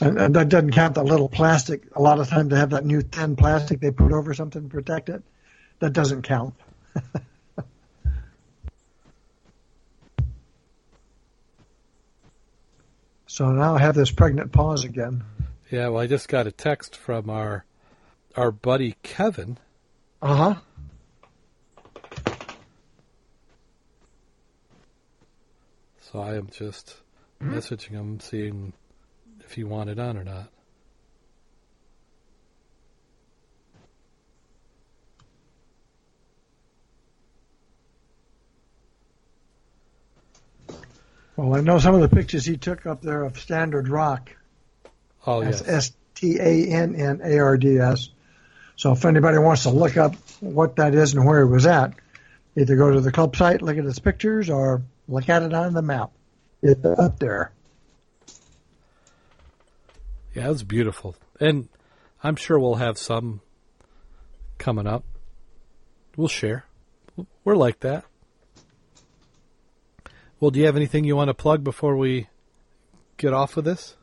And, 0.00 0.18
and 0.18 0.34
that 0.34 0.48
doesn't 0.48 0.72
count 0.72 0.94
the 0.94 1.04
little 1.04 1.28
plastic. 1.28 1.84
A 1.94 2.02
lot 2.02 2.18
of 2.18 2.28
times 2.28 2.50
they 2.50 2.56
have 2.56 2.70
that 2.70 2.84
new 2.84 3.00
thin 3.00 3.36
plastic 3.36 3.80
they 3.80 3.90
put 3.90 4.12
over 4.12 4.34
something 4.34 4.62
to 4.62 4.68
protect 4.68 5.08
it. 5.08 5.22
That 5.78 5.92
doesn't 5.92 6.22
count. 6.22 6.54
so 13.26 13.50
now 13.52 13.76
I 13.76 13.80
have 13.80 13.94
this 13.94 14.10
pregnant 14.10 14.52
pause 14.52 14.84
again. 14.84 15.24
Yeah, 15.70 15.88
well, 15.88 16.02
I 16.02 16.06
just 16.06 16.28
got 16.28 16.46
a 16.46 16.52
text 16.52 16.96
from 16.96 17.30
our 17.30 17.64
our 18.36 18.50
buddy 18.50 18.96
Kevin. 19.02 19.58
Uh 20.20 20.36
huh. 20.36 20.54
So 26.14 26.20
I 26.20 26.36
am 26.36 26.48
just 26.48 26.94
messaging 27.42 27.90
him, 27.90 28.20
seeing 28.20 28.72
if 29.40 29.52
he 29.52 29.64
wanted 29.64 29.98
on 29.98 30.16
or 30.16 30.22
not. 30.22 30.48
Well, 41.34 41.56
I 41.56 41.62
know 41.62 41.80
some 41.80 41.96
of 41.96 42.00
the 42.00 42.08
pictures 42.08 42.44
he 42.44 42.58
took 42.58 42.86
up 42.86 43.02
there 43.02 43.24
of 43.24 43.36
Stannard 43.36 43.88
Rock. 43.88 44.30
Oh 45.26 45.42
That's 45.42 45.62
yes, 45.62 45.68
S 45.68 45.92
T 46.14 46.36
A 46.38 46.68
N 46.68 46.94
N 46.94 47.22
A 47.24 47.40
R 47.40 47.56
D 47.56 47.78
S. 47.78 48.10
So 48.76 48.92
if 48.92 49.04
anybody 49.04 49.38
wants 49.38 49.64
to 49.64 49.70
look 49.70 49.96
up 49.96 50.14
what 50.38 50.76
that 50.76 50.94
is 50.94 51.14
and 51.14 51.26
where 51.26 51.40
it 51.40 51.48
was 51.48 51.66
at, 51.66 51.92
either 52.56 52.76
go 52.76 52.92
to 52.92 53.00
the 53.00 53.10
club 53.10 53.34
site, 53.34 53.62
look 53.62 53.78
at 53.78 53.84
its 53.84 53.98
pictures, 53.98 54.48
or 54.48 54.84
look 55.08 55.28
at 55.28 55.42
it 55.42 55.52
on 55.52 55.74
the 55.74 55.82
map. 55.82 56.10
It's 56.62 56.84
up 56.84 57.18
there. 57.18 57.52
yeah, 60.34 60.50
it's 60.50 60.62
beautiful, 60.62 61.14
and 61.40 61.68
I'm 62.22 62.36
sure 62.36 62.58
we'll 62.58 62.76
have 62.76 62.98
some 62.98 63.40
coming 64.58 64.86
up. 64.86 65.04
We'll 66.16 66.28
share. 66.28 66.64
We're 67.44 67.56
like 67.56 67.80
that. 67.80 68.04
Well, 70.40 70.50
do 70.50 70.58
you 70.60 70.66
have 70.66 70.76
anything 70.76 71.04
you 71.04 71.16
want 71.16 71.28
to 71.28 71.34
plug 71.34 71.62
before 71.64 71.96
we 71.96 72.28
get 73.16 73.32
off 73.32 73.56
with 73.56 73.64
this? 73.64 73.96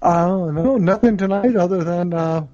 Uh, 0.00 0.50
no, 0.52 0.76
nothing 0.78 1.16
tonight 1.18 1.54
other 1.56 1.84
than 1.84 2.14
uh, 2.14 2.46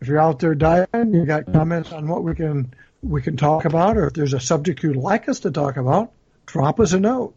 if 0.00 0.06
you're 0.08 0.20
out 0.20 0.38
there 0.38 0.54
diving, 0.54 1.12
you 1.12 1.26
got 1.26 1.52
comments 1.52 1.92
on 1.92 2.06
what 2.06 2.22
we 2.22 2.34
can 2.34 2.72
we 3.02 3.20
can 3.20 3.36
talk 3.36 3.64
about, 3.64 3.96
or 3.96 4.06
if 4.06 4.14
there's 4.14 4.32
a 4.32 4.40
subject 4.40 4.82
you'd 4.82 4.96
like 4.96 5.28
us 5.28 5.40
to 5.40 5.50
talk 5.50 5.76
about, 5.76 6.12
drop 6.46 6.80
us 6.80 6.92
a 6.92 7.00
note. 7.00 7.34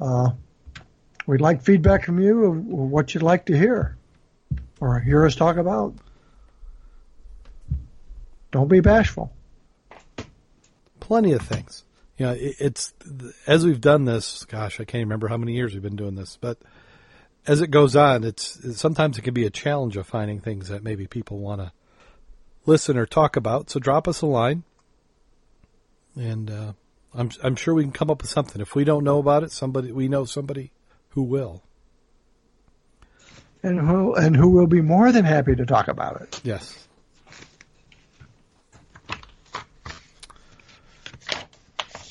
Uh, 0.00 0.30
we'd 1.26 1.40
like 1.40 1.62
feedback 1.62 2.04
from 2.04 2.20
you 2.20 2.44
of 2.44 2.66
what 2.66 3.14
you'd 3.14 3.22
like 3.22 3.46
to 3.46 3.56
hear 3.56 3.96
or 4.80 5.00
hear 5.00 5.24
us 5.24 5.34
talk 5.34 5.56
about. 5.56 5.94
Don't 8.50 8.68
be 8.68 8.80
bashful. 8.80 9.32
Plenty 11.00 11.32
of 11.32 11.42
things. 11.42 11.84
You 12.16 12.26
know, 12.26 12.32
it, 12.32 12.56
it's 12.60 12.94
as 13.46 13.64
we've 13.66 13.80
done 13.80 14.04
this. 14.04 14.44
Gosh, 14.44 14.80
I 14.80 14.84
can't 14.84 15.02
remember 15.02 15.28
how 15.28 15.36
many 15.36 15.54
years 15.54 15.72
we've 15.72 15.82
been 15.82 15.96
doing 15.96 16.14
this, 16.14 16.38
but 16.40 16.58
as 17.46 17.60
it 17.60 17.70
goes 17.70 17.96
on, 17.96 18.24
it's 18.24 18.78
sometimes 18.78 19.18
it 19.18 19.22
can 19.22 19.34
be 19.34 19.44
a 19.44 19.50
challenge 19.50 19.96
of 19.96 20.06
finding 20.06 20.40
things 20.40 20.68
that 20.68 20.82
maybe 20.82 21.06
people 21.06 21.38
want 21.38 21.60
to 21.60 21.72
listen 22.64 22.96
or 22.96 23.06
talk 23.06 23.36
about. 23.36 23.70
So 23.70 23.80
drop 23.80 24.08
us 24.08 24.22
a 24.22 24.26
line, 24.26 24.62
and 26.16 26.50
uh, 26.50 26.72
I'm 27.14 27.30
I'm 27.42 27.56
sure 27.56 27.74
we 27.74 27.84
can 27.84 27.92
come 27.92 28.10
up 28.10 28.22
with 28.22 28.30
something. 28.30 28.60
If 28.60 28.74
we 28.74 28.84
don't 28.84 29.04
know 29.04 29.18
about 29.18 29.44
it, 29.44 29.52
somebody 29.52 29.92
we 29.92 30.08
know 30.08 30.24
somebody 30.24 30.72
who 31.10 31.22
will, 31.22 31.62
and 33.62 33.78
who 33.78 34.14
and 34.14 34.36
who 34.36 34.50
will 34.50 34.66
be 34.66 34.80
more 34.80 35.12
than 35.12 35.24
happy 35.24 35.54
to 35.54 35.64
talk 35.64 35.88
about 35.88 36.20
it. 36.22 36.40
Yes. 36.42 36.84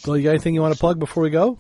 So, 0.04 0.16
you 0.16 0.24
got 0.24 0.32
anything 0.32 0.54
you 0.54 0.62
want 0.62 0.74
to 0.74 0.80
plug 0.80 0.99
before 0.99 1.24
we 1.24 1.30
go? 1.30 1.60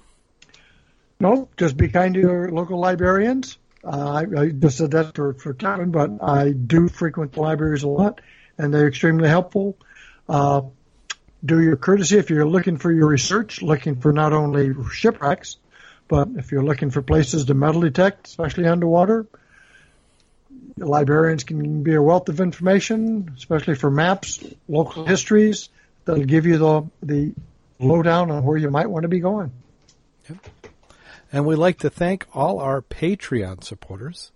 No, 1.17 1.47
just 1.55 1.77
be 1.77 1.87
kind 1.87 2.13
to 2.15 2.19
your 2.19 2.51
local 2.51 2.77
librarians. 2.77 3.57
Uh, 3.85 4.25
I, 4.35 4.41
I, 4.41 4.49
just 4.49 4.79
said 4.79 4.91
that 4.91 5.15
for, 5.15 5.33
for 5.35 5.53
Kevin, 5.53 5.91
but 5.91 6.21
I 6.21 6.51
do 6.51 6.89
frequent 6.89 7.31
the 7.31 7.39
libraries 7.39 7.83
a 7.83 7.87
lot, 7.87 8.19
and 8.57 8.73
they're 8.73 8.89
extremely 8.89 9.29
helpful. 9.29 9.77
Uh, 10.27 10.63
do 11.43 11.61
your 11.61 11.75
courtesy 11.75 12.17
if 12.17 12.29
you're 12.29 12.45
looking 12.45 12.77
for 12.77 12.91
your 12.91 13.07
research, 13.07 13.61
looking 13.61 13.95
for 13.95 14.13
not 14.13 14.33
only 14.33 14.73
shipwrecks, 14.91 15.57
but 16.07 16.29
if 16.37 16.51
you're 16.51 16.63
looking 16.63 16.89
for 16.89 17.01
places 17.01 17.45
to 17.45 17.53
metal 17.53 17.81
detect, 17.81 18.27
especially 18.27 18.65
underwater, 18.67 19.25
librarians 20.77 21.43
can 21.43 21.83
be 21.83 21.93
a 21.93 22.01
wealth 22.01 22.29
of 22.29 22.39
information, 22.39 23.33
especially 23.37 23.75
for 23.75 23.91
maps, 23.91 24.43
local 24.67 25.05
histories 25.05 25.69
that'll 26.05 26.23
give 26.23 26.45
you 26.45 26.57
the 26.57 26.83
the 27.01 27.33
lowdown 27.79 28.31
on 28.31 28.43
where 28.43 28.57
you 28.57 28.69
might 28.69 28.89
want 28.89 29.03
to 29.03 29.09
be 29.09 29.19
going. 29.19 29.51
Yep. 30.29 30.47
And 31.31 31.45
we'd 31.45 31.55
like 31.55 31.79
to 31.79 31.89
thank 31.89 32.27
all 32.33 32.59
our 32.59 32.81
Patreon 32.81 33.63
supporters. 33.63 34.31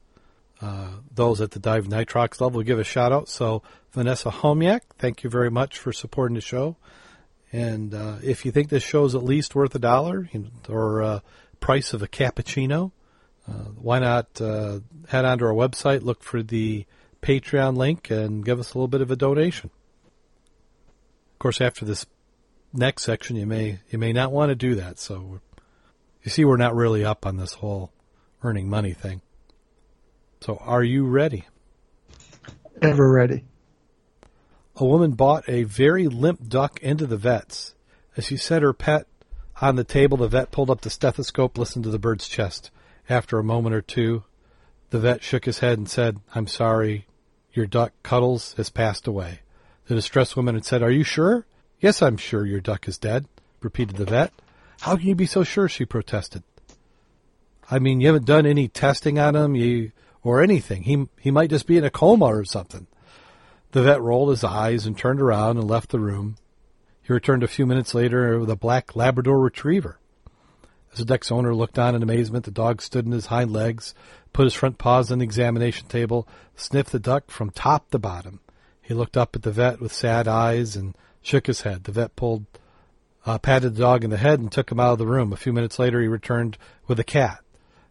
Uh, 0.61 0.87
those 1.13 1.39
at 1.39 1.51
the 1.51 1.59
Dive 1.59 1.85
Nitrox 1.85 2.41
level 2.41 2.61
give 2.63 2.79
a 2.79 2.83
shout 2.83 3.11
out. 3.11 3.29
So, 3.29 3.61
Vanessa 3.91 4.29
Homiak, 4.29 4.81
thank 4.97 5.23
you 5.23 5.29
very 5.29 5.51
much 5.51 5.77
for 5.77 5.93
supporting 5.93 6.35
the 6.35 6.41
show. 6.41 6.77
And 7.51 7.93
uh, 7.93 8.15
if 8.23 8.45
you 8.45 8.51
think 8.51 8.69
this 8.69 8.83
show 8.83 9.05
is 9.05 9.15
at 9.15 9.23
least 9.23 9.55
worth 9.55 9.73
a 9.75 9.79
dollar 9.79 10.29
or 10.67 11.01
uh, 11.01 11.19
price 11.59 11.93
of 11.93 12.01
a 12.01 12.07
cappuccino, 12.07 12.91
uh, 13.47 13.51
why 13.51 13.99
not 13.99 14.41
uh, 14.41 14.79
head 15.07 15.25
onto 15.25 15.45
our 15.45 15.53
website, 15.53 16.01
look 16.01 16.23
for 16.23 16.43
the 16.43 16.85
Patreon 17.21 17.77
link, 17.77 18.09
and 18.09 18.43
give 18.43 18.59
us 18.59 18.73
a 18.73 18.77
little 18.77 18.89
bit 18.89 19.01
of 19.01 19.11
a 19.11 19.15
donation. 19.15 19.69
Of 21.33 21.39
course, 21.39 21.61
after 21.61 21.85
this 21.85 22.05
next 22.73 23.03
section, 23.03 23.35
you 23.35 23.45
may 23.45 23.79
you 23.89 23.97
may 23.97 24.11
not 24.11 24.31
want 24.31 24.49
to 24.49 24.55
do 24.55 24.75
that. 24.75 24.99
So, 24.99 25.39
you 26.23 26.31
see, 26.31 26.43
we're 26.43 26.57
not 26.57 26.75
really 26.75 27.05
up 27.05 27.25
on 27.25 27.37
this 27.37 27.53
whole 27.53 27.91
earning 28.43 28.69
money 28.69 28.93
thing. 28.93 29.21
So, 30.41 30.57
are 30.61 30.83
you 30.83 31.05
ready? 31.05 31.45
Ever 32.81 33.11
ready. 33.11 33.43
A 34.75 34.85
woman 34.85 35.11
bought 35.11 35.49
a 35.49 35.63
very 35.63 36.07
limp 36.07 36.47
duck 36.47 36.79
into 36.81 37.07
the 37.07 37.17
vet's. 37.17 37.73
As 38.15 38.25
she 38.25 38.37
set 38.37 38.61
her 38.61 38.73
pet 38.73 39.07
on 39.61 39.75
the 39.75 39.83
table, 39.83 40.17
the 40.17 40.27
vet 40.27 40.51
pulled 40.51 40.69
up 40.69 40.81
the 40.81 40.89
stethoscope, 40.89 41.57
listened 41.57 41.83
to 41.85 41.89
the 41.89 41.99
bird's 41.99 42.27
chest. 42.27 42.69
After 43.09 43.39
a 43.39 43.43
moment 43.43 43.73
or 43.73 43.81
two, 43.81 44.23
the 44.91 44.99
vet 44.99 45.23
shook 45.23 45.45
his 45.45 45.59
head 45.59 45.77
and 45.77 45.89
said, 45.89 46.19
I'm 46.35 46.47
sorry, 46.47 47.07
your 47.53 47.65
duck, 47.65 47.93
Cuddles, 48.03 48.53
has 48.53 48.69
passed 48.69 49.07
away. 49.07 49.39
The 49.87 49.95
distressed 49.95 50.35
woman 50.35 50.55
had 50.55 50.65
said, 50.65 50.83
Are 50.83 50.91
you 50.91 51.03
sure? 51.03 51.45
Yes, 51.79 52.01
I'm 52.01 52.17
sure 52.17 52.45
your 52.45 52.59
duck 52.59 52.87
is 52.87 52.97
dead, 52.97 53.25
repeated 53.61 53.95
the 53.95 54.05
vet. 54.05 54.33
How 54.81 54.95
can 54.95 55.07
you 55.07 55.15
be 55.15 55.25
so 55.25 55.43
sure? 55.43 55.67
she 55.67 55.85
protested. 55.85 56.43
I 57.69 57.79
mean, 57.79 57.99
you 57.99 58.07
haven't 58.07 58.25
done 58.25 58.45
any 58.45 58.67
testing 58.67 59.17
on 59.17 59.35
him, 59.35 59.55
you, 59.55 59.91
or 60.23 60.41
anything. 60.41 60.83
He, 60.83 61.07
he 61.19 61.31
might 61.31 61.49
just 61.49 61.67
be 61.67 61.77
in 61.77 61.83
a 61.83 61.89
coma 61.89 62.25
or 62.25 62.45
something. 62.45 62.87
The 63.71 63.83
vet 63.83 64.01
rolled 64.01 64.29
his 64.29 64.43
eyes 64.43 64.85
and 64.85 64.97
turned 64.97 65.21
around 65.21 65.57
and 65.57 65.69
left 65.69 65.89
the 65.89 65.99
room. 65.99 66.37
He 67.01 67.13
returned 67.13 67.43
a 67.43 67.47
few 67.47 67.65
minutes 67.65 67.93
later 67.93 68.39
with 68.39 68.49
a 68.49 68.55
black 68.55 68.95
Labrador 68.95 69.39
retriever. 69.39 69.99
As 70.91 70.99
the 70.99 71.05
duck's 71.05 71.31
owner 71.31 71.53
looked 71.53 71.77
on 71.77 71.95
in 71.95 72.03
amazement, 72.03 72.45
the 72.45 72.51
dog 72.51 72.81
stood 72.81 73.05
on 73.05 73.11
his 73.11 73.27
hind 73.27 73.51
legs, 73.51 73.93
put 74.33 74.45
his 74.45 74.53
front 74.53 74.77
paws 74.77 75.11
on 75.11 75.19
the 75.19 75.23
examination 75.23 75.87
table, 75.87 76.27
sniffed 76.55 76.91
the 76.91 76.99
duck 76.99 77.29
from 77.29 77.49
top 77.49 77.91
to 77.91 77.99
bottom. 77.99 78.39
He 78.81 78.93
looked 78.93 79.17
up 79.17 79.35
at 79.35 79.43
the 79.43 79.51
vet 79.51 79.79
with 79.79 79.93
sad 79.93 80.27
eyes 80.27 80.75
and 80.75 80.95
shook 81.21 81.47
his 81.47 81.61
head. 81.61 81.83
The 81.83 81.91
vet 81.91 82.15
pulled, 82.15 82.45
uh, 83.25 83.37
patted 83.37 83.75
the 83.75 83.81
dog 83.81 84.03
in 84.03 84.09
the 84.09 84.17
head 84.17 84.39
and 84.39 84.51
took 84.51 84.71
him 84.71 84.79
out 84.79 84.93
of 84.93 84.97
the 84.97 85.05
room. 85.05 85.33
A 85.33 85.37
few 85.37 85.51
minutes 85.51 85.77
later, 85.77 86.01
he 86.01 86.07
returned 86.07 86.57
with 86.87 86.99
a 86.99 87.03
cat. 87.03 87.39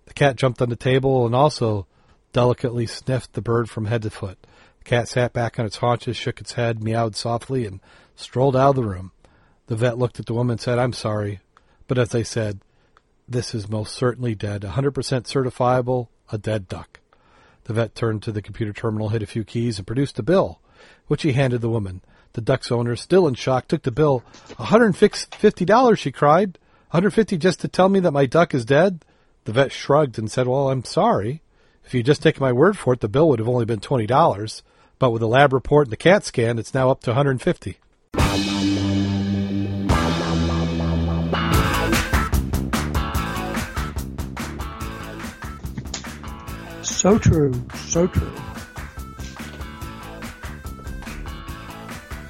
The 0.07 0.15
cat 0.15 0.37
jumped 0.37 0.63
on 0.63 0.71
the 0.71 0.77
table 0.77 1.27
and 1.27 1.35
also 1.35 1.87
delicately 2.37 2.85
sniffed 2.85 3.33
the 3.33 3.41
bird 3.41 3.71
from 3.71 3.87
head 3.87 4.03
to 4.03 4.11
foot 4.11 4.37
The 4.81 4.85
cat 4.85 5.09
sat 5.09 5.33
back 5.33 5.59
on 5.59 5.65
its 5.65 5.79
haunches, 5.79 6.19
shook 6.19 6.39
its 6.39 6.53
head, 6.53 6.85
meowed 6.85 7.17
softly, 7.17 7.65
and 7.65 7.81
strolled 8.15 8.55
out 8.55 8.69
of 8.69 8.77
the 8.77 8.85
room. 8.85 9.13
The 9.69 9.77
vet 9.77 9.97
looked 9.97 10.21
at 10.21 10.27
the 10.27 10.35
woman 10.35 10.53
and 10.53 10.61
said, 10.61 10.79
I'm 10.79 10.93
sorry, 10.93 11.41
but 11.89 11.97
as 11.97 12.15
I 12.15 12.21
said, 12.21 12.61
this 13.27 13.55
is 13.55 13.71
most 13.71 13.95
certainly 13.95 14.35
dead. 14.35 14.61
100% 14.61 14.93
certifiable, 14.93 16.09
a 16.31 16.37
dead 16.37 16.69
duck. 16.69 17.01
The 17.65 17.73
vet 17.73 17.95
turned 17.95 18.23
to 18.25 18.33
the 18.33 18.43
computer 18.43 18.75
terminal, 18.75 19.09
hit 19.09 19.23
a 19.23 19.27
few 19.27 19.43
keys, 19.43 19.79
and 19.79 19.87
produced 19.87 20.19
a 20.19 20.23
bill, 20.23 20.61
which 21.07 21.23
he 21.23 21.33
handed 21.33 21.63
the 21.63 21.71
woman. 21.71 22.03
The 22.35 22.43
duck's 22.43 22.71
owner, 22.71 22.97
still 22.97 23.27
in 23.27 23.33
shock, 23.33 23.67
took 23.67 23.83
the 23.83 23.91
bill. 23.91 24.23
$150, 24.59 25.99
she 25.99 26.13
cried. 26.13 26.59
150 26.91 27.39
just 27.39 27.61
to 27.61 27.69
tell 27.69 27.89
me 27.89 28.01
that 28.01 28.13
my 28.13 28.27
duck 28.27 28.53
is 28.53 28.67
dead? 28.67 29.07
The 29.45 29.53
vet 29.53 29.73
shrugged 29.73 30.19
and 30.19 30.31
said, 30.31 30.47
Well, 30.47 30.69
I'm 30.69 30.85
sorry. 30.85 31.41
If 31.87 31.95
you 31.95 32.03
just 32.03 32.21
take 32.21 32.41
my 32.41 32.53
word 32.53 32.77
for 32.77 32.95
it, 32.95 33.01
the 33.01 33.09
bill 33.09 33.29
would 33.29 33.39
have 33.39 33.49
only 33.49 33.65
been 33.65 33.79
$20. 33.79 34.63
But 34.99 35.11
with 35.11 35.21
the 35.21 35.29
lab 35.29 35.53
report 35.53 35.87
and 35.87 35.93
the 35.93 35.97
CAT 35.97 36.25
scan, 36.25 36.59
it's 36.59 36.75
now 36.75 36.91
up 36.91 37.01
to 37.03 37.11
150. 37.11 37.79
So 46.83 47.19
true, 47.21 47.53
so 47.75 48.09
true. 48.09 48.33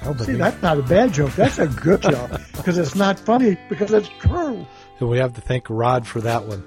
Oh, 0.03 0.15
See, 0.19 0.33
that's 0.33 0.61
not 0.61 0.77
a 0.77 0.83
bad 0.83 1.13
joke. 1.13 1.31
That's 1.31 1.57
a 1.57 1.67
good 1.67 2.03
joke 2.03 2.29
because 2.55 2.77
it's 2.77 2.95
not 2.95 3.19
funny 3.19 3.57
because 3.69 3.91
it's 3.91 4.09
true. 4.19 4.65
And 4.99 5.09
we 5.09 5.19
have 5.19 5.33
to 5.33 5.41
thank 5.41 5.69
Rod 5.69 6.07
for 6.07 6.21
that 6.21 6.47
one. 6.47 6.63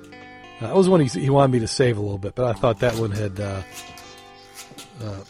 Uh, 0.60 0.66
that 0.66 0.76
was 0.76 0.88
one 0.88 1.00
he, 1.00 1.08
he 1.20 1.30
wanted 1.30 1.52
me 1.52 1.58
to 1.60 1.68
save 1.68 1.96
a 1.98 2.00
little 2.00 2.18
bit, 2.18 2.34
but 2.34 2.44
I 2.44 2.58
thought 2.58 2.80
that 2.80 2.94
one 2.96 3.10
had 3.10 3.40
uh, 3.40 3.62
uh, 5.02 5.20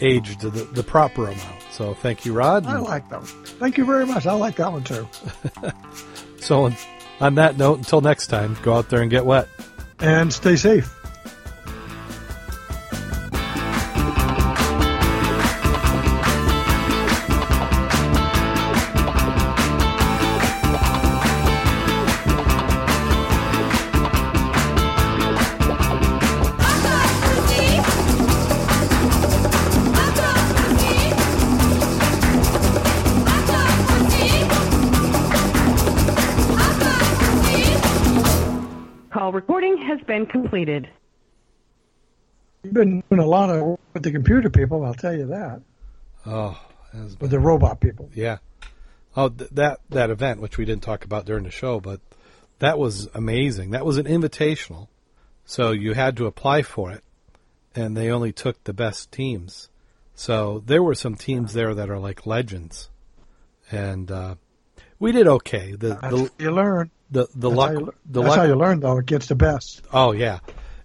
aged 0.00 0.40
the, 0.40 0.50
the 0.50 0.82
proper 0.82 1.24
amount. 1.24 1.62
So 1.72 1.94
thank 1.94 2.24
you, 2.24 2.32
Rod. 2.32 2.66
I 2.66 2.78
like 2.78 3.08
that 3.10 3.20
one. 3.20 3.44
Thank 3.44 3.78
you 3.78 3.84
very 3.84 4.06
much. 4.06 4.26
I 4.26 4.32
like 4.32 4.56
that 4.56 4.72
one 4.72 4.84
too. 4.84 5.08
so 6.40 6.64
on, 6.64 6.76
on 7.20 7.34
that 7.36 7.56
note, 7.56 7.78
until 7.78 8.00
next 8.00 8.26
time, 8.26 8.56
go 8.62 8.74
out 8.74 8.88
there 8.88 9.02
and 9.02 9.10
get 9.10 9.24
wet. 9.24 9.48
And 10.00 10.32
stay 10.32 10.56
safe. 10.56 10.94
Completed. 40.50 40.90
You've 42.64 42.74
been 42.74 43.02
doing 43.08 43.22
a 43.22 43.26
lot 43.26 43.50
of 43.50 43.62
work 43.62 43.80
with 43.94 44.02
the 44.02 44.10
computer 44.10 44.50
people, 44.50 44.84
I'll 44.84 44.94
tell 44.94 45.16
you 45.16 45.26
that. 45.26 45.62
Oh, 46.26 46.60
with 47.20 47.30
the 47.30 47.38
robot 47.38 47.80
people. 47.80 48.10
Yeah. 48.14 48.38
Oh, 49.16 49.28
th- 49.28 49.50
that 49.52 49.78
that 49.90 50.10
event, 50.10 50.40
which 50.40 50.58
we 50.58 50.64
didn't 50.64 50.82
talk 50.82 51.04
about 51.04 51.24
during 51.24 51.44
the 51.44 51.50
show, 51.50 51.78
but 51.80 52.00
that 52.58 52.78
was 52.78 53.08
amazing. 53.14 53.70
That 53.70 53.86
was 53.86 53.96
an 53.96 54.06
invitational, 54.06 54.88
so 55.44 55.70
you 55.70 55.94
had 55.94 56.16
to 56.16 56.26
apply 56.26 56.62
for 56.62 56.90
it, 56.90 57.04
and 57.74 57.96
they 57.96 58.10
only 58.10 58.32
took 58.32 58.62
the 58.64 58.74
best 58.74 59.12
teams. 59.12 59.68
So 60.14 60.62
there 60.66 60.82
were 60.82 60.96
some 60.96 61.14
teams 61.14 61.52
there 61.52 61.74
that 61.74 61.90
are 61.90 61.98
like 61.98 62.26
legends, 62.26 62.90
and 63.70 64.10
uh, 64.10 64.34
we 65.00 65.12
did 65.12 65.26
okay. 65.26 65.72
The 65.72 65.96
the 65.96 66.30
you 66.38 66.52
learn. 66.52 66.90
the, 67.10 67.26
the 67.34 67.48
That's, 67.48 67.56
luck 67.56 67.72
how 67.72 67.78
you, 67.78 67.94
the 68.06 68.20
that's 68.20 68.28
luck 68.28 68.38
how 68.38 68.44
you 68.44 68.54
learn, 68.54 68.80
though. 68.80 68.98
It 68.98 69.06
gets 69.06 69.26
the 69.26 69.34
best. 69.34 69.82
Oh 69.92 70.12
yeah, 70.12 70.38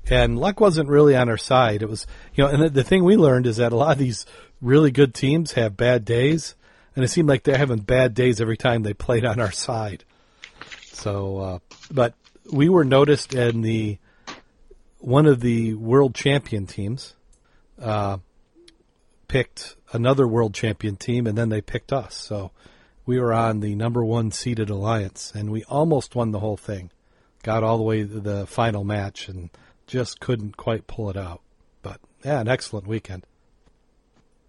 and 0.10 0.40
luck 0.40 0.60
wasn't 0.60 0.90
really 0.90 1.16
on 1.16 1.30
our 1.30 1.38
side. 1.38 1.84
It 1.84 1.90
was 1.90 2.08
you 2.34 2.44
know, 2.44 2.50
and 2.50 2.64
the, 2.64 2.70
the 2.70 2.84
thing 2.84 3.04
we 3.04 3.18
learned 3.18 3.46
is 3.46 3.58
that 3.58 3.74
a 3.74 3.76
lot 3.76 3.92
of 3.92 3.98
these 4.00 4.26
really 4.62 4.90
good 4.90 5.14
teams 5.14 5.52
have 5.52 5.78
bad 5.78 6.06
days, 6.06 6.56
and 6.96 7.06
it 7.06 7.10
seemed 7.10 7.30
like 7.30 7.44
they're 7.44 7.58
having 7.58 7.80
bad 7.80 8.14
days 8.16 8.42
every 8.42 8.58
time 8.58 8.82
they 8.82 8.94
played 8.94 9.26
on 9.26 9.40
our 9.40 9.52
side. 9.52 10.04
So, 10.86 11.38
uh, 11.38 11.60
but 11.92 12.16
we 12.52 12.70
were 12.70 12.86
noticed 12.86 13.36
in 13.36 13.62
the 13.62 14.00
one 15.00 15.26
of 15.26 15.42
the 15.42 15.74
world 15.76 16.16
champion 16.16 16.66
teams 16.66 17.14
uh, 17.82 18.18
picked 19.28 19.76
another 19.92 20.26
world 20.28 20.54
champion 20.54 20.96
team, 20.96 21.28
and 21.28 21.38
then 21.38 21.50
they 21.50 21.62
picked 21.62 21.92
us. 21.92 22.16
So 22.16 22.52
we 23.06 23.20
were 23.20 23.34
on 23.34 23.60
the 23.60 23.76
number 23.76 24.04
one 24.04 24.32
seeded 24.32 24.70
alliance, 24.70 25.32
and 25.36 25.52
we 25.52 25.64
almost 25.66 26.16
won 26.16 26.32
the 26.32 26.40
whole 26.40 26.58
thing. 26.58 26.92
Got 27.44 27.64
all 27.64 27.78
the 27.78 27.84
way 27.84 28.02
to 28.02 28.20
the 28.20 28.46
final 28.48 28.84
match, 28.84 29.28
and 29.30 29.50
just 29.88 30.20
couldn't 30.20 30.58
quite 30.58 30.88
pull 30.88 31.10
it 31.10 31.18
out. 31.18 31.42
But 31.82 32.00
yeah, 32.24 32.40
an 32.42 32.48
excellent 32.48 32.88
weekend. 32.88 33.26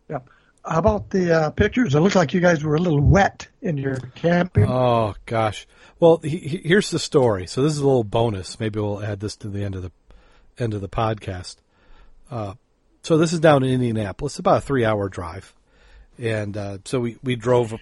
Yeah. 0.09 0.21
How 0.65 0.79
about 0.79 1.11
the 1.11 1.33
uh, 1.33 1.51
pictures? 1.51 1.95
It 1.95 2.01
looked 2.01 2.17
like 2.17 2.35
you 2.35 2.41
guys 2.41 2.65
were 2.65 2.75
a 2.75 2.81
little 2.81 3.01
wet 3.01 3.47
in 3.63 3.77
your 3.77 3.97
camping. 4.17 4.67
Oh 4.69 5.15
gosh. 5.27 5.67
Well, 6.01 6.19
he, 6.23 6.39
he- 6.39 6.63
here's 6.65 6.91
the 6.91 6.99
story. 6.99 7.47
So 7.47 7.63
this 7.63 7.73
is 7.73 7.79
a 7.79 7.87
little 7.87 8.03
bonus. 8.05 8.59
Maybe 8.59 8.81
we'll 8.81 9.03
add 9.03 9.21
this 9.21 9.37
to 9.37 9.49
the 9.49 9.63
end 9.63 9.77
of 9.77 9.83
the 9.83 9.93
end 10.59 10.75
of 10.75 10.81
the 10.81 10.89
podcast. 10.89 11.57
Uh, 12.31 12.55
so 13.03 13.17
this 13.17 13.33
is 13.33 13.39
down 13.39 13.63
in 13.63 13.71
Indianapolis, 13.71 14.39
about 14.41 14.59
a 14.59 14.61
three-hour 14.63 15.09
drive, 15.09 15.55
and 16.19 16.57
uh, 16.57 16.79
so 16.85 16.99
we 16.99 17.17
we 17.23 17.37
drove. 17.37 17.75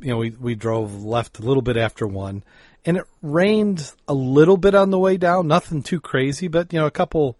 You 0.00 0.10
know, 0.10 0.16
we 0.16 0.30
we 0.30 0.54
drove 0.54 1.04
left 1.04 1.38
a 1.38 1.42
little 1.42 1.62
bit 1.62 1.76
after 1.76 2.06
one, 2.06 2.42
and 2.84 2.96
it 2.96 3.04
rained 3.22 3.92
a 4.08 4.14
little 4.14 4.56
bit 4.56 4.74
on 4.74 4.90
the 4.90 4.98
way 4.98 5.16
down. 5.16 5.48
Nothing 5.48 5.82
too 5.82 6.00
crazy, 6.00 6.48
but 6.48 6.72
you 6.72 6.78
know, 6.78 6.86
a 6.86 6.90
couple 6.90 7.36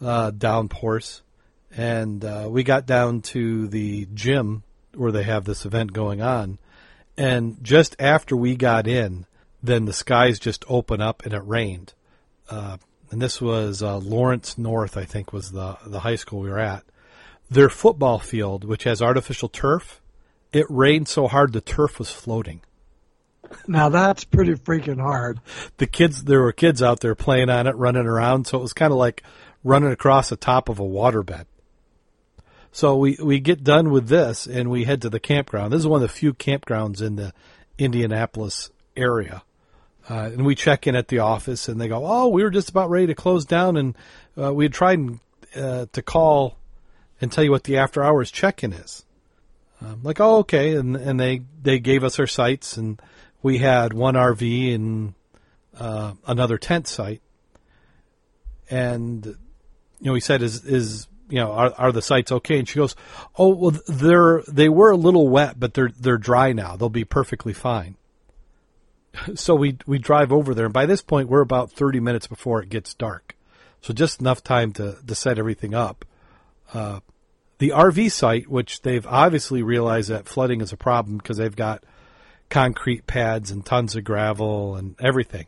uh, 0.00 0.30
downpours. 0.30 1.22
And 1.76 2.24
uh, 2.24 2.48
we 2.50 2.62
got 2.62 2.86
down 2.86 3.20
to 3.20 3.68
the 3.68 4.08
gym 4.14 4.62
where 4.94 5.12
they 5.12 5.22
have 5.22 5.44
this 5.44 5.66
event 5.66 5.92
going 5.92 6.22
on, 6.22 6.58
and 7.16 7.62
just 7.62 7.94
after 7.98 8.34
we 8.36 8.56
got 8.56 8.86
in, 8.86 9.26
then 9.62 9.84
the 9.84 9.92
skies 9.92 10.38
just 10.38 10.64
open 10.68 11.00
up 11.00 11.24
and 11.24 11.34
it 11.34 11.42
rained. 11.44 11.92
Uh, 12.48 12.78
and 13.10 13.20
this 13.20 13.40
was 13.40 13.82
uh, 13.82 13.98
Lawrence 13.98 14.58
North, 14.58 14.96
I 14.96 15.04
think, 15.04 15.32
was 15.32 15.52
the 15.52 15.76
the 15.86 16.00
high 16.00 16.16
school 16.16 16.40
we 16.40 16.50
were 16.50 16.58
at. 16.58 16.84
Their 17.50 17.70
football 17.70 18.18
field, 18.18 18.64
which 18.64 18.84
has 18.84 19.00
artificial 19.00 19.48
turf, 19.48 20.00
it 20.52 20.66
rained 20.68 21.08
so 21.08 21.28
hard 21.28 21.52
the 21.52 21.60
turf 21.60 21.98
was 21.98 22.10
floating. 22.10 22.62
Now 23.66 23.88
that's 23.88 24.24
pretty 24.24 24.54
freaking 24.54 25.00
hard. 25.00 25.40
The 25.78 25.86
kids, 25.86 26.24
there 26.24 26.40
were 26.40 26.52
kids 26.52 26.82
out 26.82 27.00
there 27.00 27.14
playing 27.14 27.50
on 27.50 27.66
it, 27.66 27.76
running 27.76 28.06
around, 28.06 28.46
so 28.46 28.58
it 28.58 28.62
was 28.62 28.72
kind 28.72 28.92
of 28.92 28.98
like 28.98 29.22
running 29.64 29.90
across 29.90 30.28
the 30.28 30.36
top 30.36 30.68
of 30.68 30.78
a 30.78 30.84
waterbed. 30.84 31.46
So 32.70 32.96
we, 32.96 33.16
we 33.22 33.40
get 33.40 33.64
done 33.64 33.90
with 33.90 34.08
this 34.08 34.46
and 34.46 34.70
we 34.70 34.84
head 34.84 35.02
to 35.02 35.10
the 35.10 35.20
campground. 35.20 35.72
This 35.72 35.80
is 35.80 35.86
one 35.86 36.02
of 36.02 36.08
the 36.08 36.14
few 36.14 36.34
campgrounds 36.34 37.00
in 37.00 37.16
the 37.16 37.32
Indianapolis 37.78 38.70
area. 38.96 39.42
Uh, 40.08 40.30
and 40.32 40.46
we 40.46 40.54
check 40.54 40.86
in 40.86 40.94
at 40.94 41.08
the 41.08 41.18
office 41.18 41.68
and 41.68 41.80
they 41.80 41.88
go, 41.88 42.02
Oh, 42.04 42.28
we 42.28 42.42
were 42.42 42.50
just 42.50 42.70
about 42.70 42.90
ready 42.90 43.08
to 43.08 43.14
close 43.14 43.44
down 43.44 43.76
and 43.76 43.96
uh, 44.40 44.52
we 44.52 44.64
had 44.64 44.72
tried 44.72 45.18
uh, 45.56 45.86
to 45.92 46.02
call 46.02 46.58
and 47.20 47.32
tell 47.32 47.44
you 47.44 47.50
what 47.50 47.64
the 47.64 47.76
after 47.76 48.02
hours 48.02 48.30
check 48.30 48.62
in 48.62 48.72
is. 48.72 49.04
Um, 49.80 50.00
like, 50.02 50.20
oh, 50.20 50.38
okay. 50.38 50.74
And, 50.74 50.96
and 50.96 51.18
they, 51.18 51.42
they 51.62 51.78
gave 51.78 52.04
us 52.04 52.18
our 52.18 52.26
sites 52.26 52.76
and 52.76 53.00
we 53.42 53.58
had 53.58 53.92
one 53.92 54.14
RV 54.14 54.74
and 54.74 55.14
uh, 55.78 56.14
another 56.26 56.58
tent 56.58 56.88
site. 56.88 57.22
And, 58.70 59.24
you 59.24 59.36
know, 60.00 60.14
he 60.14 60.20
said, 60.20 60.42
is, 60.42 60.64
is, 60.64 61.06
you 61.28 61.38
know, 61.38 61.52
are, 61.52 61.72
are 61.78 61.92
the 61.92 62.02
sites 62.02 62.32
okay? 62.32 62.58
And 62.58 62.68
she 62.68 62.78
goes, 62.78 62.96
oh, 63.36 63.54
well, 63.54 63.80
they're, 63.86 64.42
they 64.48 64.68
were 64.68 64.90
a 64.90 64.96
little 64.96 65.28
wet, 65.28 65.58
but 65.58 65.74
they're, 65.74 65.92
they're 65.98 66.18
dry 66.18 66.52
now. 66.52 66.76
They'll 66.76 66.88
be 66.88 67.04
perfectly 67.04 67.52
fine. 67.52 67.96
so 69.34 69.54
we, 69.54 69.78
we 69.86 69.98
drive 69.98 70.32
over 70.32 70.54
there. 70.54 70.66
And 70.66 70.74
by 70.74 70.86
this 70.86 71.02
point, 71.02 71.28
we're 71.28 71.40
about 71.40 71.70
30 71.70 72.00
minutes 72.00 72.26
before 72.26 72.62
it 72.62 72.68
gets 72.68 72.94
dark. 72.94 73.36
So 73.80 73.94
just 73.94 74.20
enough 74.20 74.42
time 74.42 74.72
to, 74.72 74.96
to 75.06 75.14
set 75.14 75.38
everything 75.38 75.74
up. 75.74 76.04
Uh, 76.74 77.00
the 77.58 77.70
RV 77.70 78.10
site, 78.12 78.48
which 78.48 78.82
they've 78.82 79.06
obviously 79.06 79.62
realized 79.62 80.10
that 80.10 80.28
flooding 80.28 80.60
is 80.60 80.72
a 80.72 80.76
problem 80.76 81.18
because 81.18 81.36
they've 81.36 81.54
got 81.54 81.82
concrete 82.48 83.06
pads 83.06 83.50
and 83.50 83.64
tons 83.64 83.96
of 83.96 84.04
gravel 84.04 84.76
and 84.76 84.94
everything. 85.00 85.46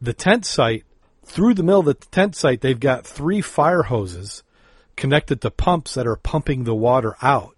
The 0.00 0.12
tent 0.12 0.44
site, 0.44 0.84
through 1.24 1.54
the 1.54 1.62
middle 1.62 1.80
of 1.80 1.86
the 1.86 1.94
tent 1.94 2.36
site, 2.36 2.60
they've 2.60 2.78
got 2.78 3.06
three 3.06 3.40
fire 3.40 3.84
hoses 3.84 4.42
connected 4.96 5.40
to 5.40 5.50
pumps 5.50 5.94
that 5.94 6.06
are 6.06 6.16
pumping 6.16 6.64
the 6.64 6.74
water 6.74 7.16
out. 7.22 7.56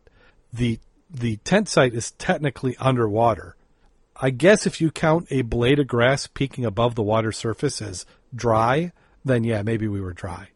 The 0.53 0.79
the 1.11 1.37
tent 1.39 1.69
site 1.69 1.95
is 1.95 2.11
technically 2.13 2.77
underwater. 2.79 3.55
I 4.17 4.31
guess 4.31 4.67
if 4.67 4.81
you 4.81 4.91
count 4.91 5.29
a 5.31 5.43
blade 5.43 5.79
of 5.79 5.87
grass 5.87 6.27
peeking 6.27 6.65
above 6.65 6.95
the 6.95 7.03
water 7.03 7.31
surface 7.31 7.81
as 7.81 8.05
dry, 8.35 8.93
then 9.25 9.45
yeah, 9.45 9.63
maybe 9.63 9.87
we 9.87 10.01
were 10.01 10.13
dry. 10.13 10.49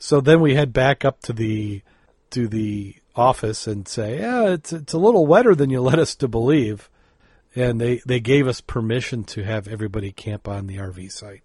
So 0.00 0.20
then 0.20 0.40
we 0.40 0.54
head 0.54 0.72
back 0.72 1.04
up 1.04 1.20
to 1.22 1.32
the 1.32 1.82
to 2.30 2.48
the 2.48 2.96
office 3.14 3.66
and 3.66 3.86
say, 3.86 4.18
"Yeah, 4.18 4.48
it's 4.48 4.72
it's 4.72 4.94
a 4.94 4.98
little 4.98 5.26
wetter 5.26 5.54
than 5.54 5.70
you 5.70 5.80
led 5.82 6.00
us 6.00 6.16
to 6.16 6.28
believe." 6.28 6.90
And 7.54 7.80
they 7.80 8.00
they 8.06 8.18
gave 8.18 8.48
us 8.48 8.60
permission 8.60 9.24
to 9.24 9.44
have 9.44 9.68
everybody 9.68 10.10
camp 10.10 10.48
on 10.48 10.66
the 10.66 10.78
RV 10.78 11.12
site. 11.12 11.42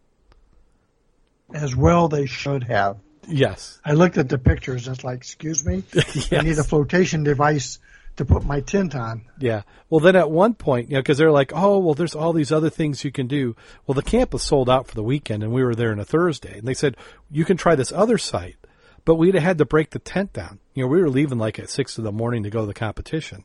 As 1.53 1.75
well, 1.75 2.07
they 2.07 2.25
should 2.25 2.63
have. 2.63 2.97
Yes. 3.27 3.79
I 3.83 3.93
looked 3.93 4.17
at 4.17 4.29
the 4.29 4.37
pictures. 4.37 4.87
It's 4.87 5.03
like, 5.03 5.17
excuse 5.17 5.65
me, 5.65 5.83
I 6.31 6.41
need 6.41 6.57
a 6.57 6.63
flotation 6.63 7.23
device 7.23 7.79
to 8.18 8.26
put 8.26 8.45
my 8.45 8.61
tent 8.61 8.95
on. 8.95 9.26
Yeah. 9.39 9.63
Well, 9.89 9.99
then 9.99 10.16
at 10.16 10.32
one 10.32 10.53
point, 10.53 10.89
you 10.89 10.95
know, 10.95 11.01
because 11.01 11.18
they're 11.18 11.32
like, 11.32 11.51
oh, 11.53 11.80
well, 11.80 11.93
there's 11.93 12.16
all 12.16 12.34
these 12.34 12.51
other 12.51 12.70
things 12.70 13.03
you 13.03 13.11
can 13.11 13.28
do. 13.28 13.55
Well, 13.86 13.95
the 13.95 14.01
camp 14.01 14.34
was 14.34 14.43
sold 14.43 14.70
out 14.70 14.88
for 14.88 14.95
the 14.95 15.03
weekend, 15.03 15.43
and 15.43 15.51
we 15.51 15.63
were 15.63 15.76
there 15.76 15.91
on 15.91 15.99
a 15.99 16.05
Thursday, 16.05 16.57
and 16.57 16.68
they 16.68 16.74
said 16.74 16.95
you 17.30 17.45
can 17.45 17.57
try 17.57 17.76
this 17.76 17.91
other 17.91 18.18
site, 18.18 18.57
but 19.03 19.16
we'd 19.16 19.36
have 19.36 19.43
had 19.43 19.57
to 19.57 19.66
break 19.66 19.89
the 19.89 19.99
tent 19.99 20.34
down. 20.34 20.59
You 20.74 20.84
know, 20.84 20.88
we 20.88 21.01
were 21.01 21.09
leaving 21.09 21.38
like 21.38 21.59
at 21.59 21.70
six 21.70 21.97
in 21.97 22.03
the 22.03 22.11
morning 22.11 22.43
to 22.43 22.49
go 22.49 22.61
to 22.61 22.68
the 22.68 22.74
competition. 22.74 23.43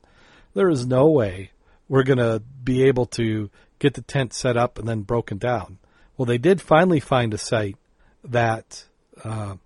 There 0.54 0.70
is 0.70 0.86
no 0.86 1.08
way 1.08 1.50
we're 1.88 2.04
gonna 2.04 2.40
be 2.40 2.84
able 2.84 3.06
to 3.06 3.50
get 3.78 3.94
the 3.94 4.02
tent 4.02 4.32
set 4.32 4.56
up 4.56 4.78
and 4.78 4.88
then 4.88 5.02
broken 5.02 5.38
down. 5.38 5.78
Well, 6.16 6.26
they 6.26 6.38
did 6.38 6.60
finally 6.60 7.00
find 7.00 7.34
a 7.34 7.38
site 7.38 7.76
that 8.22 8.84
uh, 9.24 9.56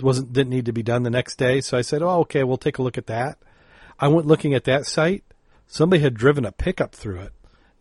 wasn't 0.00 0.32
didn't 0.32 0.50
need 0.50 0.66
to 0.66 0.72
be 0.72 0.82
done 0.82 1.02
the 1.02 1.10
next 1.10 1.36
day. 1.36 1.60
So 1.60 1.76
I 1.76 1.82
said, 1.82 2.02
"Oh, 2.02 2.20
okay, 2.20 2.44
we'll 2.44 2.56
take 2.56 2.78
a 2.78 2.82
look 2.82 2.98
at 2.98 3.06
that." 3.06 3.38
I 3.98 4.08
went 4.08 4.26
looking 4.26 4.54
at 4.54 4.64
that 4.64 4.86
site. 4.86 5.24
Somebody 5.66 6.02
had 6.02 6.14
driven 6.14 6.44
a 6.44 6.52
pickup 6.52 6.94
through 6.94 7.20
it, 7.20 7.32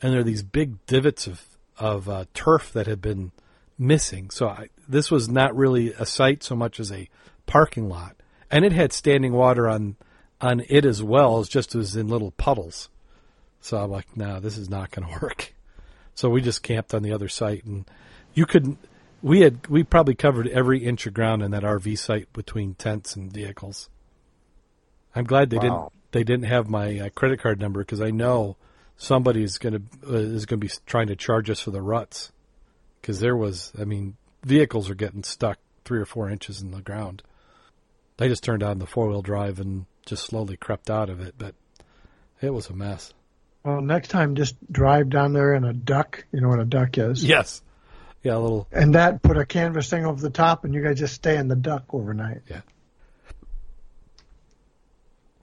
and 0.01 0.11
there 0.13 0.21
are 0.21 0.23
these 0.23 0.43
big 0.43 0.85
divots 0.85 1.27
of 1.27 1.41
of 1.77 2.07
uh, 2.07 2.25
turf 2.33 2.71
that 2.73 2.87
had 2.87 3.01
been 3.01 3.31
missing. 3.77 4.29
So 4.29 4.47
I, 4.47 4.69
this 4.87 5.11
was 5.11 5.27
not 5.27 5.53
really 5.55 5.91
a 5.93 6.05
site 6.05 6.41
so 6.41 6.55
much 6.55 6.79
as 6.79 6.91
a 6.91 7.09
parking 7.45 7.89
lot, 7.89 8.15
and 8.49 8.63
it 8.63 8.71
had 8.71 8.93
standing 8.93 9.33
water 9.33 9.67
on 9.69 9.97
on 10.41 10.63
it 10.69 10.85
as 10.85 11.03
well 11.03 11.39
as 11.39 11.49
just 11.49 11.75
as 11.75 11.95
in 11.95 12.07
little 12.07 12.31
puddles. 12.31 12.89
So 13.61 13.77
I'm 13.77 13.89
like, 13.91 14.15
no, 14.15 14.39
this 14.39 14.57
is 14.57 14.69
not 14.69 14.91
going 14.91 15.07
to 15.13 15.19
work. 15.21 15.53
So 16.13 16.29
we 16.29 16.41
just 16.41 16.63
camped 16.63 16.93
on 16.93 17.03
the 17.03 17.11
other 17.13 17.27
site, 17.29 17.65
and 17.65 17.89
you 18.33 18.45
couldn't. 18.45 18.79
We 19.21 19.41
had 19.41 19.67
we 19.67 19.83
probably 19.83 20.15
covered 20.15 20.47
every 20.47 20.79
inch 20.85 21.05
of 21.07 21.13
ground 21.13 21.43
in 21.43 21.51
that 21.51 21.63
RV 21.63 21.97
site 21.97 22.31
between 22.31 22.75
tents 22.75 23.15
and 23.15 23.31
vehicles. 23.31 23.89
I'm 25.15 25.25
glad 25.25 25.49
they 25.49 25.57
Wow. 25.57 25.61
didn't 25.61 25.91
they 26.15 26.23
didn't 26.23 26.45
have 26.45 26.69
my 26.69 26.97
uh, 26.97 27.09
credit 27.09 27.41
card 27.41 27.59
number 27.59 27.81
because 27.81 27.99
I 27.99 28.09
know 28.09 28.55
somebody 28.95 29.43
is 29.43 29.57
going 29.57 29.73
to 29.73 29.81
uh, 30.09 30.17
is 30.17 30.45
going 30.45 30.61
to 30.61 30.65
be 30.65 30.73
trying 30.85 31.07
to 31.07 31.15
charge 31.17 31.49
us 31.49 31.59
for 31.59 31.71
the 31.71 31.81
ruts 31.81 32.31
because 33.01 33.19
there 33.19 33.35
was 33.35 33.73
I 33.77 33.83
mean 33.83 34.15
vehicles 34.41 34.89
are 34.89 34.95
getting 34.95 35.23
stuck 35.23 35.59
three 35.83 35.99
or 35.99 36.05
four 36.05 36.29
inches 36.29 36.61
in 36.61 36.71
the 36.71 36.81
ground. 36.81 37.21
I 38.17 38.29
just 38.29 38.45
turned 38.45 38.63
on 38.63 38.79
the 38.79 38.87
four 38.87 39.09
wheel 39.09 39.23
drive 39.23 39.59
and 39.59 39.87
just 40.05 40.23
slowly 40.23 40.55
crept 40.55 40.89
out 40.89 41.09
of 41.09 41.19
it, 41.19 41.35
but 41.37 41.53
it 42.41 42.53
was 42.53 42.69
a 42.69 42.73
mess. 42.73 43.13
Well, 43.65 43.81
next 43.81 44.07
time, 44.07 44.35
just 44.35 44.55
drive 44.71 45.09
down 45.09 45.33
there 45.33 45.53
in 45.53 45.65
a 45.65 45.73
duck. 45.73 46.23
You 46.31 46.39
know 46.39 46.47
what 46.47 46.61
a 46.61 46.65
duck 46.65 46.97
is? 46.97 47.25
Yes, 47.25 47.61
yeah, 48.23 48.37
a 48.37 48.39
little 48.39 48.69
And 48.71 48.95
that 48.95 49.21
put 49.21 49.37
a 49.37 49.45
canvas 49.45 49.89
thing 49.89 50.05
over 50.05 50.21
the 50.21 50.29
top, 50.29 50.63
and 50.63 50.73
you 50.73 50.81
guys 50.81 50.97
just 50.97 51.15
stay 51.15 51.35
in 51.35 51.49
the 51.49 51.57
duck 51.57 51.83
overnight. 51.91 52.43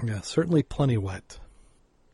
Yeah, 0.05 0.21
certainly 0.21 0.63
plenty 0.63 0.97
wet. 0.97 1.39